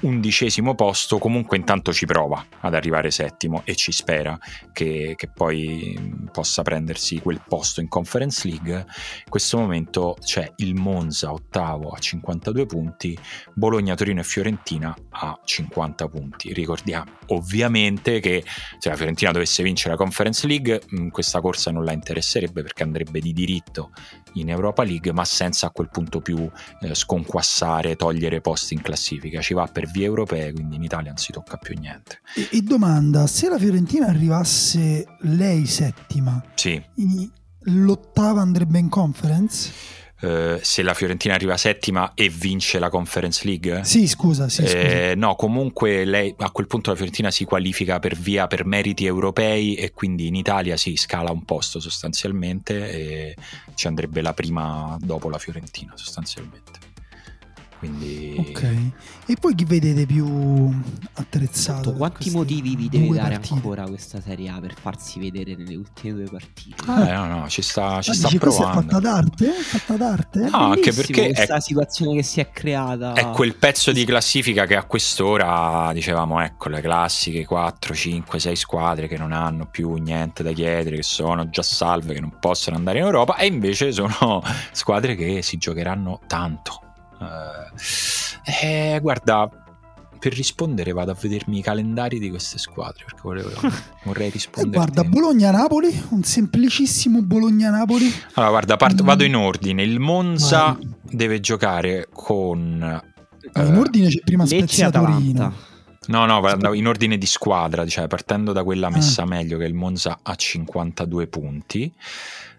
undicesimo 0.00 0.74
posto 0.74 1.18
comunque 1.18 1.56
intanto 1.56 1.92
ci 1.92 2.06
prova 2.06 2.44
ad 2.60 2.74
arrivare 2.74 3.10
settimo 3.10 3.62
e 3.64 3.74
ci 3.74 3.92
spera 3.92 4.38
che, 4.72 5.14
che 5.16 5.28
poi 5.28 6.28
possa 6.32 6.62
prendersi 6.62 7.20
quel 7.20 7.42
posto 7.46 7.80
in 7.80 7.88
Conference 7.88 8.48
League. 8.48 8.74
In 8.74 9.28
questo 9.28 9.58
momento 9.58 10.16
c'è 10.20 10.50
il 10.56 10.74
Monza 10.74 11.32
ottavo 11.32 11.90
a 11.90 11.98
52 11.98 12.66
punti, 12.66 13.18
Bologna, 13.52 13.94
Torino 13.94 14.20
e 14.20 14.24
Fiorentina 14.24 14.94
a 15.10 15.38
50 15.44 16.03
punti. 16.08 16.52
Ricordiamo 16.52 17.10
ovviamente 17.28 18.20
che 18.20 18.44
se 18.78 18.88
la 18.88 18.96
Fiorentina 18.96 19.30
dovesse 19.30 19.62
vincere 19.62 19.90
la 19.90 19.96
Conference 19.96 20.46
League, 20.46 20.82
mh, 20.88 21.08
questa 21.08 21.40
corsa 21.40 21.70
non 21.70 21.84
la 21.84 21.92
interesserebbe 21.92 22.62
perché 22.62 22.82
andrebbe 22.82 23.20
di 23.20 23.32
diritto 23.32 23.90
in 24.34 24.50
Europa 24.50 24.82
League, 24.82 25.12
ma 25.12 25.24
senza 25.24 25.66
a 25.66 25.70
quel 25.70 25.88
punto 25.90 26.20
più 26.20 26.50
eh, 26.80 26.94
sconquassare, 26.94 27.96
togliere 27.96 28.40
posti 28.40 28.74
in 28.74 28.82
classifica. 28.82 29.40
Ci 29.40 29.54
va 29.54 29.66
per 29.66 29.90
vie 29.90 30.04
europee, 30.04 30.52
quindi 30.52 30.76
in 30.76 30.82
Italia 30.82 31.08
non 31.08 31.18
si 31.18 31.32
tocca 31.32 31.56
più 31.56 31.78
niente. 31.78 32.20
E, 32.34 32.56
e 32.56 32.62
domanda, 32.62 33.26
se 33.26 33.48
la 33.48 33.58
Fiorentina 33.58 34.06
arrivasse 34.06 35.06
lei 35.20 35.66
settima, 35.66 36.42
sì. 36.54 36.82
l'ottava 37.60 38.40
andrebbe 38.40 38.78
in 38.78 38.88
conference? 38.88 40.02
Uh, 40.20 40.58
se 40.62 40.82
la 40.82 40.94
Fiorentina 40.94 41.34
arriva 41.34 41.56
settima 41.56 42.12
e 42.14 42.28
vince 42.30 42.78
la 42.78 42.88
Conference 42.88 43.44
League? 43.44 43.84
Sì, 43.84 44.08
scusa, 44.08 44.48
sì, 44.48 44.62
eh, 44.62 45.14
no, 45.16 45.34
comunque 45.34 46.04
lei 46.04 46.34
a 46.38 46.50
quel 46.50 46.66
punto 46.66 46.90
la 46.90 46.96
Fiorentina 46.96 47.30
si 47.30 47.44
qualifica 47.44 47.98
per 47.98 48.16
via 48.16 48.46
per 48.46 48.64
meriti 48.64 49.04
europei 49.04 49.74
e 49.74 49.92
quindi 49.92 50.26
in 50.26 50.34
Italia 50.34 50.76
si 50.76 50.96
scala 50.96 51.30
un 51.30 51.44
posto 51.44 51.78
sostanzialmente 51.80 52.90
e 52.90 53.36
ci 53.74 53.86
andrebbe 53.86 54.22
la 54.22 54.32
prima 54.32 54.96
dopo 55.00 55.28
la 55.28 55.38
Fiorentina 55.38 55.92
sostanzialmente. 55.94 56.93
Quindi... 57.78 58.34
Ok. 58.38 58.62
E 59.26 59.36
poi 59.40 59.54
chi 59.54 59.64
vedete 59.64 60.06
più 60.06 60.70
attrezzato? 61.14 61.92
Quanti 61.94 62.30
motivi 62.30 62.76
vi 62.76 62.88
deve 62.88 63.14
dare 63.14 63.34
partite? 63.34 63.54
ancora 63.54 63.84
questa 63.84 64.20
Serie 64.20 64.50
A 64.50 64.60
per 64.60 64.74
farsi 64.74 65.18
vedere 65.18 65.54
nelle 65.54 65.74
ultime 65.74 66.14
due 66.14 66.24
partite? 66.30 66.82
Ah, 66.86 67.08
eh, 67.08 67.12
no, 67.14 67.26
no, 67.26 67.48
ci 67.48 67.62
sta, 67.62 68.00
ci 68.02 68.12
sta 68.12 68.28
provando. 68.38 68.80
È 68.80 68.82
fatta 68.82 69.00
d'arte? 69.00 69.46
È 69.46 69.60
fatta 69.60 69.96
d'arte? 69.96 70.48
No, 70.50 70.58
anche 70.58 70.92
perché 70.92 71.32
questa 71.32 71.56
è, 71.56 71.60
situazione 71.60 72.16
che 72.16 72.22
si 72.22 72.40
è 72.40 72.50
creata. 72.50 73.14
È 73.14 73.30
quel 73.30 73.56
pezzo 73.56 73.92
di 73.92 74.04
classifica 74.04 74.66
che 74.66 74.76
a 74.76 74.84
quest'ora 74.84 75.90
dicevamo, 75.92 76.40
ecco, 76.40 76.68
le 76.68 76.80
classiche 76.80 77.44
4, 77.44 77.94
5, 77.94 78.38
6 78.38 78.56
squadre 78.56 79.08
che 79.08 79.16
non 79.16 79.32
hanno 79.32 79.66
più 79.66 79.94
niente 79.94 80.42
da 80.42 80.52
chiedere, 80.52 80.96
che 80.96 81.02
sono 81.02 81.48
già 81.48 81.62
salve, 81.62 82.14
che 82.14 82.20
non 82.20 82.36
possono 82.38 82.76
andare 82.76 82.98
in 82.98 83.04
Europa 83.04 83.36
e 83.36 83.46
invece 83.46 83.92
sono 83.92 84.42
squadre 84.72 85.14
che 85.14 85.42
si 85.42 85.56
giocheranno 85.56 86.20
tanto 86.26 86.83
eh, 88.46 88.98
guarda, 89.00 89.48
per 90.24 90.32
rispondere 90.32 90.92
vado 90.92 91.10
a 91.10 91.16
vedermi 91.20 91.58
i 91.58 91.62
calendari 91.62 92.18
di 92.18 92.30
queste 92.30 92.56
squadre 92.56 93.04
perché 93.04 93.20
volevo, 93.22 93.50
vorrei 94.04 94.30
rispondere. 94.30 94.74
Eh, 94.74 94.78
guarda, 94.78 95.04
Bologna-Napoli, 95.04 96.04
un 96.10 96.22
semplicissimo 96.22 97.20
Bologna-Napoli. 97.22 98.12
Allora, 98.34 98.50
guarda, 98.52 98.76
parto, 98.76 99.02
mm. 99.02 99.06
vado 99.06 99.24
in 99.24 99.36
ordine. 99.36 99.82
Il 99.82 100.00
Monza 100.00 100.72
Vai. 100.72 100.88
deve 101.02 101.40
giocare 101.40 102.08
con... 102.10 103.02
in 103.54 103.76
ordine 103.76 104.08
c'è 104.08 104.20
prima 104.24 104.46
Spezia 104.46 104.90
Torino. 104.90 105.72
No, 106.06 106.26
no, 106.26 106.72
in 106.74 106.86
ordine 106.86 107.16
di 107.16 107.26
squadra, 107.26 107.86
cioè 107.86 108.06
partendo 108.06 108.52
da 108.52 108.62
quella 108.62 108.90
messa 108.90 109.22
ah. 109.22 109.26
meglio 109.26 109.58
che 109.58 109.64
il 109.64 109.74
Monza 109.74 110.20
ha 110.22 110.34
52 110.34 111.26
punti. 111.26 111.92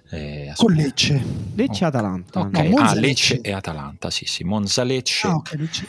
Eh, 0.09 0.53
con 0.55 0.73
Lecce. 0.73 1.23
Lecce 1.55 1.83
e 1.83 1.87
Atalanta. 1.87 2.39
Okay. 2.41 2.69
No, 2.69 2.77
ah, 2.77 2.93
Lecce, 2.93 3.41
e 3.41 3.51
Atalanta, 3.51 4.09
sì, 4.09 4.25
sì. 4.25 4.43
Monza 4.43 4.83
Lecce. 4.83 5.27
Ah, 5.27 5.35
okay, 5.35 5.57
Lecce. 5.57 5.87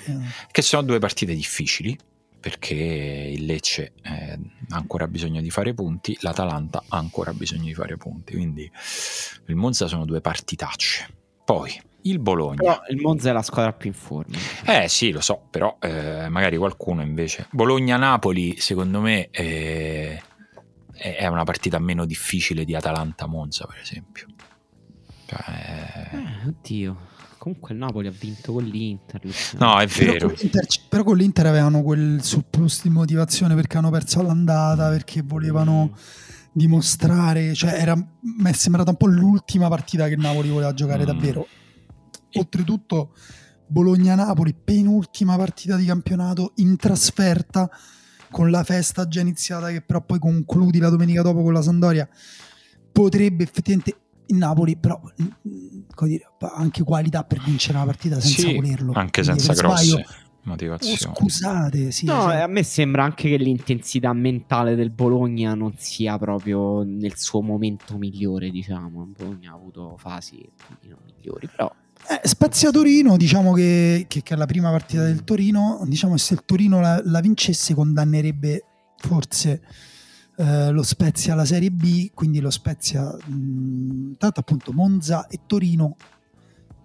Che 0.51 0.63
sono 0.63 0.83
due 0.83 0.99
partite 0.99 1.35
difficili 1.35 1.97
perché 2.39 2.75
il 2.75 3.45
Lecce 3.45 3.93
eh, 4.03 4.39
ha 4.69 4.77
ancora 4.77 5.09
bisogno 5.09 5.41
di 5.41 5.51
fare 5.51 5.75
punti, 5.75 6.17
l'Atalanta 6.21 6.85
ha 6.87 6.97
ancora 6.97 7.33
bisogno 7.33 7.65
di 7.65 7.75
fare 7.75 7.97
punti, 7.97 8.35
quindi 8.35 8.71
il 9.47 9.57
Monza 9.57 9.89
sono 9.89 10.05
due 10.05 10.21
partitacce. 10.21 11.09
Poi 11.45 11.81
il 12.03 12.21
Bologna. 12.21 12.57
Però 12.57 12.81
il 12.89 12.99
Monza 12.99 13.31
è 13.31 13.33
la 13.33 13.43
squadra 13.43 13.73
più 13.73 13.89
in 13.89 13.97
forma. 13.97 14.37
Eh 14.65 14.87
sì, 14.89 15.11
lo 15.11 15.21
so, 15.21 15.43
però 15.51 15.77
eh, 15.81 16.29
magari 16.29 16.57
qualcuno 16.57 17.03
invece. 17.03 17.49
Bologna-Napoli, 17.51 18.61
secondo 18.61 19.01
me, 19.01 19.29
eh, 19.31 20.23
è 20.97 21.27
una 21.27 21.45
partita 21.45 21.79
meno 21.79 22.05
difficile 22.05 22.65
di 22.65 22.75
Atalanta-Monza, 22.75 23.67
per 23.67 23.79
esempio. 23.81 24.27
Cioè... 25.27 26.09
Eh, 26.13 26.49
oddio. 26.49 27.15
Comunque 27.39 27.75
il 27.75 27.79
Napoli 27.79 28.09
ha 28.09 28.13
vinto 28.13 28.53
con 28.53 28.65
l'Inter. 28.65 29.21
No, 29.59 29.79
è 29.79 29.87
vero. 29.87 30.29
Però 30.29 30.51
con, 30.51 30.51
però 30.89 31.03
con 31.05 31.17
l'Inter 31.17 31.47
avevano 31.47 31.83
quel 31.83 32.23
surplus 32.23 32.83
di 32.83 32.89
motivazione 32.89 33.55
perché 33.55 33.77
hanno 33.77 33.91
perso 33.91 34.21
l'andata, 34.23 34.89
perché 34.89 35.23
volevano 35.23 35.91
mm. 35.93 35.95
dimostrare. 36.53 37.55
Cioè, 37.55 37.75
era, 37.75 37.95
mi 37.95 38.51
è 38.51 38.53
sembrata 38.53 38.91
un 38.91 38.97
po' 38.97 39.07
l'ultima 39.07 39.69
partita 39.69 40.09
che 40.09 40.15
il 40.15 40.21
Napoli 40.21 40.49
voleva 40.49 40.75
giocare 40.75 41.03
mm. 41.03 41.07
davvero. 41.07 41.47
Oltretutto, 42.33 43.15
Bologna-Napoli, 43.69 44.55
penultima 44.55 45.37
partita 45.37 45.77
di 45.77 45.85
campionato 45.85 46.53
in 46.57 46.77
trasferta 46.77 47.71
con 48.31 48.51
la 48.51 48.65
festa 48.65 49.09
già 49.09 49.21
iniziata 49.21 49.71
che 49.71 49.83
però 49.83 50.03
poi 50.03 50.19
concludi 50.19 50.79
la 50.79 50.89
domenica 50.89 51.23
dopo 51.23 51.43
con 51.43 51.53
la 51.53 51.63
Sandoria, 51.63 52.09
potrebbe 52.93 53.45
effettivamente 53.45 53.97
il 54.29 54.37
Napoli 54.37 54.77
però 54.77 55.01
dire, 56.03 56.31
anche 56.57 56.83
qualità 56.83 57.25
per 57.25 57.41
vincere 57.43 57.77
una 57.77 57.87
partita 57.87 58.21
senza 58.21 58.49
sì, 58.49 58.55
volerlo. 58.55 58.93
Anche 58.95 59.23
senza 59.23 59.53
grosse 59.53 59.85
sbaglio, 59.85 60.05
motivazioni. 60.43 60.99
Oh, 61.07 61.15
scusate, 61.15 61.91
sì, 61.91 62.07
no, 62.07 62.23
cioè. 62.23 62.37
a 62.37 62.47
me 62.47 62.63
sembra 62.63 63.05
anche 63.05 63.29
che 63.29 63.37
l'intensità 63.37 64.13
mentale 64.13 64.75
del 64.75 64.91
Bologna 64.91 65.55
non 65.55 65.75
sia 65.77 66.19
proprio 66.19 66.83
nel 66.83 67.17
suo 67.17 67.43
momento 67.43 67.97
migliore, 67.97 68.51
diciamo. 68.51 69.05
Il 69.05 69.15
Bologna 69.17 69.53
ha 69.53 69.55
avuto 69.55 69.97
fasi 69.99 70.49
non 70.83 70.99
migliori, 71.05 71.49
però 71.49 71.73
Eh, 72.09 72.29
Spezia 72.29 72.71
Torino, 72.71 73.17
diciamo 73.17 73.53
che, 73.53 74.05
che, 74.09 74.23
che, 74.23 74.35
è 74.35 74.37
la 74.37 74.47
prima 74.47 74.71
partita 74.71 75.03
del 75.03 75.25
Torino. 75.25 75.81
Diciamo 75.85 76.15
che 76.15 76.21
se 76.21 76.35
il 76.35 76.45
Torino 76.45 76.81
la, 76.81 77.01
la 77.05 77.21
vincesse, 77.21 77.75
condannerebbe 77.75 78.65
forse 78.99 79.63
eh, 80.37 80.71
lo 80.71 80.83
Spezia 80.83 81.33
alla 81.33 81.45
Serie 81.45 81.71
B. 81.71 82.11
Quindi 82.15 82.41
lo 82.41 82.51
Spezia, 82.51 83.03
mh, 83.05 84.17
tanto 84.19 84.41
appunto 84.41 84.73
Monza 84.73 85.27
e 85.27 85.41
Torino 85.47 85.97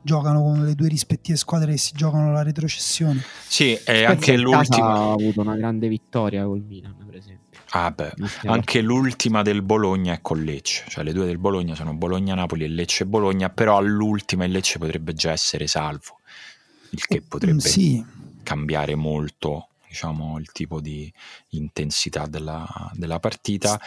giocano 0.01 0.41
con 0.41 0.65
le 0.65 0.73
due 0.73 0.87
rispettive 0.87 1.37
squadre 1.37 1.73
che 1.73 1.77
si 1.77 1.91
giocano 1.93 2.31
la 2.31 2.41
retrocessione. 2.41 3.21
Sì, 3.47 3.77
e 3.85 4.03
anche 4.03 4.35
l'ultima 4.35 4.93
ha 4.93 5.11
avuto 5.11 5.41
una 5.41 5.55
grande 5.55 5.87
vittoria 5.87 6.45
col 6.45 6.63
Milan, 6.67 6.95
per 7.05 7.15
esempio. 7.15 7.40
Ah 7.73 7.91
beh, 7.91 8.13
anche 8.47 8.81
l'ultima 8.81 9.43
del 9.43 9.61
Bologna 9.61 10.13
è 10.13 10.21
con 10.21 10.43
Lecce, 10.43 10.83
cioè 10.89 11.05
le 11.05 11.13
due 11.13 11.25
del 11.25 11.37
Bologna 11.37 11.73
sono 11.73 11.93
Bologna-Napoli 11.93 12.65
e 12.65 12.67
Lecce-Bologna, 12.67 13.49
però 13.49 13.77
all'ultima 13.77 14.43
il 14.43 14.51
Lecce 14.51 14.77
potrebbe 14.77 15.13
già 15.13 15.31
essere 15.31 15.67
salvo, 15.67 16.19
il 16.89 17.05
che 17.05 17.21
mm, 17.21 17.27
potrebbe 17.29 17.61
sì. 17.61 18.03
cambiare 18.43 18.95
molto 18.95 19.69
diciamo, 19.87 20.37
il 20.37 20.51
tipo 20.51 20.81
di 20.81 21.11
intensità 21.49 22.25
della, 22.25 22.91
della 22.93 23.19
partita. 23.19 23.79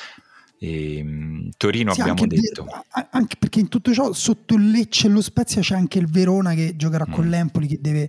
E, 0.58 1.02
um, 1.02 1.50
Torino 1.56 1.92
sì, 1.92 2.00
abbiamo 2.00 2.26
detto 2.26 2.64
ver- 2.64 3.08
anche 3.10 3.36
perché 3.38 3.60
in 3.60 3.68
tutto 3.68 3.92
ciò 3.92 4.12
sotto 4.14 4.54
il 4.54 4.70
Lecce 4.70 5.08
e 5.08 5.10
lo 5.10 5.20
Spezia 5.20 5.60
c'è 5.60 5.74
anche 5.74 5.98
il 5.98 6.06
Verona 6.06 6.54
che 6.54 6.76
giocherà 6.76 7.06
mm. 7.06 7.12
con 7.12 7.28
l'Empoli 7.28 7.66
che 7.66 7.78
deve 7.80 8.08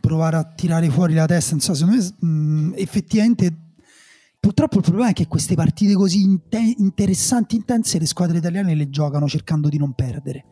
provare 0.00 0.36
a 0.36 0.44
tirare 0.44 0.90
fuori 0.90 1.14
la 1.14 1.24
testa 1.24 1.52
non 1.52 1.60
so, 1.60 1.72
secondo 1.72 2.02
me 2.20 2.28
mh, 2.28 2.74
effettivamente 2.76 3.63
Purtroppo 4.44 4.76
il 4.76 4.82
problema 4.82 5.08
è 5.08 5.12
che 5.14 5.26
queste 5.26 5.54
partite 5.54 5.94
così 5.94 6.20
inte- 6.20 6.74
interessanti, 6.76 7.56
intense, 7.56 7.98
le 7.98 8.04
squadre 8.04 8.36
italiane 8.36 8.74
le 8.74 8.90
giocano 8.90 9.26
cercando 9.26 9.70
di 9.70 9.78
non 9.78 9.94
perdere. 9.94 10.44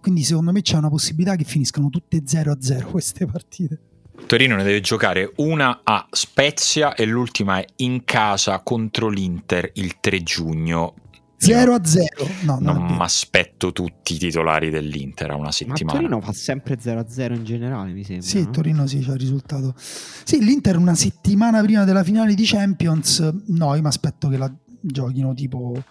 Quindi 0.00 0.22
secondo 0.22 0.52
me 0.52 0.62
c'è 0.62 0.76
una 0.76 0.88
possibilità 0.88 1.34
che 1.34 1.42
finiscano 1.42 1.88
tutte 1.88 2.22
0-0 2.22 2.84
queste 2.88 3.26
partite. 3.26 3.80
Torino 4.24 4.54
ne 4.54 4.62
deve 4.62 4.80
giocare 4.80 5.32
una 5.38 5.80
a 5.82 6.06
Spezia 6.12 6.94
e 6.94 7.04
l'ultima 7.06 7.58
è 7.58 7.64
in 7.78 8.04
casa 8.04 8.60
contro 8.60 9.08
l'Inter 9.08 9.68
il 9.74 9.98
3 9.98 10.22
giugno. 10.22 10.94
0 11.42 11.74
a 11.74 11.80
0. 11.82 12.06
No, 12.42 12.58
non 12.60 12.84
mi 12.84 12.98
aspetto 13.00 13.72
tutti 13.72 14.14
i 14.14 14.18
titolari 14.18 14.68
dell'Inter 14.68 15.30
a 15.30 15.36
una 15.36 15.50
settimana. 15.50 15.84
Ma 15.84 15.92
Torino 15.92 16.20
fa 16.20 16.32
sempre 16.32 16.76
0 16.78 17.00
a 17.00 17.08
0 17.08 17.34
in 17.34 17.44
generale, 17.44 17.92
mi 17.92 18.04
sembra. 18.04 18.26
Sì, 18.26 18.42
no? 18.42 18.50
Torino 18.50 18.86
sì, 18.86 18.98
c'è 18.98 19.12
il 19.12 19.18
risultato. 19.18 19.74
Sì, 19.76 20.44
l'Inter 20.44 20.76
una 20.76 20.94
settimana 20.94 21.62
prima 21.62 21.84
della 21.84 22.04
finale 22.04 22.34
di 22.34 22.44
Champions, 22.44 23.20
no, 23.46 23.74
io 23.74 23.80
mi 23.80 23.88
aspetto 23.88 24.28
che 24.28 24.36
la 24.36 24.52
giochino 24.82 25.32
tipo 25.32 25.82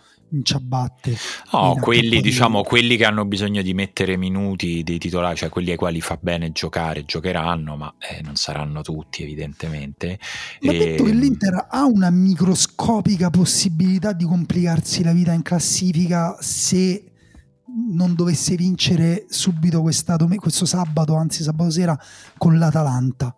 ciabatte. 0.43 1.15
No, 1.51 1.75
quelli, 1.79 2.21
diciamo, 2.21 2.63
quelli 2.63 2.97
che 2.97 3.05
hanno 3.05 3.25
bisogno 3.25 3.61
di 3.61 3.73
mettere 3.73 4.17
minuti 4.17 4.83
dei 4.83 4.97
titolari, 4.97 5.35
cioè 5.35 5.49
quelli 5.49 5.71
ai 5.71 5.77
quali 5.77 6.01
fa 6.01 6.17
bene 6.21 6.51
giocare, 6.51 7.05
giocheranno, 7.05 7.75
ma 7.75 7.93
eh, 7.97 8.21
non 8.21 8.35
saranno 8.35 8.81
tutti 8.81 9.23
evidentemente. 9.23 10.19
Ma 10.61 10.71
e... 10.71 10.77
detto 10.77 11.03
che 11.03 11.11
l'Inter 11.11 11.67
ha 11.69 11.85
una 11.85 12.09
microscopica 12.09 13.29
possibilità 13.29 14.13
di 14.13 14.25
complicarsi 14.25 15.03
la 15.03 15.13
vita 15.13 15.33
in 15.33 15.41
classifica 15.41 16.37
se 16.39 17.03
non 17.91 18.15
dovesse 18.15 18.55
vincere 18.55 19.25
subito 19.29 19.81
questo 19.81 20.65
sabato, 20.65 21.15
anzi 21.15 21.43
sabato 21.43 21.69
sera, 21.69 21.99
con 22.37 22.57
l'Atalanta. 22.57 23.35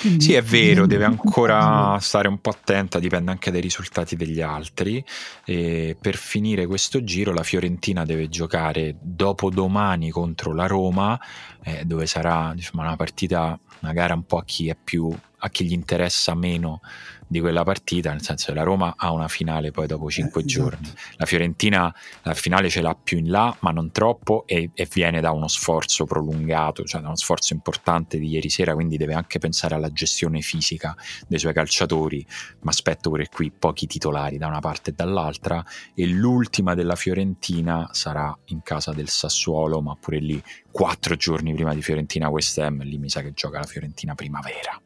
Quindi 0.00 0.24
sì, 0.24 0.34
è 0.34 0.42
vero, 0.42 0.86
deve 0.86 1.04
ancora 1.04 1.98
stare 2.00 2.28
un 2.28 2.40
po' 2.40 2.50
attenta, 2.50 2.98
dipende 2.98 3.30
anche 3.30 3.50
dai 3.50 3.60
risultati 3.60 4.16
degli 4.16 4.40
altri. 4.40 5.04
E 5.44 5.96
per 6.00 6.16
finire 6.16 6.66
questo 6.66 7.02
giro 7.04 7.32
la 7.32 7.42
Fiorentina 7.42 8.04
deve 8.04 8.28
giocare 8.28 8.96
dopo 9.00 9.50
domani 9.50 10.10
contro 10.10 10.54
la 10.54 10.66
Roma, 10.66 11.18
eh, 11.62 11.84
dove 11.84 12.06
sarà 12.06 12.52
diciamo, 12.54 12.82
una 12.82 12.96
partita, 12.96 13.58
una 13.80 13.92
gara 13.92 14.14
un 14.14 14.24
po' 14.24 14.38
a 14.38 14.44
chi 14.44 14.68
è 14.68 14.76
più 14.82 15.14
a 15.38 15.50
chi 15.50 15.66
gli 15.66 15.72
interessa 15.72 16.34
meno 16.34 16.80
di 17.26 17.40
quella 17.40 17.64
partita, 17.64 18.10
nel 18.10 18.22
senso 18.22 18.46
che 18.46 18.54
la 18.54 18.62
Roma 18.62 18.94
ha 18.96 19.10
una 19.10 19.28
finale 19.28 19.70
poi 19.70 19.86
dopo 19.86 20.10
cinque 20.10 20.42
eh, 20.42 20.44
esatto. 20.46 20.68
giorni, 20.68 20.92
la 21.16 21.26
Fiorentina 21.26 21.94
la 22.22 22.34
finale 22.34 22.68
ce 22.68 22.80
l'ha 22.80 22.94
più 22.94 23.18
in 23.18 23.30
là, 23.30 23.54
ma 23.60 23.70
non 23.70 23.90
troppo 23.90 24.44
e, 24.46 24.70
e, 24.74 24.88
viene 24.92 25.20
da 25.20 25.32
uno 25.32 25.48
sforzo 25.48 26.04
prolungato, 26.04 26.84
cioè 26.84 27.00
da 27.00 27.08
uno 27.08 27.16
sforzo 27.16 27.52
importante 27.52 28.18
di 28.18 28.28
ieri 28.28 28.48
sera, 28.48 28.74
quindi 28.74 28.96
deve 28.96 29.14
anche 29.14 29.38
pensare 29.38 29.74
alla 29.74 29.90
gestione 29.90 30.40
fisica 30.40 30.96
dei 31.26 31.38
suoi 31.38 31.52
calciatori, 31.52 32.24
ma 32.60 32.70
aspetto 32.70 33.10
pure 33.10 33.28
qui 33.28 33.50
pochi 33.50 33.86
titolari 33.86 34.38
da 34.38 34.46
una 34.46 34.60
parte 34.60 34.90
e 34.90 34.92
dall'altra 34.94 35.64
e 35.94 36.06
l'ultima 36.06 36.74
della 36.74 36.96
Fiorentina 36.96 37.88
sarà 37.92 38.36
in 38.46 38.62
casa 38.62 38.92
del 38.92 39.08
Sassuolo, 39.08 39.80
ma 39.80 39.96
pure 39.98 40.18
lì 40.18 40.42
quattro 40.70 41.16
giorni 41.16 41.54
prima 41.54 41.74
di 41.74 41.82
Fiorentina 41.82 42.28
West 42.28 42.58
Ham, 42.58 42.82
lì 42.82 42.98
mi 42.98 43.08
sa 43.08 43.22
che 43.22 43.32
gioca 43.32 43.58
la 43.58 43.64
Fiorentina 43.64 44.14
primavera 44.14 44.80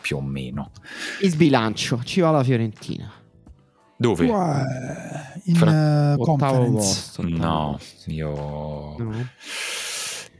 più 0.00 0.16
o 0.16 0.20
meno. 0.20 0.72
Il 1.20 1.30
sbilancio, 1.30 2.02
ci 2.04 2.20
va 2.20 2.30
la 2.30 2.44
Fiorentina. 2.44 3.12
Dove? 3.96 4.26
in 5.44 5.54
Fra... 5.54 6.14
uh, 6.14 6.18
conference. 6.18 7.22
no, 7.22 7.78
io... 8.06 8.96
No. 8.98 9.28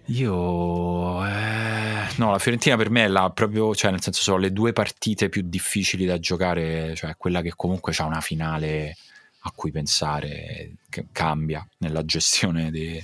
Io 0.06 1.24
eh, 1.24 2.08
no, 2.16 2.30
la 2.32 2.38
Fiorentina 2.40 2.76
per 2.76 2.90
me 2.90 3.04
è 3.04 3.08
la 3.08 3.30
proprio, 3.30 3.76
cioè 3.76 3.92
nel 3.92 4.02
senso 4.02 4.22
sono 4.22 4.38
le 4.38 4.52
due 4.52 4.72
partite 4.72 5.28
più 5.28 5.42
difficili 5.44 6.04
da 6.04 6.18
giocare, 6.18 6.96
cioè 6.96 7.16
quella 7.16 7.42
che 7.42 7.52
comunque 7.54 7.94
ha 7.96 8.04
una 8.06 8.20
finale 8.20 8.96
a 9.42 9.52
cui 9.54 9.70
pensare 9.70 10.72
che 10.88 11.06
cambia 11.12 11.64
nella 11.78 12.04
gestione 12.04 12.72
dei 12.72 13.00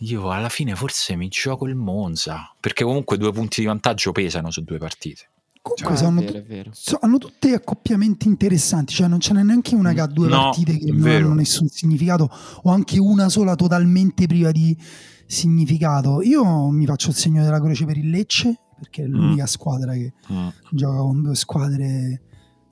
io 0.00 0.30
alla 0.30 0.50
fine 0.50 0.74
forse 0.74 1.16
mi 1.16 1.28
gioco 1.28 1.66
il 1.66 1.74
Monza, 1.74 2.54
perché 2.60 2.84
comunque 2.84 3.16
due 3.16 3.32
punti 3.32 3.60
di 3.60 3.66
vantaggio 3.66 4.12
pesano 4.12 4.50
su 4.50 4.62
due 4.62 4.76
partite. 4.76 5.30
Comunque 5.66 5.96
cioè, 5.96 5.96
sono, 5.96 6.20
vero, 6.20 6.44
vero. 6.46 6.70
So, 6.72 6.96
hanno 7.00 7.18
tutti 7.18 7.52
accoppiamenti 7.52 8.28
interessanti, 8.28 8.94
cioè 8.94 9.08
non 9.08 9.18
ce 9.18 9.32
n'è 9.32 9.42
neanche 9.42 9.74
una 9.74 9.92
che 9.92 10.00
ha 10.00 10.06
due 10.06 10.28
no, 10.28 10.42
partite 10.42 10.78
che 10.78 10.92
non 10.92 11.00
vero. 11.00 11.26
hanno 11.26 11.34
nessun 11.34 11.66
significato 11.66 12.30
o 12.62 12.70
anche 12.70 13.00
una 13.00 13.28
sola 13.28 13.56
totalmente 13.56 14.26
priva 14.26 14.52
di 14.52 14.78
significato. 15.26 16.22
Io 16.22 16.70
mi 16.70 16.86
faccio 16.86 17.08
il 17.08 17.16
segno 17.16 17.42
della 17.42 17.60
croce 17.60 17.84
per 17.84 17.96
il 17.96 18.10
Lecce 18.10 18.60
perché 18.78 19.02
è 19.02 19.06
l'unica 19.06 19.42
mm. 19.42 19.46
squadra 19.46 19.92
che 19.94 20.12
mm. 20.32 20.48
gioca 20.70 20.98
con 20.98 21.22
due 21.22 21.34
squadre 21.34 22.22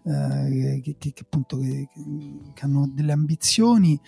eh, 0.04 0.80
che, 0.80 0.96
che, 0.96 1.12
che, 1.12 1.22
appunto 1.22 1.58
che, 1.58 1.88
che, 2.54 2.64
hanno 2.64 2.88
delle 2.92 3.10
ambizioni. 3.10 4.00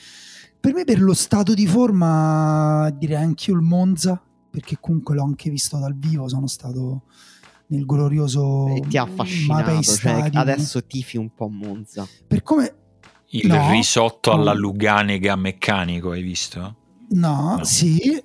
Per 0.60 0.72
me 0.72 0.84
per 0.84 1.00
lo 1.00 1.14
stato 1.14 1.54
di 1.54 1.66
forma 1.66 2.88
direi 2.96 3.20
anche 3.20 3.50
io 3.50 3.56
il 3.56 3.62
Monza 3.62 4.22
perché 4.48 4.78
comunque 4.80 5.16
l'ho 5.16 5.24
anche 5.24 5.50
visto 5.50 5.76
dal 5.76 5.96
vivo, 5.96 6.28
sono 6.28 6.46
stato 6.46 7.02
nel 7.68 7.84
glorioso 7.84 8.68
e 8.68 8.80
ti 8.80 8.96
ha 8.96 9.02
affascinato 9.02 9.82
cioè, 9.82 10.30
adesso 10.32 10.84
tifi 10.84 11.16
un 11.16 11.34
po' 11.34 11.48
Monza. 11.48 12.06
Per 12.26 12.42
come 12.42 12.74
il 13.30 13.48
no, 13.48 13.70
risotto 13.70 14.32
alla 14.32 14.52
Luganega 14.52 15.34
meccanico 15.36 16.10
hai 16.10 16.22
visto? 16.22 16.76
No, 17.08 17.56
no. 17.56 17.64
sì, 17.64 17.98
e, 18.00 18.24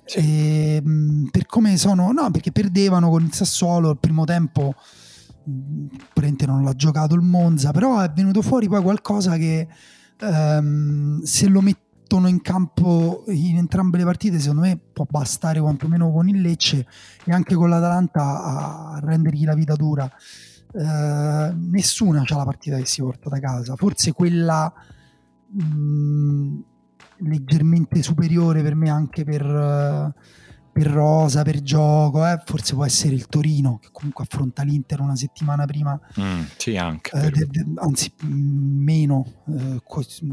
ehm, 0.76 1.28
per 1.30 1.46
come 1.46 1.76
sono, 1.76 2.10
no, 2.12 2.30
perché 2.30 2.50
perdevano 2.50 3.10
con 3.10 3.22
il 3.22 3.32
Sassuolo 3.32 3.90
il 3.90 3.98
primo 3.98 4.24
tempo, 4.24 4.74
praticamente 5.44 6.46
non 6.46 6.64
l'ha 6.64 6.74
giocato 6.74 7.14
il 7.14 7.22
Monza, 7.22 7.70
però 7.70 8.00
è 8.00 8.10
venuto 8.10 8.42
fuori 8.42 8.68
poi 8.68 8.82
qualcosa 8.82 9.36
che 9.36 9.68
um, 10.20 11.22
se 11.22 11.48
lo 11.48 11.60
metti 11.60 11.90
mettono 12.12 12.28
in 12.28 12.42
campo 12.42 13.24
in 13.28 13.56
entrambe 13.56 13.96
le 13.96 14.04
partite, 14.04 14.38
secondo 14.38 14.62
me 14.62 14.78
può 14.92 15.06
bastare 15.08 15.60
quantomeno 15.60 16.12
con 16.12 16.28
il 16.28 16.40
Lecce 16.40 16.86
e 17.24 17.32
anche 17.32 17.54
con 17.54 17.70
l'Atalanta 17.70 18.44
a 18.44 19.00
rendergli 19.02 19.44
la 19.44 19.54
vita 19.54 19.74
dura. 19.74 20.10
Eh, 20.74 21.52
nessuna 21.54 22.22
c'ha 22.24 22.36
la 22.36 22.44
partita 22.44 22.76
che 22.76 22.86
si 22.86 23.00
porta 23.00 23.30
da 23.30 23.38
casa, 23.38 23.76
forse 23.76 24.12
quella 24.12 24.70
mh, 25.48 25.64
mm, 25.64 26.60
leggermente 27.18 28.02
superiore 28.02 28.62
per 28.62 28.74
me 28.74 28.90
anche 28.90 29.24
per 29.24 30.14
per 30.72 30.86
rosa, 30.86 31.42
per 31.42 31.60
gioco, 31.60 32.26
eh, 32.26 32.40
forse 32.44 32.74
può 32.74 32.84
essere 32.84 33.14
il 33.14 33.26
Torino 33.26 33.78
che 33.78 33.88
comunque 33.92 34.24
affronta 34.24 34.62
l'Inter 34.62 35.00
una 35.00 35.16
settimana 35.16 35.66
prima, 35.66 36.00
mm, 36.18 36.42
sì, 36.56 36.76
anche, 36.76 37.10
eh, 37.14 37.30
de, 37.30 37.46
de, 37.50 37.66
anzi 37.76 38.10
meno, 38.22 39.26
eh, 39.48 39.82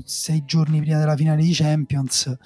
sei 0.06 0.44
giorni 0.46 0.80
prima 0.80 0.98
della 0.98 1.18
finale 1.18 1.44
di 1.44 1.52
Champions 1.54 2.38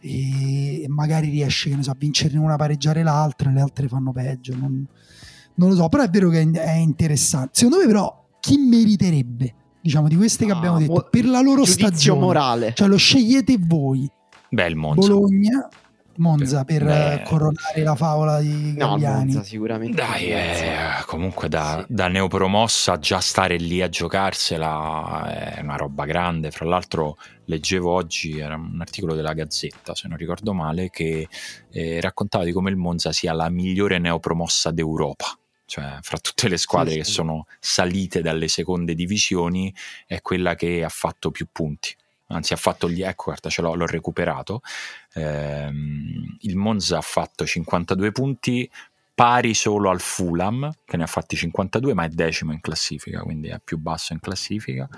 e, 0.00 0.84
magari 0.88 1.30
riesce 1.30 1.74
so, 1.80 1.90
a 1.90 1.96
vincerne 1.98 2.38
una, 2.38 2.56
pareggiare 2.56 3.02
l'altra, 3.02 3.50
le 3.50 3.60
altre 3.62 3.88
fanno 3.88 4.12
peggio, 4.12 4.54
non, 4.54 4.86
non, 5.54 5.68
lo 5.70 5.74
so, 5.74 5.88
però 5.88 6.02
è 6.02 6.10
vero 6.10 6.28
che 6.28 6.42
è 6.50 6.72
interessante. 6.72 7.52
Secondo 7.54 7.78
me 7.78 7.86
però 7.86 8.28
chi 8.38 8.58
meriterebbe, 8.58 9.54
diciamo, 9.80 10.08
di 10.08 10.16
queste 10.16 10.44
che 10.44 10.52
ah, 10.52 10.56
abbiamo 10.56 10.78
detto, 10.78 11.08
per 11.10 11.24
la 11.24 11.40
loro 11.40 11.64
stagione, 11.64 12.20
morale. 12.20 12.72
cioè 12.74 12.86
lo 12.86 12.98
scegliete 12.98 13.56
voi. 13.58 14.06
Beh, 14.50 14.66
il 14.66 14.76
Monza. 14.76 15.08
Bologna, 15.08 15.66
Monza 16.16 16.64
per 16.64 16.84
Beh, 16.84 17.22
coronare 17.24 17.82
la 17.82 17.94
favola 17.94 18.40
di 18.40 18.74
Galliani. 18.74 19.32
No, 19.32 19.32
Monza 19.32 19.42
sicuramente. 19.42 19.96
Dai, 19.96 20.32
eh, 20.32 21.04
comunque 21.06 21.48
da, 21.48 21.84
sì. 21.86 21.94
da, 21.94 22.08
neopromossa 22.08 22.98
già 22.98 23.20
stare 23.20 23.56
lì 23.56 23.82
a 23.82 23.88
giocarsela 23.88 25.56
è 25.56 25.60
una 25.60 25.76
roba 25.76 26.04
grande. 26.04 26.50
Fra 26.50 26.66
l'altro 26.66 27.16
leggevo 27.46 27.90
oggi, 27.90 28.38
era 28.38 28.54
un 28.54 28.80
articolo 28.80 29.14
della 29.14 29.32
Gazzetta, 29.32 29.94
se 29.94 30.08
non 30.08 30.16
ricordo 30.16 30.52
male, 30.52 30.90
che 30.90 31.28
eh, 31.70 32.00
raccontava 32.00 32.44
di 32.44 32.52
come 32.52 32.70
il 32.70 32.76
Monza 32.76 33.12
sia 33.12 33.32
la 33.32 33.48
migliore 33.48 33.98
neopromossa 33.98 34.70
d'Europa. 34.70 35.26
Cioè, 35.66 35.98
fra 36.02 36.18
tutte 36.18 36.48
le 36.48 36.58
squadre 36.58 36.92
sì, 36.92 36.98
che 36.98 37.04
sì. 37.04 37.12
sono 37.12 37.46
salite 37.58 38.20
dalle 38.20 38.48
seconde 38.48 38.94
divisioni, 38.94 39.74
è 40.06 40.20
quella 40.20 40.54
che 40.54 40.84
ha 40.84 40.90
fatto 40.90 41.30
più 41.30 41.46
punti 41.50 41.96
anzi 42.36 42.52
ha 42.52 42.56
fatto 42.56 42.88
gli 42.88 43.04
guarda 43.16 43.48
ce 43.48 43.62
l'ho, 43.62 43.74
l'ho 43.74 43.86
recuperato. 43.86 44.60
Ehm, 45.14 46.36
il 46.40 46.56
Monza 46.56 46.98
ha 46.98 47.02
fatto 47.02 47.46
52 47.46 48.12
punti 48.12 48.70
pari 49.14 49.54
solo 49.54 49.90
al 49.90 50.00
Fulham 50.00 50.72
che 50.84 50.96
ne 50.96 51.04
ha 51.04 51.06
fatti 51.06 51.36
52 51.36 51.94
ma 51.94 52.02
è 52.02 52.08
decimo 52.08 52.50
in 52.50 52.60
classifica 52.60 53.20
quindi 53.20 53.46
è 53.46 53.60
più 53.62 53.78
basso 53.78 54.12
in 54.12 54.20
classifica. 54.20 54.88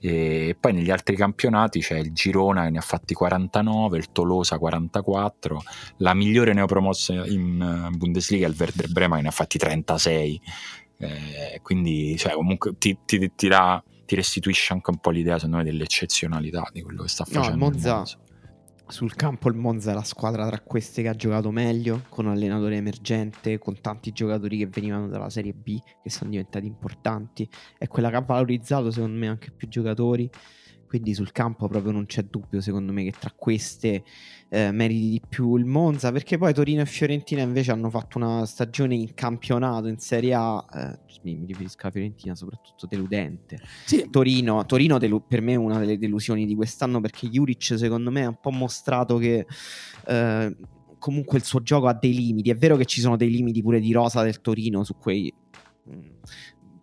E 0.00 0.56
poi 0.58 0.72
negli 0.72 0.90
altri 0.90 1.16
campionati 1.16 1.80
c'è 1.80 1.98
il 1.98 2.12
Girona 2.12 2.64
che 2.64 2.70
ne 2.70 2.78
ha 2.78 2.82
fatti 2.82 3.14
49 3.14 3.98
il 3.98 4.12
Tolosa 4.12 4.58
44 4.58 5.62
la 5.98 6.14
migliore 6.14 6.52
neopromossa 6.52 7.26
in 7.26 7.88
Bundesliga 7.96 8.46
è 8.46 8.50
il 8.50 8.56
Werder 8.56 8.90
Brema 8.90 9.16
che 9.16 9.22
ne 9.22 9.28
ha 9.28 9.32
fatti 9.32 9.58
36 9.58 10.40
eh, 10.98 11.60
quindi 11.62 12.16
cioè, 12.16 12.34
comunque 12.34 12.78
ti, 12.78 12.96
ti, 13.04 13.32
ti 13.34 13.48
dà 13.48 13.82
ti 14.04 14.14
restituisce 14.14 14.72
anche 14.72 14.90
un 14.90 14.98
po' 14.98 15.10
l'idea, 15.10 15.36
secondo 15.36 15.58
me, 15.58 15.64
dell'eccezionalità 15.64 16.68
di 16.72 16.82
quello 16.82 17.02
che 17.02 17.08
sta 17.08 17.24
facendo. 17.24 17.48
No, 17.48 17.54
il 17.54 17.58
Monza, 17.58 17.94
Monza. 17.96 18.18
Sul 18.86 19.14
campo 19.14 19.48
il 19.48 19.54
Monza 19.54 19.92
è 19.92 19.94
la 19.94 20.02
squadra 20.02 20.46
tra 20.46 20.60
queste 20.60 21.00
che 21.00 21.08
ha 21.08 21.14
giocato 21.14 21.50
meglio, 21.50 22.02
con 22.10 22.26
un 22.26 22.32
allenatore 22.32 22.76
emergente, 22.76 23.58
con 23.58 23.80
tanti 23.80 24.12
giocatori 24.12 24.58
che 24.58 24.66
venivano 24.66 25.08
dalla 25.08 25.30
Serie 25.30 25.54
B, 25.54 25.78
che 26.02 26.10
sono 26.10 26.30
diventati 26.30 26.66
importanti. 26.66 27.48
È 27.78 27.86
quella 27.86 28.10
che 28.10 28.16
ha 28.16 28.20
valorizzato, 28.20 28.90
secondo 28.90 29.18
me, 29.18 29.28
anche 29.28 29.50
più 29.50 29.68
giocatori 29.68 30.30
quindi 30.94 31.12
sul 31.12 31.32
campo 31.32 31.66
proprio 31.66 31.90
non 31.90 32.06
c'è 32.06 32.22
dubbio 32.22 32.60
secondo 32.60 32.92
me 32.92 33.02
che 33.02 33.12
tra 33.18 33.32
queste 33.34 34.04
eh, 34.48 34.70
meriti 34.70 35.08
di 35.08 35.20
più 35.28 35.56
il 35.56 35.64
Monza 35.64 36.12
perché 36.12 36.38
poi 36.38 36.54
Torino 36.54 36.82
e 36.82 36.86
Fiorentina 36.86 37.42
invece 37.42 37.72
hanno 37.72 37.90
fatto 37.90 38.16
una 38.16 38.46
stagione 38.46 38.94
in 38.94 39.12
campionato 39.12 39.88
in 39.88 39.98
Serie 39.98 40.34
A 40.34 40.64
eh, 40.72 40.98
mi, 41.22 41.34
mi, 41.34 41.46
riferisco 41.46 41.80
alla 41.82 41.90
Fiorentina 41.90 42.36
soprattutto 42.36 42.86
deludente 42.86 43.60
sì. 43.84 44.08
Torino, 44.08 44.64
Torino 44.66 44.98
delu- 44.98 45.26
per 45.26 45.40
me 45.40 45.54
è 45.54 45.56
una 45.56 45.80
delle 45.80 45.98
delusioni 45.98 46.46
di 46.46 46.54
quest'anno 46.54 47.00
perché 47.00 47.28
Juric 47.28 47.76
secondo 47.76 48.12
me 48.12 48.22
ha 48.22 48.28
un 48.28 48.38
po' 48.40 48.50
mostrato 48.50 49.16
che 49.16 49.46
eh, 50.06 50.56
comunque 51.00 51.38
il 51.38 51.44
suo 51.44 51.60
gioco 51.60 51.88
ha 51.88 51.92
dei 51.92 52.14
limiti 52.14 52.50
è 52.50 52.56
vero 52.56 52.76
che 52.76 52.84
ci 52.84 53.00
sono 53.00 53.16
dei 53.16 53.30
limiti 53.30 53.62
pure 53.62 53.80
di 53.80 53.90
rosa 53.90 54.22
del 54.22 54.40
Torino 54.40 54.84
su 54.84 54.96
quei 54.96 55.34
mm, 55.90 56.02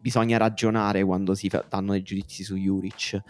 bisogna 0.01 0.37
ragionare 0.37 1.03
quando 1.03 1.35
si 1.35 1.49
danno 1.69 1.91
dei 1.91 2.01
giudizi 2.01 2.43
su 2.43 2.55
Juric. 2.55 3.21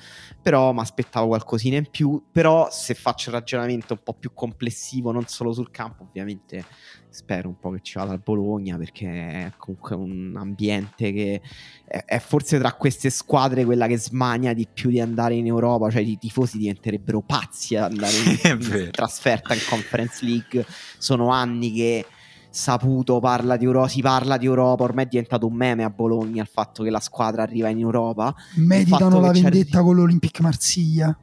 Però 0.42 0.72
mi 0.72 0.80
aspettavo 0.80 1.28
qualcosina 1.28 1.78
in 1.78 1.90
più. 1.92 2.24
Però 2.32 2.70
se 2.72 2.94
faccio 2.94 3.30
il 3.30 3.36
ragionamento 3.36 3.94
un 3.94 4.00
po' 4.04 4.14
più 4.14 4.34
complessivo, 4.34 5.12
non 5.12 5.28
solo 5.28 5.52
sul 5.54 5.70
campo, 5.70 6.04
ovviamente 6.04 6.64
spero 7.12 7.50
un 7.50 7.60
po' 7.60 7.72
che 7.72 7.82
ci 7.82 7.98
vada 7.98 8.14
al 8.14 8.22
Bologna 8.24 8.78
perché 8.78 9.08
è 9.08 9.52
comunque 9.58 9.96
un 9.98 10.34
ambiente 10.38 11.12
che 11.12 11.42
è, 11.84 12.06
è 12.06 12.20
forse 12.20 12.58
tra 12.58 12.72
queste 12.74 13.10
squadre 13.10 13.66
quella 13.66 13.86
che 13.86 13.98
smania 13.98 14.54
di 14.54 14.66
più 14.72 14.90
di 14.90 15.02
andare 15.02 15.36
in 15.36 15.46
Europa, 15.46 15.90
cioè 15.90 16.02
i 16.02 16.18
tifosi 16.18 16.58
diventerebbero 16.58 17.22
pazzi 17.22 17.76
ad 17.76 17.92
andare 17.92 18.14
in, 18.16 18.60
in 18.84 18.92
trasferta 18.92 19.54
in 19.54 19.60
Conference 19.68 20.24
League. 20.26 20.66
Sono 20.98 21.30
anni 21.30 21.74
che 21.74 22.06
saputo 22.52 23.20
parla 23.20 23.56
di 23.56 23.66
Europa, 23.66 23.88
si 23.88 24.02
parla 24.02 24.38
di 24.38 24.46
Europa, 24.46 24.84
ormai 24.84 25.06
è 25.06 25.08
diventato 25.08 25.48
un 25.48 25.54
meme 25.54 25.84
a 25.84 25.90
Bologna 25.90 26.42
il 26.42 26.50
fatto 26.52 26.84
che 26.84 26.90
la 26.90 27.00
squadra 27.00 27.42
arriva 27.42 27.70
in 27.70 27.80
Europa. 27.80 28.36
Meditano 28.56 29.20
la 29.20 29.32
vendetta 29.32 29.80
c'è... 29.80 29.84
con 29.84 29.96
l'Olympic 29.96 30.40
Marsiglia. 30.42 31.18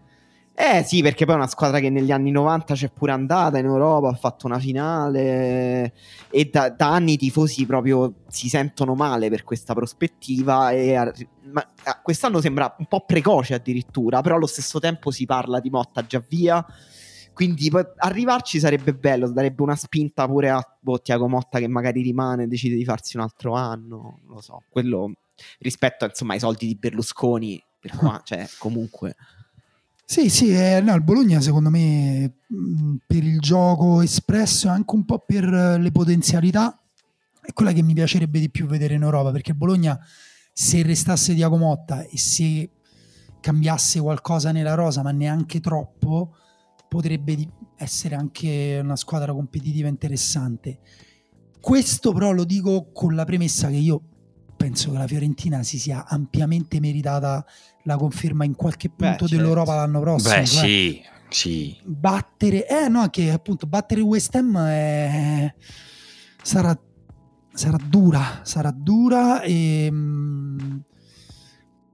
Eh 0.60 0.82
sì, 0.82 1.02
perché 1.02 1.24
poi 1.24 1.34
è 1.34 1.36
una 1.36 1.46
squadra 1.46 1.78
che 1.78 1.88
negli 1.88 2.10
anni 2.10 2.32
90 2.32 2.74
c'è 2.74 2.90
pure 2.90 3.12
andata 3.12 3.58
in 3.58 3.66
Europa, 3.66 4.08
ha 4.08 4.14
fatto 4.14 4.46
una 4.46 4.58
finale 4.58 5.92
e 6.30 6.50
da, 6.50 6.70
da 6.70 6.92
anni 6.94 7.12
i 7.12 7.16
tifosi 7.16 7.64
proprio 7.64 8.14
si 8.26 8.48
sentono 8.48 8.96
male 8.96 9.28
per 9.28 9.44
questa 9.44 9.72
prospettiva 9.72 10.72
e 10.72 11.28
ma, 11.52 11.64
quest'anno 12.02 12.40
sembra 12.40 12.74
un 12.76 12.86
po' 12.86 13.04
precoce 13.06 13.54
addirittura, 13.54 14.20
però 14.20 14.34
allo 14.34 14.48
stesso 14.48 14.80
tempo 14.80 15.12
si 15.12 15.26
parla 15.26 15.60
di 15.60 15.70
Motta 15.70 16.04
già 16.04 16.20
via 16.26 16.66
quindi 17.38 17.70
arrivarci 17.98 18.58
sarebbe 18.58 18.92
bello, 18.94 19.30
darebbe 19.30 19.62
una 19.62 19.76
spinta 19.76 20.26
pure 20.26 20.50
a 20.50 20.60
boh, 20.80 21.00
Tiago 21.00 21.28
Motta 21.28 21.60
che 21.60 21.68
magari 21.68 22.02
rimane, 22.02 22.42
e 22.42 22.46
decide 22.48 22.74
di 22.74 22.84
farsi 22.84 23.16
un 23.16 23.22
altro 23.22 23.54
anno, 23.54 24.18
non 24.24 24.34
lo 24.34 24.40
so, 24.40 24.64
quello 24.68 25.12
rispetto 25.60 26.04
insomma, 26.04 26.32
ai 26.32 26.40
soldi 26.40 26.66
di 26.66 26.74
Berlusconi, 26.74 27.62
per 27.78 27.92
qua, 27.92 28.20
cioè 28.26 28.44
comunque... 28.58 29.14
Sì, 30.04 30.28
sì, 30.30 30.52
eh, 30.52 30.80
no, 30.80 30.92
il 30.96 31.04
Bologna 31.04 31.40
secondo 31.40 31.70
me 31.70 32.38
mh, 32.44 32.94
per 33.06 33.22
il 33.22 33.38
gioco 33.38 34.00
espresso 34.00 34.66
e 34.66 34.70
anche 34.70 34.96
un 34.96 35.04
po' 35.04 35.20
per 35.20 35.44
le 35.78 35.92
potenzialità. 35.92 36.76
È 37.40 37.52
quella 37.52 37.70
che 37.70 37.82
mi 37.82 37.94
piacerebbe 37.94 38.40
di 38.40 38.50
più 38.50 38.66
vedere 38.66 38.94
in 38.94 39.02
Europa, 39.02 39.30
perché 39.30 39.52
il 39.52 39.56
Bologna 39.56 39.96
se 40.52 40.82
restasse 40.82 41.36
Tiago 41.36 41.56
Motta 41.56 42.02
e 42.02 42.18
se 42.18 42.68
cambiasse 43.38 44.00
qualcosa 44.00 44.50
nella 44.50 44.74
rosa, 44.74 45.02
ma 45.02 45.12
neanche 45.12 45.60
troppo, 45.60 46.34
potrebbe 46.88 47.48
essere 47.76 48.14
anche 48.14 48.80
una 48.82 48.96
squadra 48.96 49.32
competitiva 49.32 49.88
interessante. 49.88 50.80
Questo 51.60 52.12
però 52.12 52.32
lo 52.32 52.44
dico 52.44 52.90
con 52.92 53.14
la 53.14 53.24
premessa 53.24 53.68
che 53.68 53.76
io 53.76 54.02
penso 54.56 54.90
che 54.90 54.98
la 54.98 55.06
Fiorentina 55.06 55.62
si 55.62 55.78
sia 55.78 56.06
ampiamente 56.08 56.80
meritata 56.80 57.44
la 57.84 57.96
conferma 57.96 58.44
in 58.44 58.54
qualche 58.56 58.88
punto 58.88 59.26
Beh, 59.26 59.36
dell'Europa 59.36 59.72
certo. 59.72 59.80
l'anno 59.80 60.00
prossimo. 60.00 60.34
Beh, 60.34 60.46
cioè, 60.46 60.66
sì, 60.66 61.02
sì. 61.28 61.76
Battere, 61.84 62.66
eh 62.66 62.88
no, 62.88 63.08
che 63.08 63.30
appunto 63.30 63.66
battere 63.66 64.00
West 64.00 64.34
Ham 64.34 64.58
è, 64.58 65.54
sarà, 66.42 66.78
sarà 67.52 67.78
dura, 67.84 68.40
sarà 68.42 68.70
dura 68.70 69.42
e... 69.42 69.90
Mh, 69.90 70.82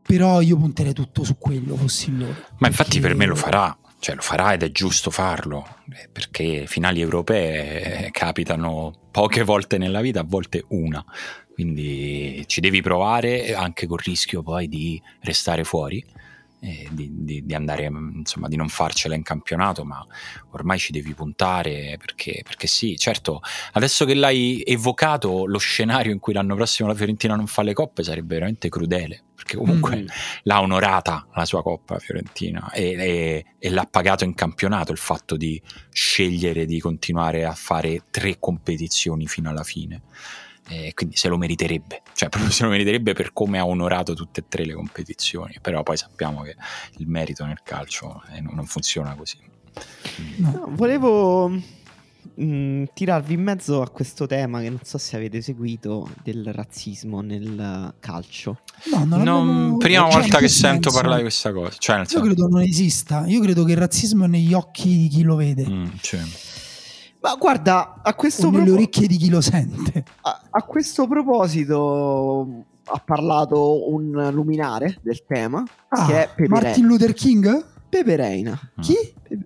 però 0.06 0.42
io 0.42 0.58
punterei 0.58 0.92
tutto 0.92 1.24
su 1.24 1.38
quello, 1.38 1.76
loro. 1.76 2.34
Ma 2.58 2.68
infatti 2.68 3.00
per 3.00 3.14
me 3.14 3.24
lo 3.24 3.34
farà, 3.34 3.76
cioè 4.04 4.16
lo 4.16 4.20
farà 4.20 4.52
ed 4.52 4.62
è 4.62 4.70
giusto 4.70 5.10
farlo, 5.10 5.66
eh, 5.90 6.10
perché 6.12 6.66
finali 6.66 7.00
europee 7.00 8.04
eh, 8.04 8.10
capitano 8.10 8.92
poche 9.10 9.42
volte 9.44 9.78
nella 9.78 10.02
vita, 10.02 10.20
a 10.20 10.24
volte 10.26 10.62
una, 10.68 11.02
quindi 11.54 12.44
ci 12.46 12.60
devi 12.60 12.82
provare 12.82 13.54
anche 13.54 13.86
col 13.86 14.00
rischio 14.04 14.42
poi 14.42 14.68
di 14.68 15.00
restare 15.20 15.64
fuori. 15.64 16.04
Di, 16.64 17.10
di, 17.12 17.44
di, 17.44 17.54
andare 17.54 17.84
insomma 17.84 18.48
di 18.48 18.56
non 18.56 18.70
farcela 18.70 19.14
in 19.14 19.22
campionato 19.22 19.84
ma 19.84 20.02
ormai 20.52 20.78
ci 20.78 20.92
devi 20.92 21.12
puntare 21.12 21.98
perché, 21.98 22.40
perché 22.42 22.66
sì 22.66 22.96
certo 22.96 23.42
adesso 23.72 24.06
che 24.06 24.14
l'hai 24.14 24.62
evocato 24.64 25.44
lo 25.44 25.58
scenario 25.58 26.10
in 26.10 26.20
cui 26.20 26.32
l'anno 26.32 26.54
prossimo 26.54 26.88
la 26.88 26.94
Fiorentina 26.94 27.36
non 27.36 27.46
fa 27.48 27.60
le 27.60 27.74
coppe 27.74 28.02
sarebbe 28.02 28.36
veramente 28.36 28.70
crudele 28.70 29.24
perché 29.44 29.56
comunque 29.56 29.96
mm. 29.96 30.06
l'ha 30.44 30.60
onorata 30.62 31.26
la 31.34 31.44
sua 31.44 31.62
Coppa 31.62 31.98
Fiorentina 31.98 32.72
e, 32.72 32.92
e, 32.92 33.44
e, 33.58 33.70
l'ha 33.70 33.86
pagato 33.88 34.24
in 34.24 34.34
campionato 34.34 34.90
il 34.90 34.98
fatto 34.98 35.36
di 35.36 35.60
scegliere 35.90 36.64
di 36.64 36.80
continuare 36.80 37.44
a 37.44 37.52
fare 37.52 38.04
tre 38.10 38.38
competizioni 38.40 39.26
fino 39.26 39.50
alla 39.50 39.62
fine. 39.62 40.00
E 40.66 40.92
quindi 40.94 41.16
se 41.16 41.28
lo 41.28 41.36
meriterebbe, 41.36 42.00
cioè 42.14 42.30
proprio 42.30 42.50
se 42.50 42.64
lo 42.64 42.70
meriterebbe 42.70 43.12
per 43.12 43.34
come 43.34 43.58
ha 43.58 43.66
onorato 43.66 44.14
tutte 44.14 44.40
e 44.40 44.44
tre 44.48 44.64
le 44.64 44.72
competizioni, 44.72 45.58
però 45.60 45.82
poi 45.82 45.98
sappiamo 45.98 46.40
che 46.40 46.56
il 46.96 47.06
merito 47.06 47.44
nel 47.44 47.60
calcio 47.62 48.22
eh, 48.32 48.40
non 48.40 48.64
funziona 48.64 49.14
così. 49.14 49.38
No, 50.36 50.64
volevo 50.70 51.52
mh, 52.34 52.44
mm, 52.44 52.84
tirarvi 52.92 53.34
in 53.34 53.42
mezzo 53.42 53.82
a 53.82 53.88
questo 53.90 54.26
tema 54.26 54.60
che 54.60 54.68
non 54.68 54.80
so 54.82 54.98
se 54.98 55.16
avete 55.16 55.40
seguito 55.40 56.08
del 56.22 56.52
razzismo 56.52 57.20
nel 57.20 57.94
calcio. 58.00 58.60
No, 58.90 59.04
non 59.04 59.22
non, 59.22 59.78
prima 59.78 60.08
cioè, 60.10 60.20
volta 60.20 60.38
che 60.38 60.48
senso? 60.48 60.66
sento 60.66 60.90
parlare 60.90 61.16
di 61.16 61.22
questa 61.22 61.52
cosa. 61.52 61.76
Cioè, 61.78 61.98
io 61.98 62.04
senso... 62.04 62.24
credo 62.24 62.48
non 62.48 62.62
esista. 62.62 63.24
Io 63.26 63.40
credo 63.40 63.64
che 63.64 63.72
il 63.72 63.78
razzismo 63.78 64.24
è 64.24 64.28
negli 64.28 64.52
occhi 64.52 64.96
di 64.96 65.08
chi 65.08 65.22
lo 65.22 65.36
vede. 65.36 65.68
Mm, 65.68 65.86
cioè. 66.00 66.20
Ma 67.20 67.34
guarda, 67.36 68.00
a 68.02 68.14
questo 68.14 68.42
proposito. 68.42 68.70
nelle 68.70 68.82
orecchie 68.82 69.06
di 69.06 69.16
chi 69.16 69.30
lo 69.30 69.40
sente. 69.40 70.04
A, 70.22 70.42
a 70.50 70.62
questo 70.62 71.06
proposito 71.06 72.64
ha 72.86 73.02
parlato 73.04 73.90
un 73.90 74.28
luminare 74.32 74.98
del 75.02 75.24
tema 75.26 75.64
ah, 75.88 76.06
che 76.06 76.22
è 76.22 76.28
Pepe 76.34 76.48
Martin 76.48 76.86
Luther 76.86 77.14
King? 77.14 77.72
Pepe 77.94 78.16
Reina. 78.16 78.58
Ah. 78.74 78.82
Chi? 78.82 78.96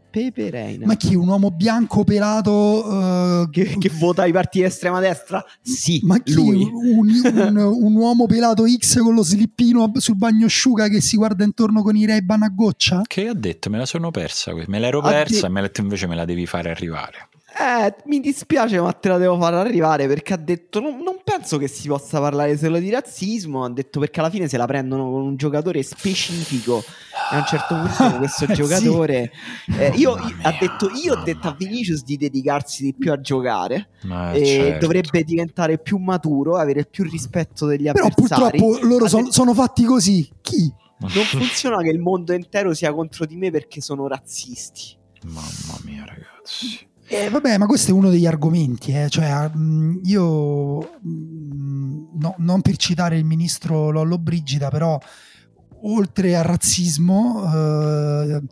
Pepe 0.09 0.49
Reina. 0.49 0.87
Ma 0.87 0.97
chi? 0.97 1.15
Un 1.15 1.29
uomo 1.29 1.51
bianco 1.51 2.03
pelato 2.03 2.51
uh, 2.51 3.51
che, 3.51 3.77
che, 3.79 3.91
vota 3.93 4.25
i 4.25 4.33
partiti 4.33 4.65
estrema 4.65 5.01
destra? 5.01 5.45
Sì, 5.61 6.01
ma 6.05 6.19
chi? 6.19 6.33
Lui. 6.33 6.63
Un, 6.63 7.11
un, 7.25 7.57
un, 7.57 7.93
uomo 7.95 8.25
pelato 8.25 8.65
X 8.67 9.01
con 9.01 9.13
lo 9.13 9.23
slippino 9.23 9.93
sul 9.97 10.17
bagnosciuga 10.17 10.89
che 10.89 11.03
si 11.03 11.19
guarda 11.19 11.45
intorno 11.45 11.83
con 11.83 11.95
i 11.95 12.07
Ray-Ban 12.07 12.43
a 12.43 12.49
goccia? 12.49 13.03
Che 13.07 13.29
ha 13.29 13.35
detto? 13.35 13.69
Me 13.69 13.77
la 13.77 13.85
sono 13.85 14.11
persa. 14.11 14.55
Me 14.67 14.79
l'ero 14.79 15.03
persa 15.03 15.47
e 15.47 15.51
me 15.51 15.61
l'ha 15.61 15.67
detto 15.67 15.83
invece 15.83 16.07
me 16.07 16.15
la 16.15 16.25
devi 16.25 16.47
fare 16.47 16.71
arrivare. 16.71 17.28
Eh, 17.61 17.93
mi 18.05 18.21
dispiace, 18.21 18.81
ma 18.81 18.93
te 18.93 19.09
la 19.09 19.19
devo 19.19 19.37
far 19.37 19.55
arrivare 19.55 20.07
perché 20.07 20.33
ha 20.33 20.37
detto: 20.37 20.79
non, 20.79 21.03
non, 21.03 21.17
penso 21.25 21.59
che 21.59 21.67
si 21.67 21.89
possa 21.89 22.21
parlare 22.21 22.57
solo 22.57 22.79
di 22.79 22.89
razzismo. 22.89 23.65
Ha 23.65 23.71
detto 23.71 23.99
perché 23.99 24.21
alla 24.21 24.31
fine 24.31 24.47
se 24.47 24.57
la 24.57 24.67
prendono 24.67 25.11
con 25.11 25.23
un 25.23 25.37
giocatore 25.37 25.83
specifico. 25.83 26.79
E 26.79 27.35
a 27.35 27.39
un 27.39 27.45
certo 27.47 27.75
punto, 27.75 28.19
questo 28.19 28.47
giocatore, 28.47 29.33
sì. 29.65 29.77
eh, 29.77 29.89
io, 29.97 30.17
io 30.19 30.37
ha 30.43 30.57
detto: 30.59 30.89
Io 31.03 31.15
ho 31.15 31.23
detto 31.25 31.49
a 31.49 31.55
Vinicius 31.59 32.05
di 32.05 32.17
dedicarsi 32.17 32.85
di 32.85 32.95
più 32.95 33.11
a 33.11 33.21
giocare. 33.21 33.89
e 34.35 34.47
certo. 34.47 34.79
dovrebbe 34.87 35.25
diventare 35.25 35.79
più 35.79 35.97
maturo, 35.97 36.59
avere 36.59 36.85
più 36.85 37.03
rispetto 37.03 37.67
degli 37.67 37.91
Però 37.91 38.07
avversari. 38.07 38.59
Però 38.59 38.67
purtroppo 38.67 38.87
loro 38.87 39.09
son, 39.09 39.33
sono 39.33 39.53
fatti 39.53 39.83
così. 39.83 40.31
Chi? 40.41 40.73
Non 41.01 41.11
funziona 41.11 41.79
che 41.83 41.91
il 41.91 41.99
mondo 41.99 42.33
intero 42.33 42.73
sia 42.73 42.93
contro 42.93 43.27
di 43.27 43.37
me 43.37 43.51
perché 43.51 43.81
sono 43.81 44.07
razzisti. 44.07 44.97
Mamma 45.25 45.79
mia, 45.85 46.05
ragazzi. 46.05 46.88
Eh, 47.11 47.31
vabbè, 47.31 47.57
ma 47.57 47.67
questo 47.67 47.91
è 47.91 47.95
uno 47.95 48.11
degli 48.11 48.27
argomenti, 48.27 48.93
eh. 48.93 49.09
cioè, 49.09 49.49
mh, 49.49 50.01
io 50.05 50.79
mh, 51.01 52.19
no, 52.19 52.35
non 52.39 52.61
per 52.61 52.77
citare 52.77 53.17
il 53.17 53.25
ministro 53.25 53.91
Lollo 53.91 54.19
Brigida, 54.19 54.69
però 54.69 54.99
oltre 55.83 56.37
al 56.37 56.45
razzismo 56.45 57.45
eh, 57.45 58.43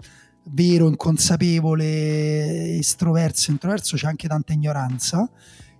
vero, 0.44 0.88
inconsapevole, 0.88 2.78
estroverso, 2.78 3.50
introverso, 3.50 3.96
c'è 3.96 4.06
anche 4.06 4.28
tanta 4.28 4.54
ignoranza 4.54 5.28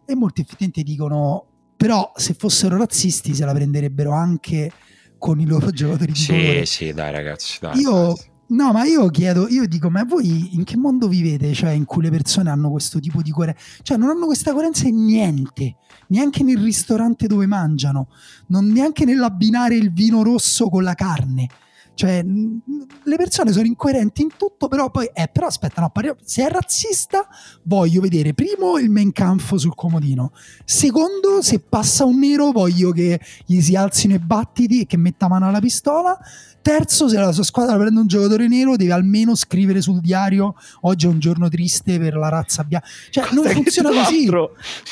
e 0.05 0.15
molti 0.15 0.43
effettivamente 0.43 0.83
dicono 0.83 1.47
però 1.77 2.13
se 2.15 2.35
fossero 2.35 2.77
razzisti 2.77 3.35
se 3.35 3.45
la 3.45 3.53
prenderebbero 3.53 4.13
anche 4.13 4.71
con 5.19 5.41
i 5.41 5.47
loro 5.47 5.71
giocatori 5.71 6.13
di 6.13 6.19
sì, 6.19 6.27
colore. 6.29 6.67
Sì, 6.67 6.93
dai 6.93 7.13
ragazzi, 7.13 7.59
dai, 7.61 7.81
Io 7.81 7.93
ragazzi 7.93 8.35
No, 8.49 8.71
ma 8.71 8.85
io 8.85 9.09
chiedo, 9.09 9.49
io 9.49 9.67
dico, 9.67 9.91
ma 9.91 10.05
voi 10.05 10.55
in 10.55 10.63
che 10.63 10.77
mondo 10.77 11.09
vivete? 11.09 11.53
Cioè, 11.53 11.71
in 11.71 11.85
cui 11.85 12.03
le 12.03 12.11
persone 12.11 12.49
hanno 12.49 12.71
questo 12.71 13.01
tipo 13.01 13.21
di 13.21 13.33
coerenza? 13.33 13.61
Cioè, 13.83 13.97
non 13.97 14.11
hanno 14.11 14.27
questa 14.27 14.53
coerenza 14.53 14.87
in 14.87 15.05
niente, 15.05 15.77
neanche 16.09 16.45
nel 16.45 16.59
ristorante 16.59 17.27
dove 17.27 17.47
mangiano, 17.47 18.09
non 18.49 18.67
neanche 18.67 19.05
nell'abbinare 19.05 19.75
il 19.75 19.93
vino 19.93 20.23
rosso 20.23 20.69
con 20.69 20.85
la 20.85 20.95
carne. 20.95 21.49
Cioè, 21.97 22.23
le 22.23 23.17
persone 23.17 23.53
sono 23.53 23.65
incoerenti 23.65 24.21
in 24.21 24.29
tutto, 24.37 24.69
però 24.69 24.91
poi, 24.91 25.09
eh, 25.15 25.29
però 25.33 25.47
aspetta, 25.47 25.81
no, 25.81 25.91
se 26.23 26.47
è 26.47 26.51
razzista, 26.51 27.27
voglio 27.63 28.03
vedere 28.03 28.35
primo 28.35 28.77
il 28.77 28.91
main 28.91 29.13
campo 29.13 29.57
sul 29.57 29.75
comodino, 29.75 30.33
secondo, 30.63 31.41
se 31.41 31.59
passa 31.59 32.05
un 32.05 32.19
nero, 32.19 32.53
voglio 32.53 32.91
che 32.91 33.19
gli 33.47 33.63
si 33.63 33.75
alzino 33.77 34.13
i 34.13 34.19
battiti 34.19 34.83
e 34.83 34.87
che 34.87 34.99
metta 34.99 35.27
mano 35.27 35.49
alla 35.49 35.59
pistola, 35.59 36.19
terzo, 36.61 37.09
se 37.09 37.17
la 37.17 37.33
sua 37.33 37.45
squadra 37.45 37.79
prende 37.79 37.99
un 37.99 38.07
giocatore 38.07 38.47
nero, 38.47 38.77
deve 38.77 38.93
almeno 38.93 39.35
scrivere 39.35 39.81
sul 39.81 40.01
diario 40.01 40.55
oggi 40.83 41.07
è 41.07 41.09
un 41.09 41.19
giorno 41.19 41.49
triste 41.49 41.99
per 41.99 42.15
la 42.15 42.29
razza 42.29 42.63
bianca. 42.63 42.87
Cioè, 43.09 43.25
Cosa 43.25 43.35
non 43.43 43.53
funziona 43.53 43.91
così. 43.91 44.29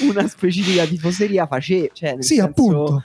Una 0.08 0.26
specifica 0.26 0.86
tifoseria 0.86 1.46
faceva. 1.46 1.88
Cioè, 1.92 2.16
sì, 2.20 2.36
senso... 2.36 2.44
appunto 2.44 3.04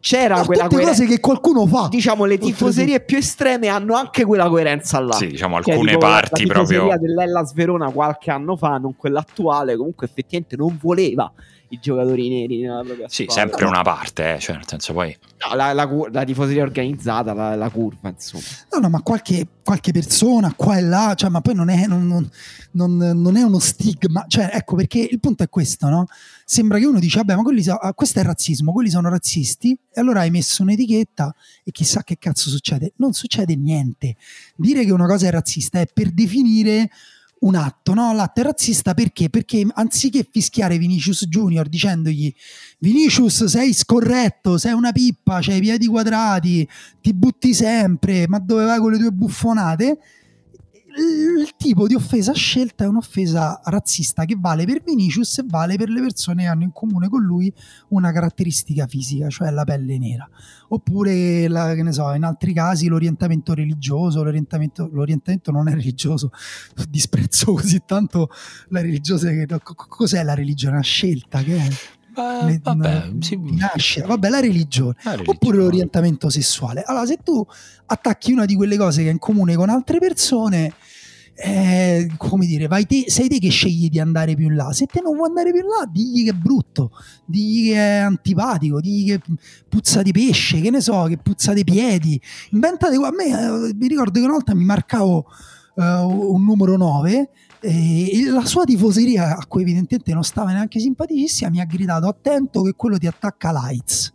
c'era 0.00 0.36
Ma 0.36 0.44
quella 0.44 0.68
coerenza 0.68 1.02
cose 1.02 1.06
che 1.06 1.20
qualcuno 1.20 1.66
fa. 1.66 1.88
Diciamo, 1.90 2.24
le 2.24 2.38
tifoserie 2.38 3.00
più 3.00 3.16
estreme 3.16 3.68
hanno 3.68 3.94
anche 3.94 4.24
quella 4.24 4.48
coerenza 4.48 5.00
là. 5.00 5.14
Sì, 5.14 5.26
diciamo 5.26 5.56
alcune 5.56 5.92
tipo 5.92 5.98
parti 5.98 6.46
la 6.46 6.52
proprio. 6.52 6.96
dell'Ella 6.98 7.44
Sverona 7.44 7.90
qualche 7.90 8.30
anno 8.30 8.56
fa, 8.56 8.76
non 8.78 8.94
quella 8.96 9.20
attuale, 9.20 9.76
comunque 9.76 10.06
effettivamente 10.06 10.56
non 10.56 10.78
voleva 10.80 11.32
i 11.68 11.78
giocatori 11.80 12.28
neri 12.28 12.60
nella 12.60 12.82
propria 12.82 13.08
Sì, 13.08 13.26
sempre 13.28 13.64
una 13.64 13.82
parte, 13.82 14.34
eh, 14.34 14.38
cioè 14.38 14.56
nel 14.56 14.66
senso 14.66 14.92
poi... 14.92 15.16
No, 15.46 15.54
la, 15.54 15.72
la, 15.72 15.88
la, 16.10 16.24
tifoseria 16.24 16.62
organizzata, 16.62 17.32
la, 17.32 17.54
la, 17.54 17.68
curva, 17.68 18.08
insomma. 18.08 18.44
No, 18.72 18.78
no, 18.78 18.88
ma 18.88 19.02
qualche, 19.02 19.46
qualche 19.62 19.92
persona 19.92 20.54
qua 20.54 20.78
e 20.78 20.82
là, 20.82 21.14
cioè, 21.14 21.28
ma 21.28 21.40
poi 21.40 21.54
non 21.54 21.68
è, 21.68 21.86
non, 21.86 22.28
non, 22.72 22.96
non 22.96 23.36
è, 23.36 23.42
uno 23.42 23.58
stigma, 23.58 24.24
cioè, 24.28 24.50
ecco, 24.52 24.76
perché 24.76 25.06
il 25.10 25.20
punto 25.20 25.42
è 25.42 25.48
questo, 25.48 25.88
no? 25.88 26.06
Sembra 26.44 26.78
che 26.78 26.86
uno 26.86 26.98
dice, 26.98 27.18
vabbè, 27.18 27.36
ma 27.36 27.42
quelli 27.42 27.62
so, 27.62 27.74
ah, 27.74 27.92
questo 27.94 28.20
è 28.20 28.22
razzismo, 28.22 28.72
quelli 28.72 28.90
sono 28.90 29.08
razzisti, 29.08 29.78
e 29.92 30.00
allora 30.00 30.20
hai 30.20 30.30
messo 30.30 30.62
un'etichetta 30.62 31.34
e 31.62 31.70
chissà 31.70 32.02
che 32.02 32.16
cazzo 32.18 32.48
succede. 32.48 32.92
Non 32.96 33.12
succede 33.12 33.56
niente. 33.56 34.16
Dire 34.56 34.84
che 34.84 34.92
una 34.92 35.06
cosa 35.06 35.26
è 35.26 35.30
razzista 35.30 35.80
è 35.80 35.86
per 35.92 36.10
definire 36.10 36.88
un 37.44 37.54
atto, 37.54 37.94
no? 37.94 38.12
L'atto 38.12 38.40
è 38.40 38.42
razzista 38.42 38.94
perché? 38.94 39.30
Perché 39.30 39.66
anziché 39.74 40.26
fischiare 40.30 40.78
Vinicius 40.78 41.26
Junior 41.26 41.68
dicendogli 41.68 42.32
Vinicius 42.78 43.44
sei 43.44 43.72
scorretto, 43.72 44.58
sei 44.58 44.72
una 44.72 44.92
pippa, 44.92 45.40
c'hai 45.40 45.58
i 45.58 45.60
piedi 45.60 45.86
quadrati, 45.86 46.68
ti 47.00 47.12
butti 47.14 47.54
sempre, 47.54 48.26
ma 48.28 48.38
dove 48.38 48.64
vai 48.64 48.78
con 48.78 48.92
le 48.92 48.98
tue 48.98 49.10
buffonate? 49.10 49.98
Il 50.96 51.54
tipo 51.56 51.86
di 51.86 51.94
offesa 51.94 52.32
scelta 52.32 52.84
è 52.84 52.86
un'offesa 52.86 53.60
razzista 53.64 54.24
che 54.24 54.36
vale 54.38 54.64
per 54.64 54.82
Vinicius 54.82 55.38
e 55.38 55.44
vale 55.46 55.76
per 55.76 55.88
le 55.88 56.00
persone 56.00 56.42
che 56.42 56.48
hanno 56.48 56.62
in 56.62 56.72
comune 56.72 57.08
con 57.08 57.22
lui 57.22 57.52
una 57.88 58.12
caratteristica 58.12 58.86
fisica, 58.86 59.28
cioè 59.28 59.50
la 59.50 59.64
pelle 59.64 59.98
nera. 59.98 60.28
Oppure, 60.68 61.48
la, 61.48 61.74
che 61.74 61.82
ne 61.82 61.92
so, 61.92 62.12
in 62.12 62.24
altri 62.24 62.52
casi 62.52 62.86
l'orientamento 62.86 63.54
religioso, 63.54 64.22
l'orientamento, 64.22 64.88
l'orientamento 64.92 65.50
non 65.50 65.68
è 65.68 65.74
religioso, 65.74 66.30
disprezzo 66.88 67.52
così 67.54 67.82
tanto 67.84 68.28
la 68.68 68.80
religiosa. 68.80 69.30
Cos'è 69.62 70.22
la 70.22 70.34
religione? 70.34 70.74
Una 70.74 70.82
scelta 70.82 71.42
che 71.42 71.56
è? 71.56 71.68
Uh, 72.14 72.58
vabbè, 72.62 73.12
sì. 73.20 73.38
nasce, 73.40 74.02
vabbè, 74.02 74.28
la 74.28 74.40
religione. 74.40 74.94
la 75.02 75.10
religione, 75.12 75.36
oppure 75.36 75.56
l'orientamento 75.58 76.30
sessuale. 76.30 76.82
Allora, 76.82 77.06
se 77.06 77.18
tu 77.22 77.44
attacchi 77.86 78.32
una 78.32 78.44
di 78.44 78.54
quelle 78.54 78.76
cose 78.76 79.02
che 79.02 79.08
è 79.08 79.12
in 79.12 79.18
comune 79.18 79.56
con 79.56 79.68
altre 79.68 79.98
persone, 79.98 80.72
eh, 81.36 82.08
come 82.16 82.46
dire, 82.46 82.68
vai 82.68 82.86
te, 82.86 83.04
sei 83.08 83.28
te 83.28 83.38
che 83.38 83.48
scegli 83.48 83.88
di 83.88 83.98
andare 83.98 84.34
più 84.34 84.46
in 84.46 84.54
là. 84.54 84.72
Se 84.72 84.86
te 84.86 85.00
non 85.00 85.16
vuoi 85.16 85.28
andare 85.28 85.50
più 85.50 85.60
in 85.60 85.66
là, 85.66 85.88
digli 85.90 86.24
che 86.24 86.30
è 86.30 86.34
brutto, 86.34 86.92
digli 87.24 87.70
che 87.70 87.76
è 87.76 87.98
antipatico, 87.98 88.80
digli 88.80 89.08
che 89.08 89.20
puzza 89.68 90.02
di 90.02 90.12
pesce, 90.12 90.60
che 90.60 90.70
ne 90.70 90.80
so, 90.80 91.04
che 91.04 91.18
puzza 91.18 91.52
di 91.52 91.64
piedi. 91.64 92.20
Inventate, 92.50 92.94
a 92.96 93.10
me, 93.10 93.26
eh, 93.26 93.74
mi 93.74 93.88
ricordo 93.88 94.18
che 94.18 94.24
una 94.24 94.34
volta 94.34 94.54
mi 94.54 94.64
marcavo 94.64 95.26
uh, 95.74 95.82
un 95.82 96.44
numero 96.44 96.76
9 96.76 97.30
e 97.66 98.24
la 98.28 98.44
sua 98.44 98.64
tifoseria, 98.64 99.36
a 99.36 99.46
cui 99.46 99.62
evidentemente 99.62 100.12
non 100.12 100.22
stava 100.22 100.52
neanche 100.52 100.78
simpaticissima, 100.78 101.50
mi 101.50 101.60
ha 101.60 101.64
gridato 101.64 102.06
attento 102.06 102.62
che 102.62 102.74
quello 102.74 102.98
ti 102.98 103.06
attacca 103.06 103.52
lights 103.52 104.12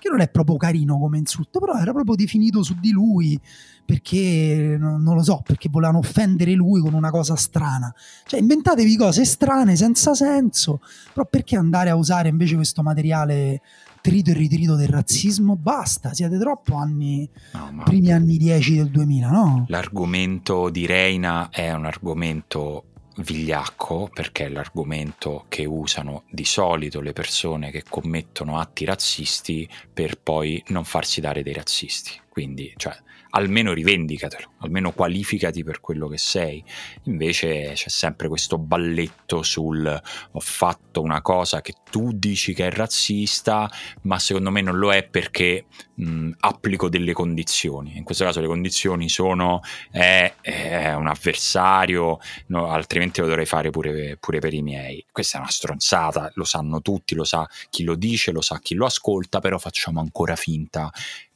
che 0.00 0.08
non 0.08 0.20
è 0.20 0.28
proprio 0.30 0.56
carino 0.56 0.98
come 0.98 1.18
insulto, 1.18 1.60
però 1.60 1.74
era 1.74 1.92
proprio 1.92 2.16
definito 2.16 2.62
su 2.62 2.74
di 2.80 2.90
lui 2.90 3.38
perché 3.84 4.76
non 4.78 5.02
lo 5.02 5.22
so, 5.22 5.42
perché 5.44 5.68
volevano 5.68 5.98
offendere 5.98 6.52
lui 6.52 6.80
con 6.80 6.94
una 6.94 7.10
cosa 7.10 7.34
strana. 7.36 7.92
Cioè, 8.24 8.40
inventatevi 8.40 8.96
cose 8.96 9.24
strane 9.24 9.76
senza 9.76 10.14
senso, 10.14 10.80
però 11.12 11.26
perché 11.26 11.56
andare 11.56 11.90
a 11.90 11.96
usare 11.96 12.28
invece 12.28 12.54
questo 12.54 12.82
materiale 12.82 13.60
trito 14.00 14.30
e 14.30 14.34
ritrito 14.34 14.76
del 14.76 14.88
razzismo? 14.88 15.56
Basta, 15.56 16.14
siete 16.14 16.38
troppo 16.38 16.76
anni, 16.76 17.28
no, 17.52 17.82
primi 17.84 18.12
anni 18.12 18.36
10 18.36 18.76
del 18.76 18.90
2000, 18.90 19.28
no? 19.28 19.64
L'argomento 19.68 20.70
di 20.70 20.86
Reina 20.86 21.48
è 21.50 21.72
un 21.72 21.84
argomento 21.84 22.84
vigliacco 23.22 24.10
perché 24.12 24.46
è 24.46 24.48
l'argomento 24.48 25.46
che 25.48 25.64
usano 25.64 26.24
di 26.30 26.44
solito 26.44 27.00
le 27.00 27.12
persone 27.12 27.70
che 27.70 27.84
commettono 27.88 28.58
atti 28.58 28.84
razzisti 28.84 29.68
per 29.92 30.18
poi 30.18 30.62
non 30.68 30.84
farsi 30.84 31.20
dare 31.20 31.42
dei 31.42 31.52
razzisti. 31.52 32.18
Quindi, 32.28 32.72
cioè, 32.76 32.96
almeno 33.30 33.72
rivendicatelo, 33.72 34.52
almeno 34.58 34.92
qualificati 34.92 35.62
per 35.64 35.80
quello 35.80 36.08
che 36.08 36.18
sei. 36.18 36.62
Invece 37.04 37.72
c'è 37.74 37.88
sempre 37.88 38.28
questo 38.28 38.58
balletto 38.58 39.42
sul 39.42 40.00
ho 40.32 40.40
fatto 40.40 41.00
una 41.02 41.22
cosa 41.22 41.60
che 41.60 41.74
tu 41.90 42.12
dici 42.12 42.54
che 42.54 42.68
è 42.68 42.70
razzista, 42.70 43.70
ma 44.02 44.18
secondo 44.18 44.50
me 44.50 44.60
non 44.60 44.78
lo 44.78 44.92
è 44.92 45.06
perché 45.06 45.66
mh, 45.94 46.30
applico 46.40 46.88
delle 46.88 47.12
condizioni. 47.12 47.96
In 47.96 48.04
questo 48.04 48.24
caso 48.24 48.40
le 48.40 48.46
condizioni 48.46 49.08
sono 49.08 49.60
è, 49.90 50.32
è 50.40 50.92
un 50.94 51.06
avversario, 51.06 52.18
no, 52.48 52.70
altrimenti 52.70 53.20
lo 53.20 53.26
dovrei 53.26 53.46
fare 53.46 53.70
pure, 53.70 54.16
pure 54.18 54.38
per 54.38 54.54
i 54.54 54.62
miei. 54.62 55.04
Questa 55.10 55.38
è 55.38 55.40
una 55.40 55.50
stronzata, 55.50 56.30
lo 56.34 56.44
sanno 56.44 56.80
tutti, 56.80 57.14
lo 57.14 57.24
sa 57.24 57.48
chi 57.68 57.84
lo 57.84 57.94
dice, 57.94 58.32
lo 58.32 58.40
sa 58.40 58.58
chi 58.60 58.74
lo 58.74 58.86
ascolta, 58.86 59.40
però 59.40 59.58
facciamo 59.58 60.00
ancora 60.00 60.36
finta 60.36 60.90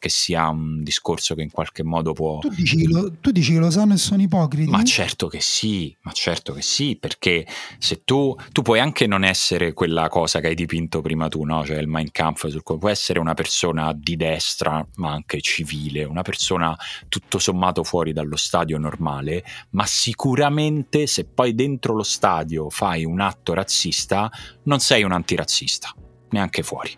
che 0.05 0.11
sia 0.11 0.51
un 0.51 0.83
discorso 0.83 1.35
che 1.35 1.41
in 1.41 1.51
qualche 1.51 1.83
modo 1.83 2.13
può... 2.13 2.41
Tu 2.41 2.51
dici 2.51 2.77
che 2.77 2.89
lo, 2.89 3.11
tu 3.23 3.31
dici 3.31 3.55
che 3.55 3.59
lo 3.59 3.71
sanno 3.71 3.95
e 3.95 3.97
sono 3.97 4.21
ipocriti? 4.21 4.71
Ma 4.71 4.85
certo 4.85 5.29
che 5.29 5.41
sì, 5.41 5.97
ma 6.03 6.13
certo 6.13 6.53
che 6.53 6.61
sì, 6.61 6.99
perché 7.01 7.47
se 7.79 8.03
tu, 8.05 8.37
tu 8.53 8.61
puoi 8.61 8.81
anche 8.81 9.07
non 9.07 9.25
essere 9.25 9.73
quella 9.73 10.11
cosa 10.11 10.41
che 10.41 10.49
hai 10.49 10.55
dipinto 10.55 11.01
prima 11.01 11.29
tu, 11.29 11.45
no? 11.45 11.65
Cioè 11.65 11.79
il 11.79 11.89
Mein 11.89 12.11
Kampf, 12.11 12.49
sul, 12.49 12.63
puoi 12.63 12.91
essere 12.91 13.19
una 13.19 13.33
persona 13.33 13.95
di 13.95 14.15
destra, 14.17 14.87
ma 14.97 15.13
anche 15.13 15.41
civile, 15.41 16.05
una 16.05 16.21
persona 16.21 16.77
tutto 17.09 17.39
sommato 17.39 17.83
fuori 17.83 18.13
dallo 18.13 18.37
stadio 18.37 18.77
normale, 18.77 19.43
ma 19.71 19.87
sicuramente 19.87 21.07
se 21.07 21.25
poi 21.25 21.55
dentro 21.55 21.95
lo 21.95 22.03
stadio 22.03 22.69
fai 22.69 23.07
un 23.07 23.21
atto 23.21 23.55
razzista, 23.55 24.31
non 24.65 24.81
sei 24.81 25.03
un 25.03 25.13
antirazzista, 25.13 25.95
neanche 26.29 26.63
fuori, 26.63 26.91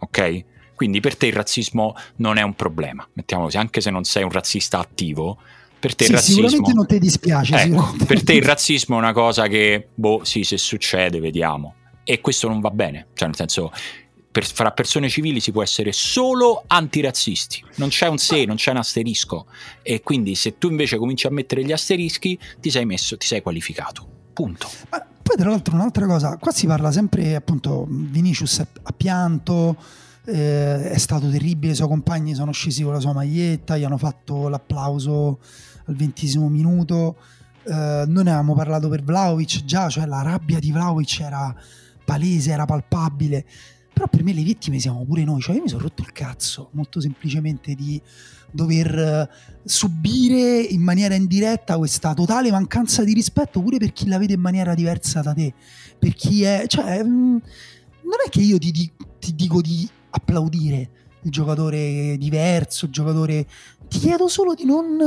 ok? 0.00 0.58
Quindi 0.80 1.00
per 1.00 1.14
te 1.14 1.26
il 1.26 1.34
razzismo 1.34 1.94
non 2.16 2.38
è 2.38 2.42
un 2.42 2.54
problema, 2.54 3.06
mettiamo 3.12 3.42
così, 3.42 3.58
anche 3.58 3.82
se 3.82 3.90
non 3.90 4.04
sei 4.04 4.22
un 4.22 4.30
razzista 4.30 4.78
attivo, 4.78 5.36
per 5.78 5.94
te 5.94 6.04
sì, 6.04 6.10
il 6.10 6.16
razzismo 6.16 6.48
sicuramente 6.48 6.72
non 6.72 6.86
ti 6.86 6.98
dispiace. 6.98 7.54
Ecco, 7.54 7.96
per 8.06 8.24
te 8.24 8.32
il 8.32 8.42
razzismo 8.42 8.96
è 8.96 8.98
una 8.98 9.12
cosa 9.12 9.46
che, 9.46 9.88
boh, 9.94 10.24
sì, 10.24 10.42
se 10.42 10.56
succede, 10.56 11.20
vediamo. 11.20 11.74
E 12.02 12.22
questo 12.22 12.48
non 12.48 12.60
va 12.60 12.70
bene. 12.70 13.08
Cioè, 13.12 13.28
nel 13.28 13.36
senso, 13.36 13.70
per, 14.30 14.46
fra 14.46 14.70
persone 14.70 15.10
civili 15.10 15.38
si 15.40 15.52
può 15.52 15.62
essere 15.62 15.92
solo 15.92 16.64
antirazzisti. 16.66 17.62
Non 17.74 17.90
c'è 17.90 18.06
un 18.08 18.16
se, 18.16 18.46
non 18.46 18.56
c'è 18.56 18.70
un 18.70 18.78
asterisco. 18.78 19.48
E 19.82 20.00
quindi 20.02 20.34
se 20.34 20.56
tu 20.56 20.70
invece 20.70 20.96
cominci 20.96 21.26
a 21.26 21.30
mettere 21.30 21.62
gli 21.62 21.72
asterischi, 21.72 22.38
ti 22.58 22.70
sei 22.70 22.86
messo, 22.86 23.18
ti 23.18 23.26
sei 23.26 23.42
qualificato. 23.42 24.08
Punto. 24.32 24.70
Ma 24.88 25.06
poi, 25.22 25.36
tra 25.36 25.50
l'altro, 25.50 25.74
un'altra 25.74 26.06
cosa, 26.06 26.38
qua 26.38 26.52
si 26.52 26.66
parla 26.66 26.90
sempre, 26.90 27.34
appunto, 27.34 27.84
Vinicius 27.86 28.60
ha 28.60 28.92
pianto 28.96 29.76
eh, 30.24 30.90
è 30.90 30.98
stato 30.98 31.30
terribile, 31.30 31.72
i 31.72 31.76
suoi 31.76 31.88
compagni 31.88 32.34
sono 32.34 32.52
scesi 32.52 32.82
con 32.82 32.92
la 32.92 33.00
sua 33.00 33.12
maglietta, 33.12 33.76
gli 33.76 33.84
hanno 33.84 33.98
fatto 33.98 34.48
l'applauso 34.48 35.40
al 35.86 35.94
ventesimo 35.96 36.48
minuto. 36.48 37.16
Eh, 37.64 38.04
noi 38.06 38.24
ne 38.24 38.30
avevamo 38.30 38.54
parlato 38.54 38.88
per 38.88 39.02
Vlaovic 39.02 39.64
già, 39.64 39.88
cioè 39.88 40.06
la 40.06 40.22
rabbia 40.22 40.58
di 40.58 40.72
Vlaovic 40.72 41.20
era 41.20 41.54
palese, 42.04 42.50
era 42.50 42.64
palpabile. 42.64 43.44
Però 43.92 44.06
per 44.08 44.22
me 44.22 44.32
le 44.32 44.42
vittime 44.42 44.78
siamo 44.78 45.04
pure 45.04 45.24
noi, 45.24 45.40
cioè 45.40 45.56
io 45.56 45.62
mi 45.62 45.68
sono 45.68 45.82
rotto 45.82 46.02
il 46.02 46.12
cazzo, 46.12 46.68
molto 46.72 47.00
semplicemente 47.00 47.74
di 47.74 48.00
dover 48.52 49.28
subire 49.62 50.58
in 50.60 50.80
maniera 50.80 51.14
indiretta 51.14 51.76
questa 51.76 52.14
totale 52.14 52.50
mancanza 52.50 53.04
di 53.04 53.12
rispetto 53.12 53.60
pure 53.60 53.76
per 53.78 53.92
chi 53.92 54.08
la 54.08 54.18
vede 54.18 54.34
in 54.34 54.40
maniera 54.40 54.74
diversa 54.74 55.20
da 55.20 55.34
te, 55.34 55.52
per 55.98 56.14
chi 56.14 56.42
è, 56.42 56.64
cioè, 56.66 57.04
mm, 57.04 57.36
non 58.02 58.18
è 58.24 58.28
che 58.30 58.40
io 58.40 58.58
ti, 58.58 58.90
ti 59.18 59.34
dico 59.34 59.60
di 59.60 59.88
applaudire 60.10 60.88
il 61.22 61.30
giocatore 61.30 62.16
diverso, 62.18 62.86
il 62.86 62.92
giocatore... 62.92 63.46
Ti 63.88 63.98
chiedo 63.98 64.28
solo 64.28 64.54
di 64.54 64.64
non... 64.64 64.98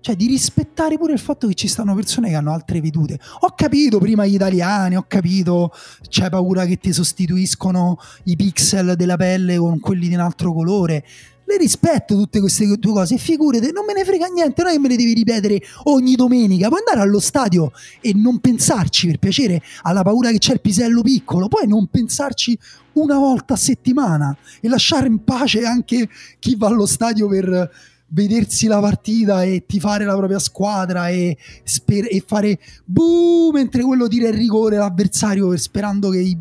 Cioè, 0.00 0.16
di 0.16 0.26
rispettare 0.26 0.98
pure 0.98 1.14
il 1.14 1.18
fatto 1.18 1.46
che 1.46 1.54
ci 1.54 1.66
stanno 1.66 1.94
persone 1.94 2.28
che 2.28 2.34
hanno 2.34 2.52
altre 2.52 2.82
vedute. 2.82 3.18
Ho 3.40 3.54
capito 3.56 3.98
prima 3.98 4.26
gli 4.26 4.34
italiani, 4.34 4.96
ho 4.96 5.06
capito, 5.08 5.72
c'è 6.10 6.28
paura 6.28 6.66
che 6.66 6.76
ti 6.76 6.92
sostituiscono 6.92 7.98
i 8.24 8.36
pixel 8.36 8.96
della 8.96 9.16
pelle 9.16 9.56
con 9.56 9.80
quelli 9.80 10.08
di 10.08 10.14
un 10.14 10.20
altro 10.20 10.52
colore 10.52 11.04
le 11.46 11.56
rispetto 11.58 12.14
tutte 12.14 12.40
queste 12.40 12.78
tue 12.78 12.92
cose 12.92 13.18
figurate, 13.18 13.70
non 13.70 13.84
me 13.84 13.92
ne 13.92 14.04
frega 14.04 14.26
niente, 14.26 14.62
non 14.62 14.70
è 14.70 14.74
che 14.74 14.80
me 14.80 14.88
le 14.88 14.96
devi 14.96 15.12
ripetere 15.12 15.60
ogni 15.84 16.14
domenica, 16.14 16.68
puoi 16.68 16.80
andare 16.86 17.06
allo 17.06 17.20
stadio 17.20 17.72
e 18.00 18.12
non 18.14 18.40
pensarci 18.40 19.08
per 19.08 19.18
piacere 19.18 19.62
alla 19.82 20.02
paura 20.02 20.30
che 20.30 20.38
c'è 20.38 20.54
il 20.54 20.60
pisello 20.60 21.02
piccolo, 21.02 21.48
puoi 21.48 21.66
non 21.66 21.86
pensarci 21.88 22.58
una 22.94 23.18
volta 23.18 23.54
a 23.54 23.56
settimana 23.56 24.36
e 24.60 24.68
lasciare 24.68 25.06
in 25.06 25.22
pace 25.22 25.64
anche 25.64 26.08
chi 26.38 26.56
va 26.56 26.68
allo 26.68 26.86
stadio 26.86 27.28
per 27.28 27.70
vedersi 28.08 28.66
la 28.66 28.80
partita 28.80 29.42
e 29.42 29.64
tifare 29.66 30.04
la 30.04 30.16
propria 30.16 30.38
squadra 30.38 31.08
e, 31.08 31.36
sper- 31.64 32.08
e 32.10 32.22
fare 32.24 32.58
buh 32.84 33.50
mentre 33.52 33.82
quello 33.82 34.06
tira 34.06 34.28
il 34.28 34.34
rigore 34.34 34.76
l'avversario 34.76 35.56
sperando 35.56 36.10
che 36.10 36.36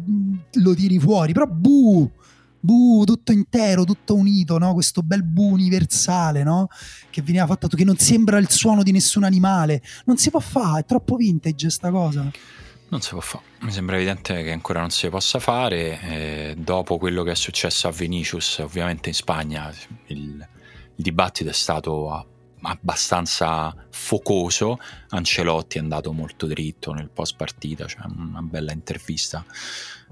lo 0.54 0.74
tiri 0.74 1.00
fuori, 1.00 1.34
però 1.34 1.48
buh 1.48 2.12
bu, 2.64 3.04
tutto 3.04 3.34
intero, 3.34 3.84
tutto 3.84 4.16
unito, 4.16 4.58
no? 4.58 4.74
questo 4.74 5.02
bel 5.02 5.22
bu 5.22 5.52
universale 5.52 6.44
no? 6.44 6.70
che 7.10 7.22
veniva 7.22 7.46
fatto, 7.46 7.68
che 7.68 7.84
non 7.84 7.98
sembra 7.98 8.38
il 8.38 8.50
suono 8.50 8.84
di 8.84 8.94
nessun 8.94 9.26
animale. 9.26 9.82
Non 10.06 10.18
si 10.18 10.30
può 10.30 10.40
fare, 10.40 10.80
è 10.80 10.86
troppo 10.86 11.18
vintage 11.18 11.70
sta 11.70 11.92
cosa. 11.92 12.32
Non 12.94 13.02
si 13.02 13.10
può 13.10 13.22
fare, 13.22 13.44
mi 13.62 13.72
sembra 13.72 13.96
evidente 13.96 14.44
che 14.44 14.52
ancora 14.52 14.80
non 14.80 14.92
si 14.92 15.10
possa 15.10 15.40
fare. 15.40 16.00
Eh, 16.02 16.56
dopo 16.56 17.00
quello 17.00 17.24
che 17.24 17.32
è 17.32 17.36
successo 17.36 17.88
a 17.88 17.92
Vinicius, 17.92 18.60
ovviamente 18.60 19.10
in 19.10 19.16
Spagna 19.16 19.74
il, 20.06 20.20
il 20.20 20.48
dibattito 20.94 21.50
è 21.50 21.54
stato 21.54 22.28
abbastanza 22.62 23.76
focoso. 23.90 24.78
Ancelotti 25.10 25.80
è 25.80 25.82
andato 25.82 26.12
molto 26.14 26.46
dritto 26.46 26.94
nel 26.94 27.10
post 27.10 27.36
partita, 27.36 27.88
cioè 27.88 28.04
una 28.16 28.44
bella 28.44 28.72
intervista 28.72 29.44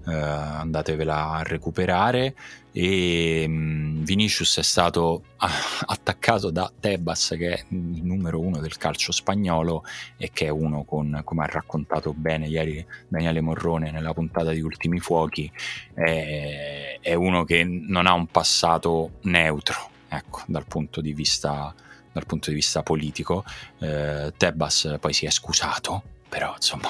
eh, 0.08 0.14
andatevela 0.14 1.32
a 1.32 1.44
recuperare 1.44 2.36
e 2.72 3.46
mh, 3.48 4.04
Vinicius 4.04 4.58
è 4.58 4.64
stato 4.64 5.24
attaccato 5.38 6.50
da 6.50 6.72
Tebas 6.80 7.36
che 7.38 7.54
è 7.54 7.64
il 7.70 8.04
numero 8.04 8.40
uno 8.40 8.60
del 8.60 8.78
calcio 8.78 9.12
spagnolo 9.12 9.84
e 10.18 10.30
che 10.34 10.46
è 10.46 10.50
uno 10.50 10.84
con, 10.84 11.22
come 11.24 11.44
ha 11.44 11.48
raccontato 11.48 12.14
bene 12.14 12.48
ieri 12.48 12.86
Daniele 13.08 13.42
Morrone 13.42 13.92
nella 13.92 14.14
puntata 14.14 14.52
di 14.52 14.62
Ultimi 14.62 15.00
Fuochi, 15.00 15.52
è, 15.94 16.98
è 17.02 17.14
uno 17.14 17.44
che 17.44 17.64
non 17.64 18.08
ha 18.08 18.14
un 18.14 18.28
passato 18.28 19.20
neutro 19.24 19.90
ecco, 20.08 20.42
dal 20.48 20.66
punto 20.66 21.02
di 21.02 21.14
vista 21.14 21.74
dal 22.14 22.26
punto 22.26 22.50
di 22.50 22.56
vista 22.58 22.84
politico. 22.84 23.46
Eh, 23.80 24.34
Tebas 24.36 24.98
poi 25.00 25.14
si 25.14 25.26
è 25.26 25.30
scusato 25.30 26.04
però 26.32 26.54
insomma 26.56 26.88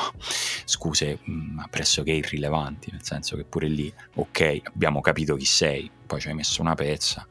scuse 0.65 1.17
mh, 1.23 1.31
mm, 1.31 1.59
pressoché 1.71 2.11
irrilevanti, 2.11 2.91
nel 2.91 3.03
senso 3.03 3.35
che 3.35 3.43
pure 3.43 3.67
lì, 3.67 3.91
ok, 4.13 4.61
abbiamo 4.65 5.01
capito 5.01 5.35
chi 5.35 5.45
sei, 5.45 5.89
poi 6.05 6.19
ci 6.19 6.27
hai 6.27 6.35
messo 6.35 6.61
una 6.61 6.75
pezza, 6.75 7.25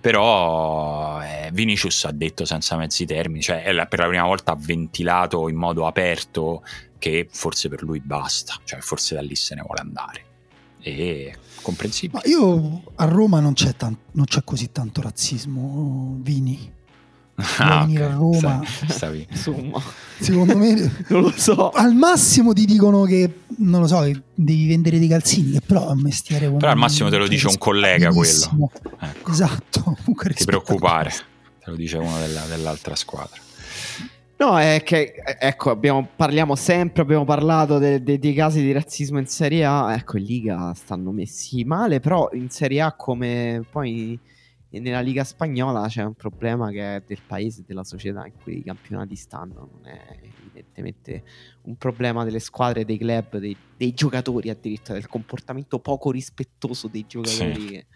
però 0.00 1.22
eh, 1.22 1.50
Vinicius 1.52 2.04
ha 2.06 2.10
detto 2.10 2.44
senza 2.44 2.76
mezzi 2.76 3.06
termini, 3.06 3.42
cioè 3.42 3.62
per 3.88 4.00
la 4.00 4.08
prima 4.08 4.24
volta 4.24 4.52
ha 4.52 4.56
ventilato 4.58 5.48
in 5.48 5.54
modo 5.54 5.86
aperto 5.86 6.64
che 6.98 7.28
forse 7.30 7.68
per 7.68 7.84
lui 7.84 8.00
basta, 8.00 8.56
cioè 8.64 8.80
forse 8.80 9.14
da 9.14 9.20
lì 9.20 9.36
se 9.36 9.54
ne 9.54 9.62
vuole 9.62 9.80
andare. 9.80 10.24
E 10.80 11.32
comprensibile. 11.62 12.22
Ma 12.24 12.28
io 12.28 12.82
a 12.96 13.04
Roma 13.04 13.38
non 13.38 13.52
c'è, 13.52 13.76
tan- 13.76 13.96
non 14.12 14.24
c'è 14.24 14.42
così 14.42 14.72
tanto 14.72 15.00
razzismo, 15.00 16.16
Vini 16.22 16.74
ah, 17.58 17.84
venire 17.84 18.04
okay. 18.04 18.14
a 18.14 18.18
Roma. 18.18 18.62
Stavi. 18.64 19.26
Insomma, 19.30 19.82
secondo 20.18 20.56
me 20.56 20.74
non 21.08 21.22
lo 21.22 21.32
so. 21.36 21.70
Al 21.70 21.94
massimo 21.94 22.52
ti 22.52 22.64
dicono 22.64 23.04
che 23.04 23.40
non 23.58 23.80
lo 23.80 23.86
so, 23.86 24.00
che 24.00 24.20
devi 24.34 24.66
vendere 24.66 24.98
dei 24.98 25.08
calzini, 25.08 25.52
che 25.52 25.60
però 25.60 25.88
è 25.88 25.92
un 25.92 26.00
mestiere 26.00 26.50
Però 26.50 26.70
al 26.70 26.78
massimo 26.78 27.08
te 27.08 27.16
lo 27.16 27.28
dice 27.28 27.46
un 27.48 27.58
collega 27.58 28.10
quello. 28.10 28.70
Ecco. 29.00 29.30
Esatto, 29.30 29.96
ti 30.34 30.44
preoccupare. 30.44 31.10
Te 31.62 31.70
lo 31.70 31.76
dice 31.76 31.98
uno 31.98 32.18
della, 32.18 32.42
dell'altra 32.46 32.94
squadra. 32.94 33.40
No, 34.38 34.58
è 34.58 34.82
che 34.84 35.14
ecco, 35.38 35.70
abbiamo, 35.70 36.06
parliamo 36.14 36.54
sempre, 36.56 37.00
abbiamo 37.00 37.24
parlato 37.24 37.78
de, 37.78 38.02
de, 38.02 38.18
dei 38.18 38.34
casi 38.34 38.60
di 38.60 38.70
razzismo 38.70 39.18
in 39.18 39.26
Serie 39.26 39.64
A. 39.64 39.94
Ecco, 39.94 40.18
in 40.18 40.24
Liga 40.24 40.74
stanno 40.74 41.10
messi 41.10 41.64
male, 41.64 42.00
però 42.00 42.28
in 42.34 42.50
Serie 42.50 42.82
A 42.82 42.92
come 42.92 43.64
poi 43.70 44.18
e 44.70 44.80
nella 44.80 45.00
Liga 45.00 45.24
Spagnola 45.24 45.86
c'è 45.86 46.02
un 46.02 46.14
problema 46.14 46.70
che 46.70 46.96
è 46.96 47.02
del 47.06 47.20
paese, 47.26 47.64
della 47.66 47.84
società 47.84 48.26
in 48.26 48.32
cui 48.42 48.58
i 48.58 48.62
campionati 48.64 49.14
stanno, 49.14 49.70
non 49.72 49.86
è 49.86 50.18
evidentemente 50.22 51.22
un 51.62 51.76
problema 51.76 52.24
delle 52.24 52.40
squadre, 52.40 52.84
dei 52.84 52.98
club, 52.98 53.38
dei, 53.38 53.56
dei 53.76 53.94
giocatori 53.94 54.50
addirittura, 54.50 54.94
del 54.94 55.08
comportamento 55.08 55.78
poco 55.78 56.10
rispettoso 56.10 56.88
dei 56.88 57.06
giocatori. 57.06 57.60
Sì. 57.60 57.66
Che, 57.66 57.86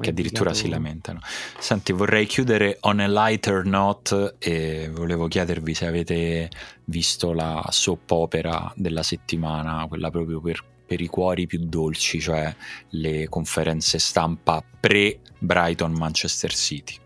che 0.00 0.10
addirittura 0.10 0.54
si 0.54 0.68
lamentano. 0.68 1.20
Senti, 1.58 1.92
vorrei 1.92 2.26
chiudere 2.26 2.78
on 2.80 3.00
a 3.00 3.06
lighter 3.06 3.64
note 3.64 4.36
e 4.38 4.90
volevo 4.92 5.28
chiedervi 5.28 5.74
se 5.74 5.86
avete 5.86 6.50
visto 6.86 7.32
la 7.32 7.64
soap 7.70 8.10
opera 8.10 8.72
della 8.76 9.02
settimana, 9.02 9.86
quella 9.86 10.10
proprio 10.10 10.40
per 10.40 10.64
per 10.86 11.00
i 11.00 11.06
cuori 11.06 11.46
più 11.46 11.60
dolci, 11.62 12.20
cioè 12.20 12.54
le 12.90 13.28
conferenze 13.28 13.98
stampa 13.98 14.62
pre-Brighton 14.80 15.92
Manchester 15.92 16.54
City. 16.54 17.02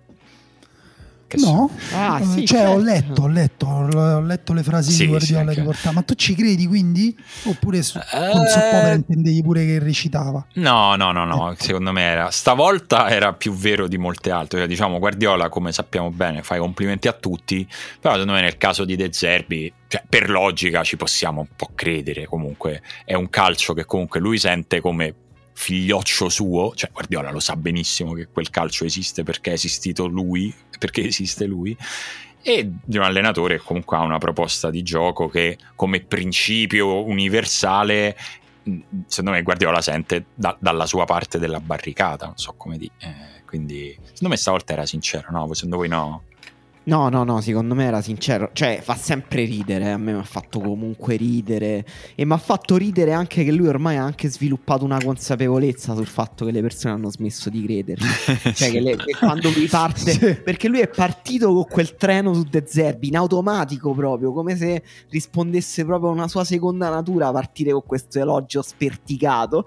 No, 1.36 1.70
ah, 1.92 2.22
sì, 2.24 2.46
cioè 2.46 2.60
certo. 2.60 2.72
ho 2.72 2.78
letto, 2.78 3.22
ho 3.22 3.28
letto, 3.28 3.66
ho 3.66 4.20
letto 4.20 4.52
le 4.54 4.62
frasi 4.62 4.92
sì, 4.92 5.02
di 5.02 5.08
Guardiola 5.08 5.52
sì, 5.52 5.58
riportate. 5.58 5.94
Ma 5.94 6.02
tu 6.02 6.14
ci 6.14 6.34
credi 6.34 6.66
quindi? 6.66 7.16
Oppure 7.44 7.82
su, 7.82 7.98
eh... 7.98 8.30
con 8.32 8.46
soppopera 8.46 8.92
intendevi 8.94 9.42
pure 9.42 9.66
che 9.66 9.78
recitava? 9.78 10.46
No, 10.54 10.96
no, 10.96 11.12
no, 11.12 11.24
no. 11.26 11.52
Ecco. 11.52 11.62
Secondo 11.64 11.92
me 11.92 12.02
era 12.02 12.30
stavolta 12.30 13.10
era 13.10 13.34
più 13.34 13.52
vero 13.52 13.86
di 13.88 13.98
molte 13.98 14.30
altre. 14.30 14.60
Cioè, 14.60 14.68
diciamo, 14.68 14.98
Guardiola, 14.98 15.50
come 15.50 15.70
sappiamo 15.72 16.10
bene, 16.10 16.42
fa 16.42 16.56
i 16.56 16.60
complimenti 16.60 17.08
a 17.08 17.12
tutti. 17.12 17.66
Però 18.00 18.14
secondo 18.14 18.32
me 18.32 18.40
nel 18.40 18.56
caso 18.56 18.84
di 18.84 18.96
De 18.96 19.12
Zerbi, 19.12 19.70
cioè, 19.86 20.02
per 20.08 20.30
logica 20.30 20.82
ci 20.82 20.96
possiamo 20.96 21.40
un 21.40 21.48
po' 21.54 21.70
credere. 21.74 22.24
Comunque 22.24 22.82
è 23.04 23.14
un 23.14 23.28
calcio 23.28 23.74
che 23.74 23.84
comunque 23.84 24.18
lui 24.18 24.38
sente 24.38 24.80
come 24.80 25.14
figlioccio 25.58 26.28
suo, 26.28 26.72
cioè 26.76 26.88
Guardiola 26.92 27.32
lo 27.32 27.40
sa 27.40 27.56
benissimo 27.56 28.12
che 28.12 28.28
quel 28.28 28.48
calcio 28.48 28.84
esiste 28.84 29.24
perché 29.24 29.50
è 29.50 29.54
esistito 29.54 30.06
lui, 30.06 30.54
perché 30.78 31.04
esiste 31.04 31.46
lui, 31.46 31.76
e 32.40 32.70
di 32.84 32.96
un 32.96 33.02
allenatore 33.02 33.56
che 33.58 33.64
comunque 33.64 33.96
ha 33.96 34.02
una 34.02 34.18
proposta 34.18 34.70
di 34.70 34.84
gioco 34.84 35.28
che 35.28 35.58
come 35.74 36.00
principio 36.00 37.04
universale 37.04 38.16
secondo 39.06 39.32
me 39.32 39.42
Guardiola 39.42 39.80
sente 39.80 40.26
da, 40.32 40.56
dalla 40.60 40.86
sua 40.86 41.04
parte 41.06 41.40
della 41.40 41.58
barricata, 41.58 42.26
non 42.26 42.36
so 42.36 42.54
come 42.56 42.78
dire, 42.78 42.92
eh, 42.98 43.42
quindi 43.44 43.98
secondo 44.00 44.28
me 44.28 44.36
stavolta 44.36 44.74
era 44.74 44.86
sincero, 44.86 45.26
no? 45.32 45.52
Secondo 45.54 45.76
voi 45.78 45.88
no? 45.88 46.22
No, 46.88 47.10
no, 47.10 47.22
no, 47.22 47.42
secondo 47.42 47.74
me 47.74 47.84
era 47.84 48.00
sincero. 48.00 48.48
Cioè, 48.54 48.80
fa 48.82 48.96
sempre 48.96 49.44
ridere. 49.44 49.92
A 49.92 49.98
me 49.98 50.12
mi 50.14 50.18
ha 50.18 50.24
fatto 50.24 50.58
comunque 50.58 51.16
ridere. 51.16 51.84
E 52.14 52.24
mi 52.24 52.32
ha 52.32 52.38
fatto 52.38 52.78
ridere 52.78 53.12
anche 53.12 53.44
che 53.44 53.52
lui 53.52 53.68
ormai 53.68 53.98
ha 53.98 54.04
anche 54.04 54.30
sviluppato 54.30 54.86
una 54.86 54.98
consapevolezza 54.98 55.94
sul 55.94 56.06
fatto 56.06 56.46
che 56.46 56.50
le 56.50 56.62
persone 56.62 56.94
hanno 56.94 57.10
smesso 57.10 57.50
di 57.50 57.62
crederci. 57.62 58.06
cioè, 58.54 58.70
che, 58.70 58.80
le, 58.80 58.96
che, 58.96 59.14
quando 59.18 59.50
lui 59.50 59.66
parte. 59.66 60.12
sì. 60.12 60.34
Perché 60.36 60.68
lui 60.68 60.80
è 60.80 60.88
partito 60.88 61.52
con 61.52 61.66
quel 61.66 61.94
treno 61.94 62.32
su 62.32 62.44
De 62.44 62.64
Zerbi 62.66 63.08
in 63.08 63.16
automatico 63.16 63.92
proprio, 63.92 64.32
come 64.32 64.56
se 64.56 64.82
rispondesse 65.10 65.84
proprio 65.84 66.08
a 66.08 66.12
una 66.12 66.28
sua 66.28 66.44
seconda 66.44 66.88
natura 66.88 67.30
partire 67.30 67.72
con 67.72 67.82
questo 67.84 68.18
elogio 68.18 68.62
sperticato 68.62 69.66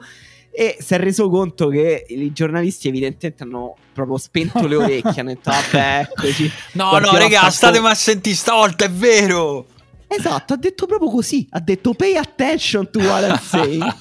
e 0.51 0.77
si 0.79 0.93
è 0.93 0.97
reso 0.97 1.29
conto 1.29 1.69
che 1.69 2.05
i 2.09 2.31
giornalisti 2.33 2.89
evidentemente 2.89 3.43
hanno 3.43 3.75
proprio 3.93 4.17
spento 4.17 4.67
le 4.67 4.75
orecchie 4.77 5.21
hanno 5.21 5.29
detto 5.33 5.49
vabbè 5.49 6.07
eccoci. 6.09 6.51
No 6.73 6.97
no 6.99 7.17
raga 7.17 7.49
statemi 7.49 7.87
a 7.87 7.93
sentire 7.95 8.35
stavolta 8.35 8.85
è 8.85 8.89
vero 8.89 9.65
Esatto, 10.13 10.53
ha 10.53 10.57
detto 10.57 10.85
proprio 10.85 11.09
così. 11.09 11.47
Ha 11.51 11.59
detto 11.59 11.93
pay 11.93 12.17
attention 12.17 12.89
to 12.91 12.99
what 12.99 13.23
I'm 13.23 13.39
saying. 13.39 13.95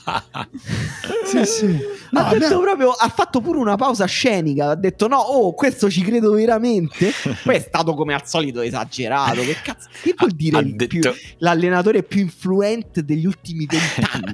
sì, 1.27 1.45
sì. 1.45 1.79
No, 2.11 2.23
ha, 2.23 2.37
detto 2.37 2.59
proprio, 2.59 2.91
ha 2.91 3.09
fatto 3.09 3.41
pure 3.41 3.59
una 3.59 3.77
pausa 3.77 4.05
scenica. 4.05 4.71
Ha 4.71 4.75
detto: 4.75 5.07
No, 5.07 5.19
oh, 5.19 5.55
questo 5.55 5.89
ci 5.89 6.03
credo 6.03 6.33
veramente. 6.33 7.13
Poi 7.45 7.55
è 7.55 7.61
stato 7.61 7.95
come 7.95 8.15
al 8.15 8.27
solito 8.27 8.63
esagerato. 8.63 9.43
Che 9.43 9.57
cazzo, 9.63 9.89
che 10.03 10.15
vuol 10.19 10.33
dire 10.33 10.61
detto... 10.75 10.87
più, 10.87 11.01
l'allenatore 11.39 12.03
più 12.03 12.21
influente 12.23 13.05
degli 13.05 13.27
ultimi 13.27 13.65
vent'anni? 13.65 14.33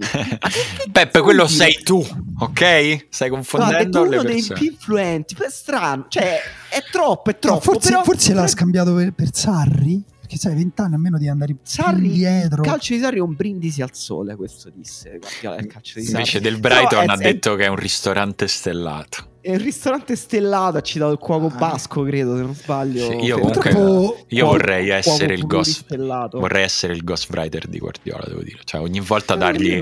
Peppe, 0.91 1.21
quello 1.21 1.47
sei 1.47 1.75
tu, 1.83 2.03
ok? 2.39 3.09
Stai 3.11 3.29
confondendo. 3.29 3.75
No, 3.75 3.79
ha 3.79 3.85
detto 3.85 4.03
uno 4.03 4.23
dei 4.23 4.43
più 4.43 4.71
influenti. 4.71 5.37
È 5.39 5.51
strano, 5.51 6.07
cioè, 6.09 6.41
è 6.71 6.83
troppo, 6.91 7.29
è 7.29 7.39
troppo. 7.39 7.57
No, 7.57 7.61
forse, 7.61 7.91
però... 7.91 8.05
forse 8.05 8.33
l'ha 8.33 8.47
scambiato 8.47 8.95
per, 8.95 9.13
per 9.13 9.29
Sarri. 9.35 10.03
Perché 10.27 10.39
sai, 10.41 10.57
vent'anni 10.57 10.95
almeno 10.95 11.19
di 11.19 11.29
andare 11.29 11.55
Sarri, 11.63 12.07
indietro. 12.07 12.65
Il 12.65 12.69
calcio 12.69 12.95
di 12.95 13.01
Sarri 13.01 13.19
è 13.19 13.21
un 13.21 13.37
brindisi 13.37 13.81
al 13.81 13.95
sole, 13.95 14.35
questo 14.35 14.73
disse. 14.75 15.21
Il 15.21 15.67
calcio 15.69 16.01
di 16.01 16.07
Invece 16.07 16.41
del 16.41 16.59
Brighton 16.59 17.09
ha 17.09 17.17
detto 17.17 17.55
che 17.55 17.67
è 17.67 17.69
un 17.69 17.77
ristorante 17.77 18.49
stellato. 18.49 19.35
È 19.41 19.53
un 19.53 19.59
ristorante 19.59 20.17
stellato, 20.17 20.79
ha 20.79 20.81
citato 20.81 21.13
il 21.13 21.19
cuoco 21.19 21.47
ah. 21.47 21.57
basco, 21.57 22.03
credo, 22.03 22.35
se 22.35 22.43
non 22.43 22.55
sbaglio. 22.57 23.09
Sì, 23.09 23.17
io 23.19 23.39
comunque 23.39 23.71
io 23.71 23.77
cuoco, 23.77 24.57
vorrei 24.57 24.89
essere 24.89 25.35
il 25.35 25.47
ghost 25.47 25.97
vorrei 26.33 26.65
essere 26.65 26.95
il 26.95 27.05
ghost 27.05 27.31
writer 27.31 27.69
di 27.69 27.79
Guardiola, 27.79 28.25
devo 28.27 28.43
dire. 28.43 28.59
Cioè, 28.65 28.81
ogni 28.81 28.99
volta 28.99 29.37
dargli, 29.37 29.81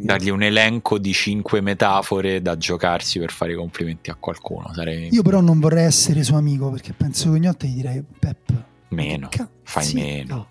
dargli, 0.00 0.30
un 0.30 0.42
elenco 0.42 0.98
di 0.98 1.12
cinque 1.12 1.60
metafore 1.60 2.42
da 2.42 2.56
giocarsi 2.56 3.20
per 3.20 3.30
fare 3.30 3.52
i 3.52 3.54
complimenti 3.54 4.10
a 4.10 4.16
qualcuno. 4.18 4.72
Sarei... 4.74 5.10
Io 5.12 5.22
però 5.22 5.40
non 5.40 5.60
vorrei 5.60 5.84
essere 5.84 6.24
suo 6.24 6.36
amico 6.36 6.68
perché 6.68 6.92
penso 6.92 7.30
che 7.30 7.36
ogni 7.36 7.46
volta 7.46 7.66
gli 7.68 7.74
direi 7.74 8.02
Pep 8.18 8.70
Meno, 8.94 9.28
ca- 9.30 9.48
fai 9.62 9.84
sì, 9.84 9.94
meno. 9.94 10.48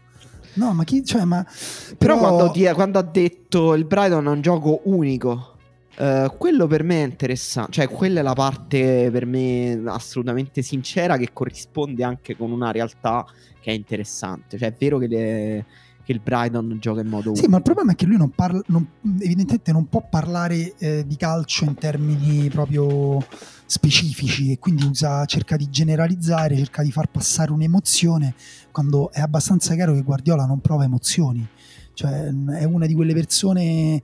No. 0.56 0.66
no. 0.66 0.74
ma 0.74 0.84
chi, 0.84 1.04
cioè, 1.06 1.24
ma... 1.24 1.44
Però, 1.44 1.96
però 1.98 2.18
quando, 2.18 2.52
ti, 2.52 2.66
quando, 2.74 3.00
ha 3.00 3.04
detto 3.04 3.74
il 3.74 3.86
Brighton 3.86 4.26
è 4.26 4.30
un 4.30 4.42
gioco 4.42 4.82
unico, 4.86 5.58
uh, 5.98 6.36
quello 6.38 6.68
per 6.68 6.84
me 6.84 7.04
è 7.04 7.06
interessante. 7.06 7.72
Cioè, 7.72 7.88
quella 7.88 8.20
è 8.20 8.24
la 8.24 8.34
parte 8.34 9.10
per 9.12 9.26
me 9.26 9.82
assolutamente 9.86 10.62
sincera 10.62 11.18
che 11.18 11.30
corrisponde 11.34 12.04
anche 12.04 12.36
con 12.36 12.52
una 12.52 12.72
realtà 12.72 13.26
che 13.60 13.72
è 13.72 13.74
interessante. 13.74 14.58
Cioè, 14.58 14.70
è 14.70 14.76
vero 14.78 14.98
che 14.98 15.08
le 15.08 15.66
che 16.12 16.18
il 16.18 16.22
Brighton 16.24 16.78
gioca 16.80 17.02
in 17.02 17.08
modo 17.08 17.34
Sì, 17.36 17.48
ma 17.48 17.58
il 17.58 17.64
problema 17.64 17.94
è 17.94 17.96
che 17.96 18.06
lui 18.06 18.18
non 18.18 18.32
parla, 18.32 18.62
non, 18.68 18.86
evidentemente 19.20 19.72
non 19.72 19.88
può 19.88 20.06
parlare 20.08 20.76
eh, 20.78 21.06
di 21.08 21.16
calcio 21.16 21.66
in 21.66 21.76
termini 21.76 22.50
proprio 22.50 23.26
specifici 23.66 24.52
e 24.52 24.60
quindi 24.60 24.84
usa, 24.84 25.26
cerca 25.26 25.56
di 25.56 25.70
generalizzare, 25.70 26.58
cerca 26.58 26.84
di 26.84 26.92
far 26.92 27.08
passare 27.08 27.52
un'emozione 27.52 28.36
quando 28.72 29.12
è 29.12 29.22
abbastanza 29.22 29.74
chiaro 29.74 29.94
che 29.94 30.02
Guardiola 30.02 30.46
non 30.46 30.60
prova 30.60 30.84
emozioni. 30.84 31.48
Cioè, 31.94 32.34
è 32.58 32.64
una 32.64 32.86
di 32.86 32.94
quelle 32.94 33.14
persone 33.14 34.02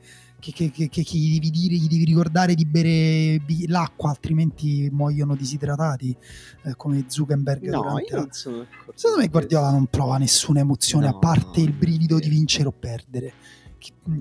che, 0.51 0.71
che, 0.71 0.89
che, 0.89 1.01
gli, 1.01 1.33
devi 1.33 1.49
dire, 1.49 1.75
gli 1.75 1.87
devi 1.87 2.05
ricordare 2.05 2.55
di 2.55 2.65
bere 2.65 3.41
l'acqua, 3.67 4.09
altrimenti 4.09 4.89
muoiono 4.91 5.35
disidratati, 5.35 6.15
eh, 6.63 6.75
come 6.75 7.05
Zuckerberg. 7.07 7.69
No, 7.69 7.81
non 7.83 8.27
sono 8.31 8.65
Secondo 8.93 9.21
me 9.21 9.27
Guardiola 9.27 9.71
non 9.71 9.87
prova 9.87 10.17
nessuna 10.17 10.59
emozione, 10.59 11.07
no, 11.07 11.15
a 11.15 11.19
parte 11.19 11.61
il 11.61 11.71
brivido 11.71 12.19
di 12.19 12.29
vincere 12.29 12.67
o 12.67 12.71
perdere 12.71 13.33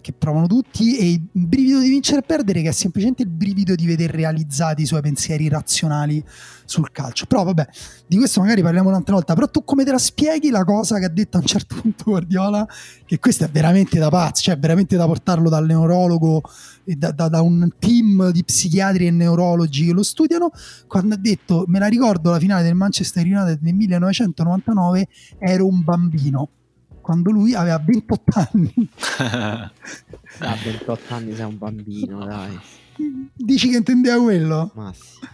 che, 0.01 0.13
provano 0.13 0.47
tutti 0.47 0.97
e 0.97 1.11
il 1.13 1.29
brivido 1.33 1.81
di 1.81 1.89
vincere 1.89 2.21
e 2.21 2.23
perdere 2.23 2.63
che 2.63 2.69
è 2.69 2.73
semplicemente 2.73 3.23
il 3.23 3.29
brivido 3.29 3.75
di 3.75 3.87
vedere 3.87 4.13
realizzati 4.13 4.83
i 4.83 4.87
suoi 4.87 5.01
pensieri 5.01 5.49
razionali 5.49 6.23
sul 6.65 6.91
calcio. 6.93 7.27
Però 7.27 7.45
vabbè, 7.45 7.67
di 8.07 8.17
questo 8.17 8.41
magari 8.41 8.63
parliamo 8.63 8.89
un'altra 8.89 9.15
volta, 9.15 9.35
però 9.35 9.49
tu 9.49 9.65
come 9.65 9.85
te 9.85 9.93
la 9.93 9.99
spieghi 9.99 10.51
la 10.51 10.65
cosa 10.65 10.99
che 10.99 11.07
ha 11.07 11.11
detto 11.11 11.37
a 11.39 11.41
un 11.41 11.47
certo 11.47 11.77
punto 11.81 12.05
Guardiola, 12.05 12.67
che 13.05 13.19
questo 13.19 13.45
è 13.45 13.49
veramente 13.49 13.99
da 13.99 14.09
pazzo, 14.09 14.43
cioè 14.43 14.59
veramente 14.59 14.97
da 14.97 15.07
portarlo 15.07 15.49
dal 15.49 15.67
neurologo 15.67 16.43
e 16.85 16.95
da, 16.95 17.11
da, 17.11 17.29
da 17.29 17.41
un 17.41 17.69
team 17.79 18.31
di 18.31 18.45
psichiatri 18.45 19.07
e 19.07 19.11
neurologi 19.11 19.87
che 19.87 19.93
lo 19.93 20.03
studiano, 20.03 20.51
quando 20.87 21.15
ha 21.15 21.19
detto, 21.19 21.65
me 21.67 21.79
la 21.79 21.87
ricordo 21.87 22.31
la 22.31 22.39
finale 22.39 22.63
del 22.63 22.75
Manchester 22.75 23.25
United 23.25 23.59
nel 23.63 23.75
1999, 23.75 25.09
ero 25.39 25.67
un 25.67 25.83
bambino 25.83 26.51
quando 27.07 27.31
lui 27.31 27.55
aveva 27.55 27.79
28 27.79 28.49
anni. 28.51 28.75
Ah, 30.39 30.55
28 30.63 31.15
anni 31.15 31.35
sei 31.35 31.47
un 31.47 31.57
bambino, 31.57 32.27
dai. 32.27 32.59
Dici 33.33 33.71
che 33.71 33.77
intendeva 33.77 34.21
quello? 34.21 34.71
Ma 34.75 34.93
sì. 34.93 35.25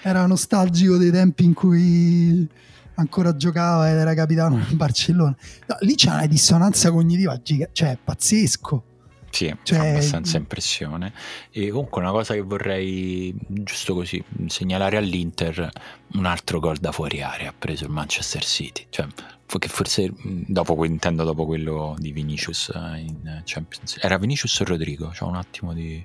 Era 0.00 0.24
nostalgico 0.24 0.96
dei 0.96 1.10
tempi 1.10 1.44
in 1.44 1.52
cui 1.52 2.48
ancora 2.94 3.36
giocava 3.36 3.90
ed 3.90 3.96
era 3.98 4.14
capitano 4.14 4.56
nel 4.56 4.74
Barcellona. 4.76 5.36
No, 5.66 5.76
lì 5.80 5.94
c'è 5.96 6.10
una 6.10 6.26
dissonanza 6.26 6.90
cognitiva, 6.90 7.38
giga- 7.42 7.68
cioè 7.72 7.98
pazzesco. 8.02 8.84
Sì, 9.36 9.54
cioè, 9.64 9.78
fa 9.78 9.88
abbastanza 9.88 10.38
impressione. 10.38 11.12
E 11.50 11.68
comunque 11.68 12.00
una 12.00 12.10
cosa 12.10 12.32
che 12.32 12.40
vorrei, 12.40 13.34
giusto 13.46 13.92
così, 13.92 14.22
segnalare 14.46 14.96
all'Inter, 14.96 15.68
un 16.14 16.24
altro 16.24 16.58
gol 16.58 16.78
da 16.78 16.90
fuori 16.90 17.20
area 17.20 17.50
ha 17.50 17.54
preso 17.56 17.84
il 17.84 17.90
Manchester 17.90 18.42
City. 18.42 18.86
Cioè, 18.88 19.06
che 19.58 19.68
forse 19.68 20.10
dopo, 20.22 20.82
intendo 20.86 21.22
dopo 21.24 21.44
quello 21.44 21.94
di 21.98 22.12
Vinicius 22.12 22.70
eh, 22.74 23.00
in 23.00 23.42
Champions 23.44 23.98
Era 24.00 24.16
Vinicius 24.16 24.58
o 24.60 24.64
Rodrigo? 24.64 25.08
C'è 25.08 25.24
un 25.24 25.36
attimo 25.36 25.74
di... 25.74 26.02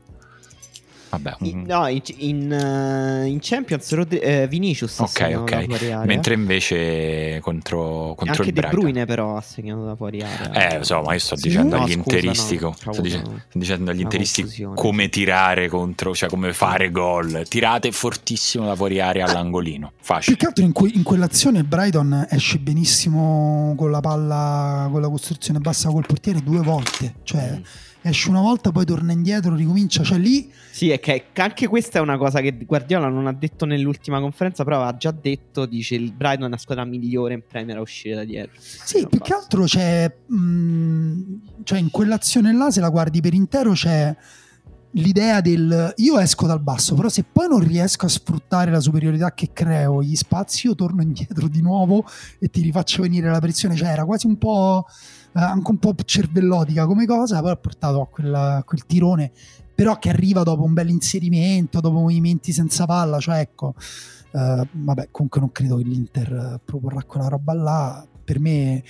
Vabbè, 1.12 1.36
un... 1.40 1.46
in, 1.48 1.62
no, 1.64 1.88
in, 1.88 2.02
in, 2.18 2.52
uh, 2.52 3.26
in 3.26 3.40
Champions 3.42 3.92
Rodri- 3.94 4.20
eh, 4.20 4.48
Vinicius 4.48 5.00
Ok, 5.00 5.34
ok. 5.36 6.06
Mentre 6.06 6.36
invece 6.36 7.40
contro, 7.42 8.14
contro 8.16 8.44
anche 8.44 8.48
il. 8.48 8.54
De 8.54 8.68
Bruyne 8.70 9.06
però 9.06 9.36
ha 9.36 9.42
segnato 9.42 9.84
da 9.84 9.96
fuori 9.96 10.22
area. 10.22 10.70
Eh, 10.70 10.78
lo 10.78 10.84
so, 10.86 11.02
ma 11.02 11.12
io 11.12 11.20
sto 11.20 11.36
sì? 11.36 11.50
dicendo 11.50 11.76
no, 11.76 11.84
agli 11.84 11.92
scusa, 11.92 12.16
interisti, 12.16 12.60
no, 12.60 12.74
sto, 12.74 13.02
dicendo, 13.02 13.42
sto 13.50 13.60
dicendo 13.60 13.92
agli 13.92 14.00
interisti 14.00 14.68
come 14.74 15.10
tirare 15.10 15.68
contro, 15.68 16.16
cioè 16.16 16.30
come 16.30 16.54
fare 16.54 16.92
gol. 16.92 17.46
Tirate 17.48 17.92
fortissimo 17.92 18.66
da 18.66 18.76
fuori 18.76 19.02
area 19.02 19.26
all'angolino. 19.26 19.92
Facile. 20.00 20.38
Più 20.38 20.38
che 20.38 20.46
altro 20.46 20.64
in, 20.64 20.72
que- 20.72 20.92
in 20.94 21.04
quell'azione 21.04 21.64
Brighton 21.64 22.28
esce 22.30 22.58
benissimo 22.60 23.74
con 23.76 23.92
la 23.92 24.00
palla, 24.00 24.88
con 24.90 25.02
la 25.02 25.10
costruzione 25.10 25.60
bassa 25.60 25.90
col 25.90 26.06
portiere 26.06 26.42
due 26.42 26.62
volte. 26.62 27.16
Cioè... 27.24 27.58
Mm 27.58 27.90
esce 28.02 28.30
una 28.30 28.42
volta, 28.42 28.72
poi 28.72 28.86
torna 28.86 29.12
indietro, 29.12 29.56
ricomincia, 29.56 30.04
cioè 30.04 30.18
lì... 30.18 30.52
Sì, 30.72 30.90
è 30.90 31.00
che 31.00 31.26
anche 31.36 31.68
questa 31.68 32.00
è 32.00 32.02
una 32.02 32.18
cosa 32.18 32.42
che 32.42 32.58
Guardiola 32.66 33.08
non 33.08 33.28
ha 33.28 33.34
detto 33.34 33.66
nell'ultima 33.66 34.20
conferenza, 34.20 34.64
però 34.64 34.84
ha 34.84 34.96
già 34.96 35.12
detto, 35.12 35.66
dice 35.66 35.96
il 35.96 36.12
Brighton 36.12 36.46
è 36.46 36.48
una 36.48 36.58
squadra 36.58 36.86
migliore 36.86 37.34
in 37.34 37.44
Premier 37.48 37.78
a 37.78 37.82
uscire 37.82 38.16
da 38.16 38.24
dietro. 38.24 38.54
Sì, 38.60 39.06
più 39.08 39.20
basta. 39.20 39.24
che 39.24 39.34
altro 39.34 39.64
c'è... 39.66 40.14
Mh, 40.26 41.22
cioè 41.64 41.80
in 41.80 41.92
quell'azione 41.92 42.54
là, 42.54 42.72
se 42.72 42.80
la 42.80 42.90
guardi 42.90 43.22
per 43.22 43.34
intero, 43.34 43.74
c'è 43.74 44.16
l'idea 44.96 45.40
del 45.40 45.94
io 45.98 46.20
esco 46.20 46.48
dal 46.48 46.62
basso, 46.62 46.96
però 46.96 47.08
se 47.08 47.24
poi 47.24 47.48
non 47.48 47.60
riesco 47.60 48.06
a 48.06 48.10
sfruttare 48.10 48.72
la 48.72 48.80
superiorità 48.80 49.34
che 49.34 49.52
creo, 49.54 50.04
gli 50.04 50.16
spazi, 50.16 50.68
io 50.68 50.76
torno 50.76 51.02
indietro 51.02 51.48
di 51.48 51.62
nuovo 51.62 52.06
e 52.40 52.50
ti 52.50 52.62
rifaccio 52.62 53.02
venire 53.04 53.30
la 53.30 53.40
pressione. 53.40 53.76
Cioè 53.76 53.90
era 53.90 54.06
quasi 54.06 54.28
un 54.28 54.38
po' 54.38 54.86
anche 55.34 55.72
un 55.72 55.78
po' 55.78 55.96
cervellotica 56.04 56.86
come 56.86 57.06
cosa, 57.06 57.42
poi 57.42 57.52
ha 57.52 57.56
portato 57.56 58.02
a, 58.02 58.08
quella, 58.08 58.58
a 58.58 58.64
quel 58.64 58.86
tirone, 58.86 59.32
però 59.74 59.98
che 59.98 60.10
arriva 60.10 60.44
dopo 60.44 60.64
un 60.64 60.74
bel 60.74 60.90
inserimento, 60.90 61.80
dopo 61.80 62.00
movimenti 62.00 62.52
senza 62.52 62.86
palla, 62.86 63.20
cioè 63.20 63.40
ecco, 63.40 63.76
eh, 64.32 64.68
vabbè, 64.72 65.08
comunque 65.12 65.40
non 65.40 65.52
credo 65.52 65.78
che 65.78 65.84
l'Inter 65.84 66.60
proporrà 66.64 67.04
quella 67.04 67.28
roba 67.28 67.54
là, 67.54 68.08
per 68.24 68.40
me 68.40 68.84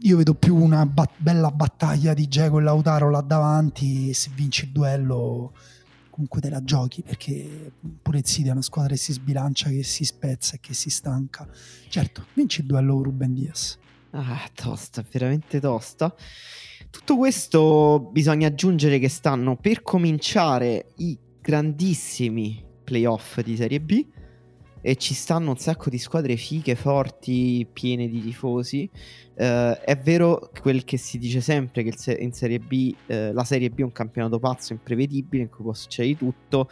io 0.00 0.16
vedo 0.16 0.34
più 0.34 0.56
una 0.56 0.84
bat- 0.84 1.14
bella 1.16 1.50
battaglia 1.50 2.12
di 2.12 2.28
Geco 2.28 2.58
e 2.58 2.62
Lautaro 2.62 3.10
là 3.10 3.22
davanti 3.22 4.12
se 4.12 4.30
vinci 4.34 4.64
il 4.64 4.72
duello 4.72 5.52
comunque 6.10 6.40
te 6.40 6.50
la 6.50 6.62
giochi 6.62 7.02
perché 7.02 7.72
pure 8.02 8.22
Zidane 8.24 8.48
è 8.48 8.52
una 8.52 8.62
squadra 8.62 8.92
che 8.92 8.98
si 8.98 9.12
sbilancia, 9.12 9.68
che 9.68 9.82
si 9.82 10.04
spezza 10.04 10.54
e 10.54 10.60
che 10.60 10.72
si 10.72 10.88
stanca. 10.88 11.46
Certo, 11.88 12.24
vinci 12.32 12.60
il 12.60 12.66
duello 12.66 13.02
Ruben 13.02 13.34
Diaz. 13.34 13.78
Ah, 14.18 14.48
tosta, 14.54 15.04
veramente 15.12 15.60
tosta. 15.60 16.14
Tutto 16.88 17.18
questo 17.18 18.08
bisogna 18.10 18.46
aggiungere 18.46 18.98
che 18.98 19.10
stanno 19.10 19.56
per 19.56 19.82
cominciare 19.82 20.92
i 20.96 21.18
grandissimi 21.38 22.64
playoff 22.82 23.40
di 23.40 23.56
Serie 23.56 23.78
B. 23.78 24.06
e 24.86 24.94
ci 24.94 25.14
stanno 25.14 25.50
un 25.50 25.56
sacco 25.56 25.90
di 25.90 25.98
squadre 25.98 26.36
fighe, 26.36 26.76
forti, 26.76 27.66
piene 27.72 28.08
di 28.08 28.22
tifosi. 28.22 28.88
Uh, 29.34 29.74
è 29.80 29.98
vero 30.00 30.52
quel 30.60 30.84
che 30.84 30.96
si 30.96 31.18
dice 31.18 31.40
sempre 31.40 31.82
che 31.82 32.16
in 32.20 32.32
Serie 32.32 32.60
B 32.60 32.94
uh, 33.08 33.32
la 33.32 33.42
Serie 33.42 33.68
B 33.68 33.80
è 33.80 33.82
un 33.82 33.90
campionato 33.90 34.38
pazzo, 34.38 34.74
imprevedibile, 34.74 35.42
in 35.42 35.48
cui 35.50 35.64
può 35.64 35.72
succedere 35.72 36.14
di 36.14 36.18
tutto, 36.18 36.70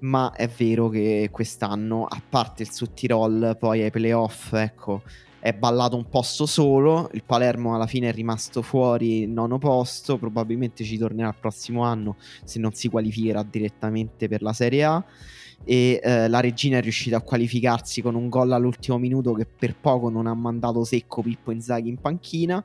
ma 0.00 0.34
è 0.34 0.46
vero 0.46 0.90
che 0.90 1.30
quest'anno, 1.32 2.04
a 2.04 2.20
parte 2.28 2.64
il 2.64 2.70
Sud 2.70 2.92
Tirol, 2.92 3.56
poi 3.58 3.80
ai 3.80 3.90
playoff, 3.90 4.52
ecco, 4.52 5.02
è 5.44 5.52
ballato 5.52 5.94
un 5.94 6.08
posto 6.08 6.46
solo, 6.46 7.10
il 7.12 7.22
Palermo 7.22 7.74
alla 7.74 7.86
fine 7.86 8.08
è 8.08 8.12
rimasto 8.14 8.62
fuori 8.62 9.26
nono 9.26 9.58
posto, 9.58 10.16
probabilmente 10.16 10.84
ci 10.84 10.96
tornerà 10.96 11.28
il 11.28 11.36
prossimo 11.38 11.82
anno 11.82 12.16
se 12.44 12.58
non 12.58 12.72
si 12.72 12.88
qualificherà 12.88 13.42
direttamente 13.42 14.26
per 14.26 14.40
la 14.40 14.54
Serie 14.54 14.84
A. 14.84 15.04
E 15.62 16.00
eh, 16.02 16.28
la 16.28 16.40
regina 16.40 16.78
è 16.78 16.80
riuscita 16.80 17.18
a 17.18 17.20
qualificarsi 17.20 18.00
con 18.00 18.14
un 18.14 18.30
gol 18.30 18.52
all'ultimo 18.52 18.96
minuto 18.96 19.34
che 19.34 19.46
per 19.46 19.76
poco 19.76 20.08
non 20.08 20.26
ha 20.26 20.34
mandato 20.34 20.82
secco 20.82 21.20
Pippo 21.20 21.50
Inzaghi 21.50 21.90
in 21.90 21.98
panchina 21.98 22.64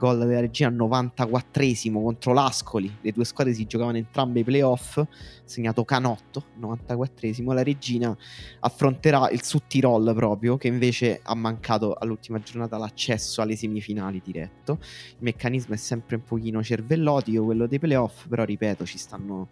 gol 0.00 0.18
della 0.18 0.40
regia 0.40 0.66
al 0.66 0.74
94esimo 0.74 2.02
contro 2.02 2.32
l'Ascoli. 2.32 2.90
Le 3.02 3.12
due 3.12 3.26
squadre 3.26 3.52
si 3.52 3.66
giocavano 3.66 3.98
entrambe 3.98 4.40
i 4.40 4.44
playoff. 4.44 5.00
Segnato 5.44 5.84
Canotto, 5.84 6.46
94esimo. 6.58 7.52
La 7.52 7.62
regina 7.62 8.16
affronterà 8.60 9.28
il 9.28 9.42
Sud 9.42 9.64
Tirol 9.66 10.12
proprio, 10.14 10.56
che 10.56 10.68
invece 10.68 11.20
ha 11.22 11.34
mancato 11.34 11.94
all'ultima 11.94 12.40
giornata 12.40 12.78
l'accesso 12.78 13.42
alle 13.42 13.56
semifinali 13.56 14.22
diretto. 14.24 14.78
Il 14.80 15.18
meccanismo 15.18 15.74
è 15.74 15.78
sempre 15.78 16.16
un 16.16 16.24
pochino 16.24 16.62
cervellotico, 16.62 17.44
quello 17.44 17.66
dei 17.66 17.78
playoff, 17.78 18.26
però 18.26 18.44
ripeto, 18.44 18.86
ci 18.86 18.96
stanno 18.96 19.48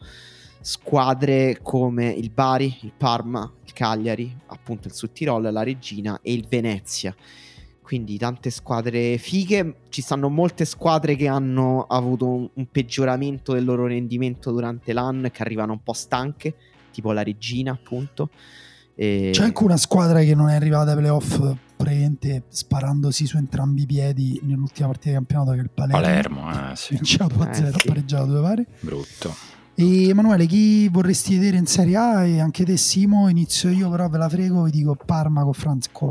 squadre 0.60 1.58
come 1.62 2.08
il 2.08 2.30
Bari, 2.30 2.78
il 2.82 2.92
Parma, 2.96 3.52
il 3.64 3.72
Cagliari, 3.74 4.34
appunto 4.46 4.88
il 4.88 4.94
Sud 4.94 5.12
Tirol, 5.12 5.42
la 5.42 5.62
Regina 5.62 6.18
e 6.22 6.32
il 6.32 6.46
Venezia 6.48 7.14
quindi 7.88 8.18
tante 8.18 8.50
squadre 8.50 9.16
fighe. 9.16 9.76
Ci 9.88 10.02
stanno 10.02 10.28
molte 10.28 10.66
squadre 10.66 11.16
che 11.16 11.26
hanno 11.26 11.86
avuto 11.88 12.28
un, 12.28 12.46
un 12.52 12.66
peggioramento 12.70 13.54
del 13.54 13.64
loro 13.64 13.86
rendimento 13.86 14.50
durante 14.50 14.92
l'anno 14.92 15.28
e 15.28 15.30
che 15.30 15.40
arrivano 15.40 15.72
un 15.72 15.82
po' 15.82 15.94
stanche, 15.94 16.54
tipo 16.92 17.12
la 17.12 17.22
Regina, 17.22 17.72
appunto. 17.72 18.28
E... 18.94 19.30
C'è 19.32 19.42
anche 19.42 19.64
una 19.64 19.78
squadra 19.78 20.20
che 20.20 20.34
non 20.34 20.50
è 20.50 20.54
arrivata 20.54 20.90
ai 20.90 20.98
playoff 20.98 21.40
praticamente 21.76 22.42
sparandosi 22.48 23.24
su 23.24 23.38
entrambi 23.38 23.82
i 23.82 23.86
piedi 23.86 24.38
nell'ultima 24.42 24.88
partita 24.88 25.08
di 25.08 25.14
campionato 25.14 25.52
che 25.52 25.58
è 25.58 25.62
il 25.62 25.70
Palermo. 25.70 26.44
Palermo, 26.44 26.72
eh, 26.72 26.76
sì. 26.76 26.92
Vinciato 26.92 27.36
2-0, 27.36 27.48
eh, 27.48 27.72
sì. 27.78 27.88
pareggiato 27.88 28.26
due 28.26 28.40
pare. 28.42 28.66
Brutto. 28.80 29.34
E 29.74 30.08
Emanuele, 30.08 30.44
chi 30.44 30.90
vorresti 30.90 31.38
vedere 31.38 31.56
in 31.56 31.64
Serie 31.64 31.96
A? 31.96 32.26
E 32.26 32.38
anche 32.38 32.66
te, 32.66 32.76
Simo, 32.76 33.30
inizio 33.30 33.70
io, 33.70 33.88
però 33.88 34.10
ve 34.10 34.18
la 34.18 34.28
frego, 34.28 34.64
vi 34.64 34.72
dico 34.72 34.94
Parma 34.94 35.42
con 35.42 35.54
Franco 35.54 36.06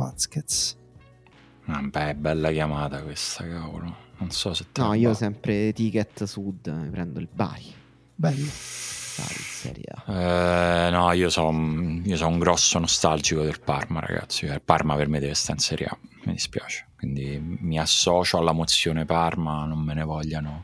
Vabbè, 1.68 2.14
bella 2.16 2.52
chiamata 2.52 3.02
questa, 3.02 3.46
cavolo. 3.46 4.06
Non 4.20 4.32
so 4.32 4.54
se 4.54 4.66
te 4.72 4.82
No, 4.82 4.94
io 4.94 5.14
sempre 5.14 5.74
ticket 5.74 6.24
sud, 6.24 6.68
mi 6.68 6.90
prendo 6.90 7.20
il 7.20 7.28
Bari. 7.32 7.74
Bello. 8.16 8.46
Bari 9.18 9.34
in 9.34 9.44
Serie 9.44 9.84
A. 9.94 10.88
Eh, 10.88 10.90
no, 10.92 11.12
io 11.12 11.30
sono 11.30 12.02
io 12.04 12.16
so 12.16 12.28
un 12.28 12.40
grosso 12.40 12.80
nostalgico 12.80 13.44
del 13.44 13.60
Parma, 13.60 14.00
ragazzi. 14.00 14.46
Il 14.46 14.62
Parma 14.64 14.96
per 14.96 15.08
me 15.08 15.20
deve 15.20 15.34
stare 15.34 15.54
in 15.54 15.64
Serie 15.64 15.86
A, 15.88 15.98
mi 16.24 16.34
dispiace. 16.34 16.88
Quindi 16.96 17.40
mi 17.40 17.78
associo 17.80 18.38
alla 18.38 18.54
mozione 18.54 19.06
Parma, 19.06 19.66
non 19.66 19.80
me 19.80 19.94
ne 19.94 20.04
vogliano 20.04 20.64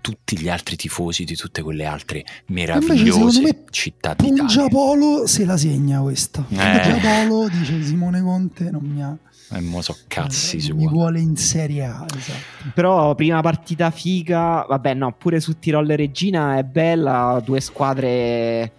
tutti 0.00 0.38
gli 0.38 0.50
altri 0.50 0.76
tifosi 0.76 1.24
di 1.24 1.34
tutte 1.34 1.62
quelle 1.62 1.86
altre 1.86 2.24
meravigliose 2.48 3.38
Invece, 3.38 3.64
città 3.70 4.12
d'Italia. 4.12 4.36
Pungiapolo 4.36 5.26
se 5.26 5.46
la 5.46 5.56
segna 5.56 6.00
questa. 6.00 6.44
Eh. 6.46 6.54
Pungiapolo, 6.56 7.48
dice 7.48 7.82
Simone 7.82 8.20
Conte, 8.20 8.70
non 8.70 8.82
mi 8.82 9.02
ha... 9.02 9.16
E 9.54 9.60
mo 9.60 9.80
so 9.82 9.96
cazzi 10.08 10.60
su. 10.60 10.74
Mi 10.74 10.88
vuole 10.88 11.20
in 11.20 11.36
Serie 11.36 11.84
A, 11.84 12.04
esatto. 12.16 12.70
Però 12.74 13.14
prima 13.14 13.40
partita 13.40 13.90
figa, 13.90 14.66
vabbè 14.68 14.94
no, 14.94 15.14
pure 15.16 15.38
su 15.38 15.58
Tirol 15.58 15.86
Regina 15.86 16.58
è 16.58 16.64
bella, 16.64 17.40
due 17.44 17.60
squadre... 17.60 18.72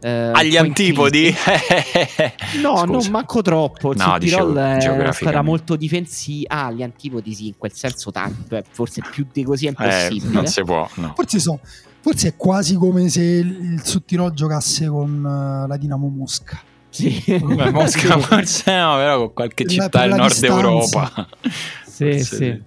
Eh, 0.00 0.30
Agli 0.32 0.56
antipodi? 0.56 1.32
no, 2.62 2.76
Scusa. 2.76 2.84
non 2.84 3.06
manco 3.10 3.42
troppo. 3.42 3.92
Il 3.92 3.98
no, 3.98 4.16
Tirol 4.18 4.56
era 4.56 5.42
molto 5.42 5.76
difensivo. 5.76 6.46
Ah, 6.48 6.66
agli 6.66 6.82
antipodi 6.82 7.34
sì, 7.34 7.48
in 7.48 7.58
quel 7.58 7.72
senso 7.72 8.10
tanto. 8.10 8.60
Forse 8.70 9.02
più 9.08 9.26
di 9.30 9.44
così 9.44 9.66
è 9.66 9.68
eh, 9.68 9.70
impossibile. 9.70 10.30
Eh, 10.30 10.34
non 10.34 10.46
si 10.46 10.62
può, 10.62 10.88
no. 10.94 11.12
Forse 11.14 11.38
so. 11.38 11.60
Forse 12.00 12.28
è 12.28 12.36
quasi 12.36 12.74
come 12.74 13.08
se 13.08 13.22
il 13.22 13.80
Sud 13.84 14.04
Tirol 14.04 14.32
giocasse 14.32 14.86
con 14.88 15.18
uh, 15.18 15.68
la 15.68 15.76
Dinamo 15.76 16.08
Mosca. 16.08 16.60
Sì. 16.94 17.20
Beh, 17.26 17.72
Mosca 17.72 18.18
forse 18.22 18.72
no, 18.72 18.94
però 18.94 19.18
con 19.18 19.32
qualche 19.32 19.66
città 19.66 20.02
del 20.02 20.10
nord 20.10 20.28
distanza. 20.28 20.54
Europa. 20.54 21.28
Sì, 21.84 22.20
sì. 22.20 22.62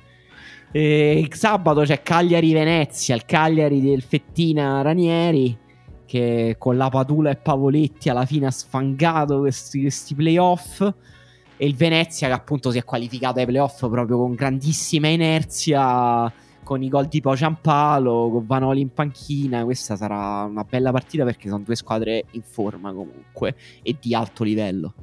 E 0.70 1.30
sabato 1.32 1.82
c'è 1.84 2.02
Cagliari-Venezia, 2.02 3.16
il 3.16 3.24
Cagliari 3.26 3.82
del 3.82 4.02
Fettina 4.02 4.82
Ranieri 4.82 5.58
che 6.06 6.56
con 6.58 6.76
la 6.76 6.90
Padula 6.90 7.30
e 7.30 7.36
Pavoletti 7.38 8.10
alla 8.10 8.26
fine 8.26 8.48
ha 8.48 8.52
sfangato 8.52 9.40
questi, 9.40 9.82
questi 9.82 10.14
playoff 10.14 10.82
e 10.82 11.66
il 11.66 11.76
Venezia 11.76 12.28
che 12.28 12.34
appunto 12.34 12.70
si 12.72 12.78
è 12.78 12.84
qualificato 12.84 13.40
ai 13.40 13.46
playoff 13.46 13.88
proprio 13.88 14.18
con 14.18 14.34
grandissima 14.36 15.08
inerzia 15.08 16.32
con 16.68 16.84
i 16.84 16.90
gol 16.90 17.08
tipo 17.08 17.34
Ciampalo, 17.34 18.30
con 18.30 18.46
Vanoli 18.46 18.82
in 18.82 18.92
panchina. 18.92 19.64
Questa 19.64 19.96
sarà 19.96 20.44
una 20.44 20.66
bella 20.66 20.92
partita 20.92 21.24
perché 21.24 21.48
sono 21.48 21.64
due 21.64 21.78
squadre 21.78 22.26
in 22.32 22.42
forma 22.42 22.92
comunque 22.92 23.56
e 23.82 23.96
di 23.98 24.14
alto 24.14 24.44
livello. 24.44 24.94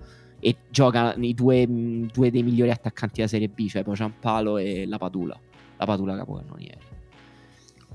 E 0.41 0.57
gioca 0.69 1.15
i 1.15 1.33
due, 1.33 1.67
due 1.67 2.31
dei 2.31 2.43
migliori 2.43 2.71
attaccanti 2.71 3.15
della 3.17 3.29
Serie 3.29 3.49
B, 3.49 3.67
cioè 3.67 3.83
Ciampalo 3.95 4.59
e 4.59 4.85
la 4.87 4.99
Padula. 4.99 5.41
La 5.79 5.87
Padula 5.87 6.15
capocannoniere. 6.17 6.79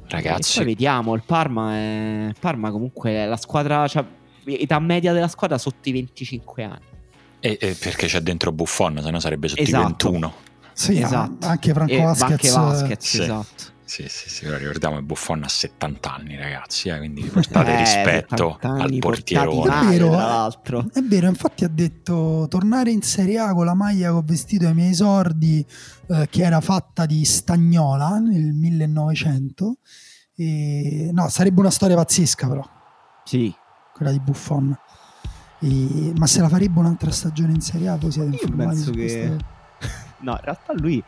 Ragazzi, 0.07 0.57
poi 0.57 0.65
vediamo. 0.65 1.13
Il 1.13 1.21
Parma, 1.23 1.75
è... 1.75 2.31
Parma 2.39 2.71
comunque 2.71 3.11
è 3.11 3.25
la 3.27 3.37
squadra. 3.37 3.87
Cioè, 3.87 4.03
età 4.45 4.79
media 4.79 5.13
della 5.13 5.27
squadra 5.27 5.59
sotto 5.59 5.89
i 5.89 5.91
25 5.91 6.63
anni. 6.63 6.87
E, 7.39 7.55
e 7.61 7.77
perché 7.79 8.07
c'è 8.07 8.19
dentro 8.21 8.51
Buffon, 8.51 8.99
se 8.99 9.11
no 9.11 9.19
sarebbe 9.19 9.47
sotto 9.47 9.61
esatto. 9.61 10.07
i 10.07 10.11
21. 10.11 10.33
Sì, 10.79 11.01
esatto. 11.01 11.45
anche 11.45 11.73
Franco 11.73 11.91
e 11.91 12.01
Vasquez. 12.01 12.31
Anche 12.31 12.49
Vasquez, 12.51 13.05
sì. 13.05 13.21
esatto. 13.21 13.63
Sì, 13.83 14.05
sì, 14.07 14.29
sì, 14.29 14.55
ricordiamo 14.55 14.95
che 14.95 15.01
Buffon 15.01 15.43
ha 15.43 15.49
70 15.49 16.13
anni, 16.13 16.37
ragazzi, 16.37 16.87
eh, 16.87 16.97
quindi 16.99 17.23
portate 17.23 17.73
eh, 17.73 17.77
rispetto 17.79 18.57
al 18.61 18.95
portierone. 18.99 19.81
È 19.81 19.85
vero, 19.89 20.09
tra 20.11 20.25
l'altro. 20.25 20.85
È 20.93 21.01
vero, 21.01 21.27
infatti 21.27 21.65
ha 21.65 21.67
detto 21.67 22.45
tornare 22.47 22.91
in 22.91 23.01
Serie 23.01 23.39
A 23.39 23.53
con 23.53 23.65
la 23.65 23.73
maglia 23.73 24.09
che 24.09 24.15
ho 24.15 24.23
vestito 24.23 24.67
ai 24.67 24.73
miei 24.73 24.91
esordi, 24.91 25.65
eh, 26.07 26.27
che 26.29 26.43
era 26.43 26.61
fatta 26.61 27.05
di 27.05 27.25
stagnola 27.25 28.19
nel 28.19 28.53
1900. 28.53 29.77
E... 30.35 31.09
No, 31.11 31.27
sarebbe 31.27 31.59
una 31.59 31.71
storia 31.71 31.97
pazzesca 31.97 32.47
però. 32.47 32.63
Sì. 33.25 33.53
Quella 33.93 34.11
di 34.11 34.19
Buffon. 34.21 34.77
E... 35.59 36.13
Ma 36.15 36.25
se 36.25 36.39
la 36.39 36.47
farebbe 36.47 36.79
un'altra 36.79 37.11
stagione 37.11 37.51
in 37.51 37.61
Serie 37.61 37.89
A, 37.89 37.97
voi 37.97 38.11
siete 38.11 38.29
informati 38.29 38.77
su 38.77 38.91
che... 38.91 38.99
Queste 38.99 39.57
no, 40.19 40.31
in 40.31 40.41
realtà 40.41 40.73
lui 40.73 41.03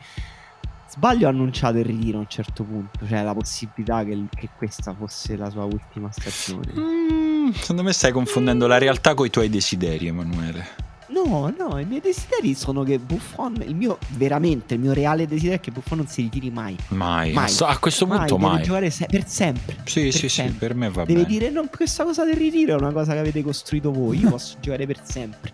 sbaglio 0.88 1.26
ha 1.26 1.30
annunciato 1.30 1.78
il 1.78 1.84
ritiro 1.84 2.18
a 2.18 2.20
un 2.20 2.28
certo 2.28 2.64
punto, 2.64 3.06
cioè 3.06 3.22
la 3.22 3.32
possibilità 3.32 4.04
che, 4.04 4.26
che 4.34 4.50
questa 4.56 4.94
fosse 4.94 5.36
la 5.36 5.48
sua 5.48 5.64
ultima 5.64 6.10
stagione. 6.12 6.72
Mm, 6.76 7.50
secondo 7.52 7.82
me 7.82 7.92
stai 7.92 8.12
confondendo 8.12 8.66
la 8.66 8.78
realtà 8.78 9.14
con 9.14 9.24
i 9.26 9.30
tuoi 9.30 9.48
desideri, 9.48 10.08
Emanuele. 10.08 10.90
No, 11.12 11.52
no, 11.56 11.78
i 11.78 11.84
miei 11.84 12.00
desideri 12.00 12.54
sono 12.54 12.84
che 12.84 12.98
Buffon, 12.98 13.62
il 13.66 13.74
mio 13.74 13.98
veramente, 14.10 14.74
il 14.74 14.80
mio 14.80 14.94
reale 14.94 15.26
desiderio 15.26 15.56
è 15.56 15.60
che 15.60 15.70
Buffon 15.70 15.98
non 15.98 16.06
si 16.06 16.22
ritiri 16.22 16.50
mai. 16.50 16.74
Mai, 16.88 17.32
mai. 17.32 17.54
a 17.60 17.78
questo 17.78 18.06
punto 18.06 18.38
mai. 18.38 18.52
Deve 18.52 18.64
giocare 18.64 18.90
se- 18.90 19.06
per 19.10 19.26
sempre. 19.26 19.76
Sì, 19.84 20.04
per 20.04 20.12
sì, 20.12 20.28
sempre. 20.30 20.52
sì, 20.52 20.58
per 20.58 20.74
me 20.74 20.88
va 20.88 21.04
deve 21.04 21.22
bene. 21.22 21.26
Deve 21.26 21.38
dire, 21.38 21.50
no, 21.50 21.68
questa 21.70 22.04
cosa 22.04 22.24
del 22.24 22.36
ritiro 22.36 22.74
è 22.74 22.78
una 22.78 22.92
cosa 22.92 23.12
che 23.12 23.18
avete 23.18 23.42
costruito 23.42 23.92
voi, 23.92 24.20
io 24.20 24.28
posso 24.30 24.56
giocare 24.60 24.86
per 24.86 25.00
sempre. 25.04 25.52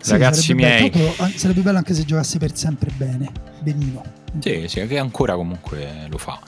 Sì, 0.00 0.12
Ragazzi 0.12 0.54
miei, 0.54 0.90
bello, 0.90 1.12
sarebbe 1.34 1.60
bello 1.60 1.78
anche 1.78 1.94
se 1.94 2.04
giocasse 2.04 2.38
per 2.38 2.56
sempre 2.56 2.90
bene, 2.96 3.30
benino. 3.60 4.02
Sì, 4.38 4.64
sì, 4.66 4.86
che 4.86 4.98
ancora 4.98 5.34
comunque 5.34 6.06
lo 6.08 6.18
fa. 6.18 6.40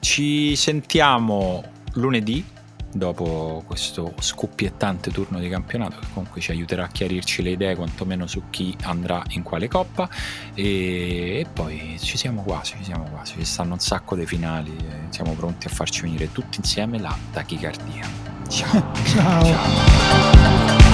Ci 0.00 0.56
sentiamo 0.56 1.62
lunedì 1.94 2.44
dopo 2.90 3.62
questo 3.66 4.14
scoppiettante 4.18 5.10
turno 5.10 5.38
di 5.38 5.48
campionato 5.48 5.98
che 6.00 6.06
comunque 6.12 6.40
ci 6.40 6.50
aiuterà 6.50 6.84
a 6.84 6.88
chiarirci 6.88 7.42
le 7.42 7.50
idee 7.50 7.76
quantomeno 7.76 8.26
su 8.26 8.44
chi 8.50 8.74
andrà 8.82 9.22
in 9.30 9.42
quale 9.42 9.68
coppa 9.68 10.08
e, 10.54 11.40
e 11.40 11.46
poi 11.52 11.96
ci 12.00 12.16
siamo 12.16 12.42
quasi, 12.42 12.74
ci 12.78 12.84
siamo 12.84 13.04
quasi, 13.04 13.34
ci 13.38 13.44
stanno 13.44 13.74
un 13.74 13.80
sacco 13.80 14.16
dei 14.16 14.26
finali 14.26 14.74
siamo 15.10 15.32
pronti 15.32 15.66
a 15.66 15.70
farci 15.70 16.02
venire 16.02 16.32
tutti 16.32 16.58
insieme 16.58 16.98
la 16.98 17.16
tachicardia. 17.32 18.06
Ciao. 18.48 18.92
Ciao. 19.04 19.44
Ciao. 19.44 20.87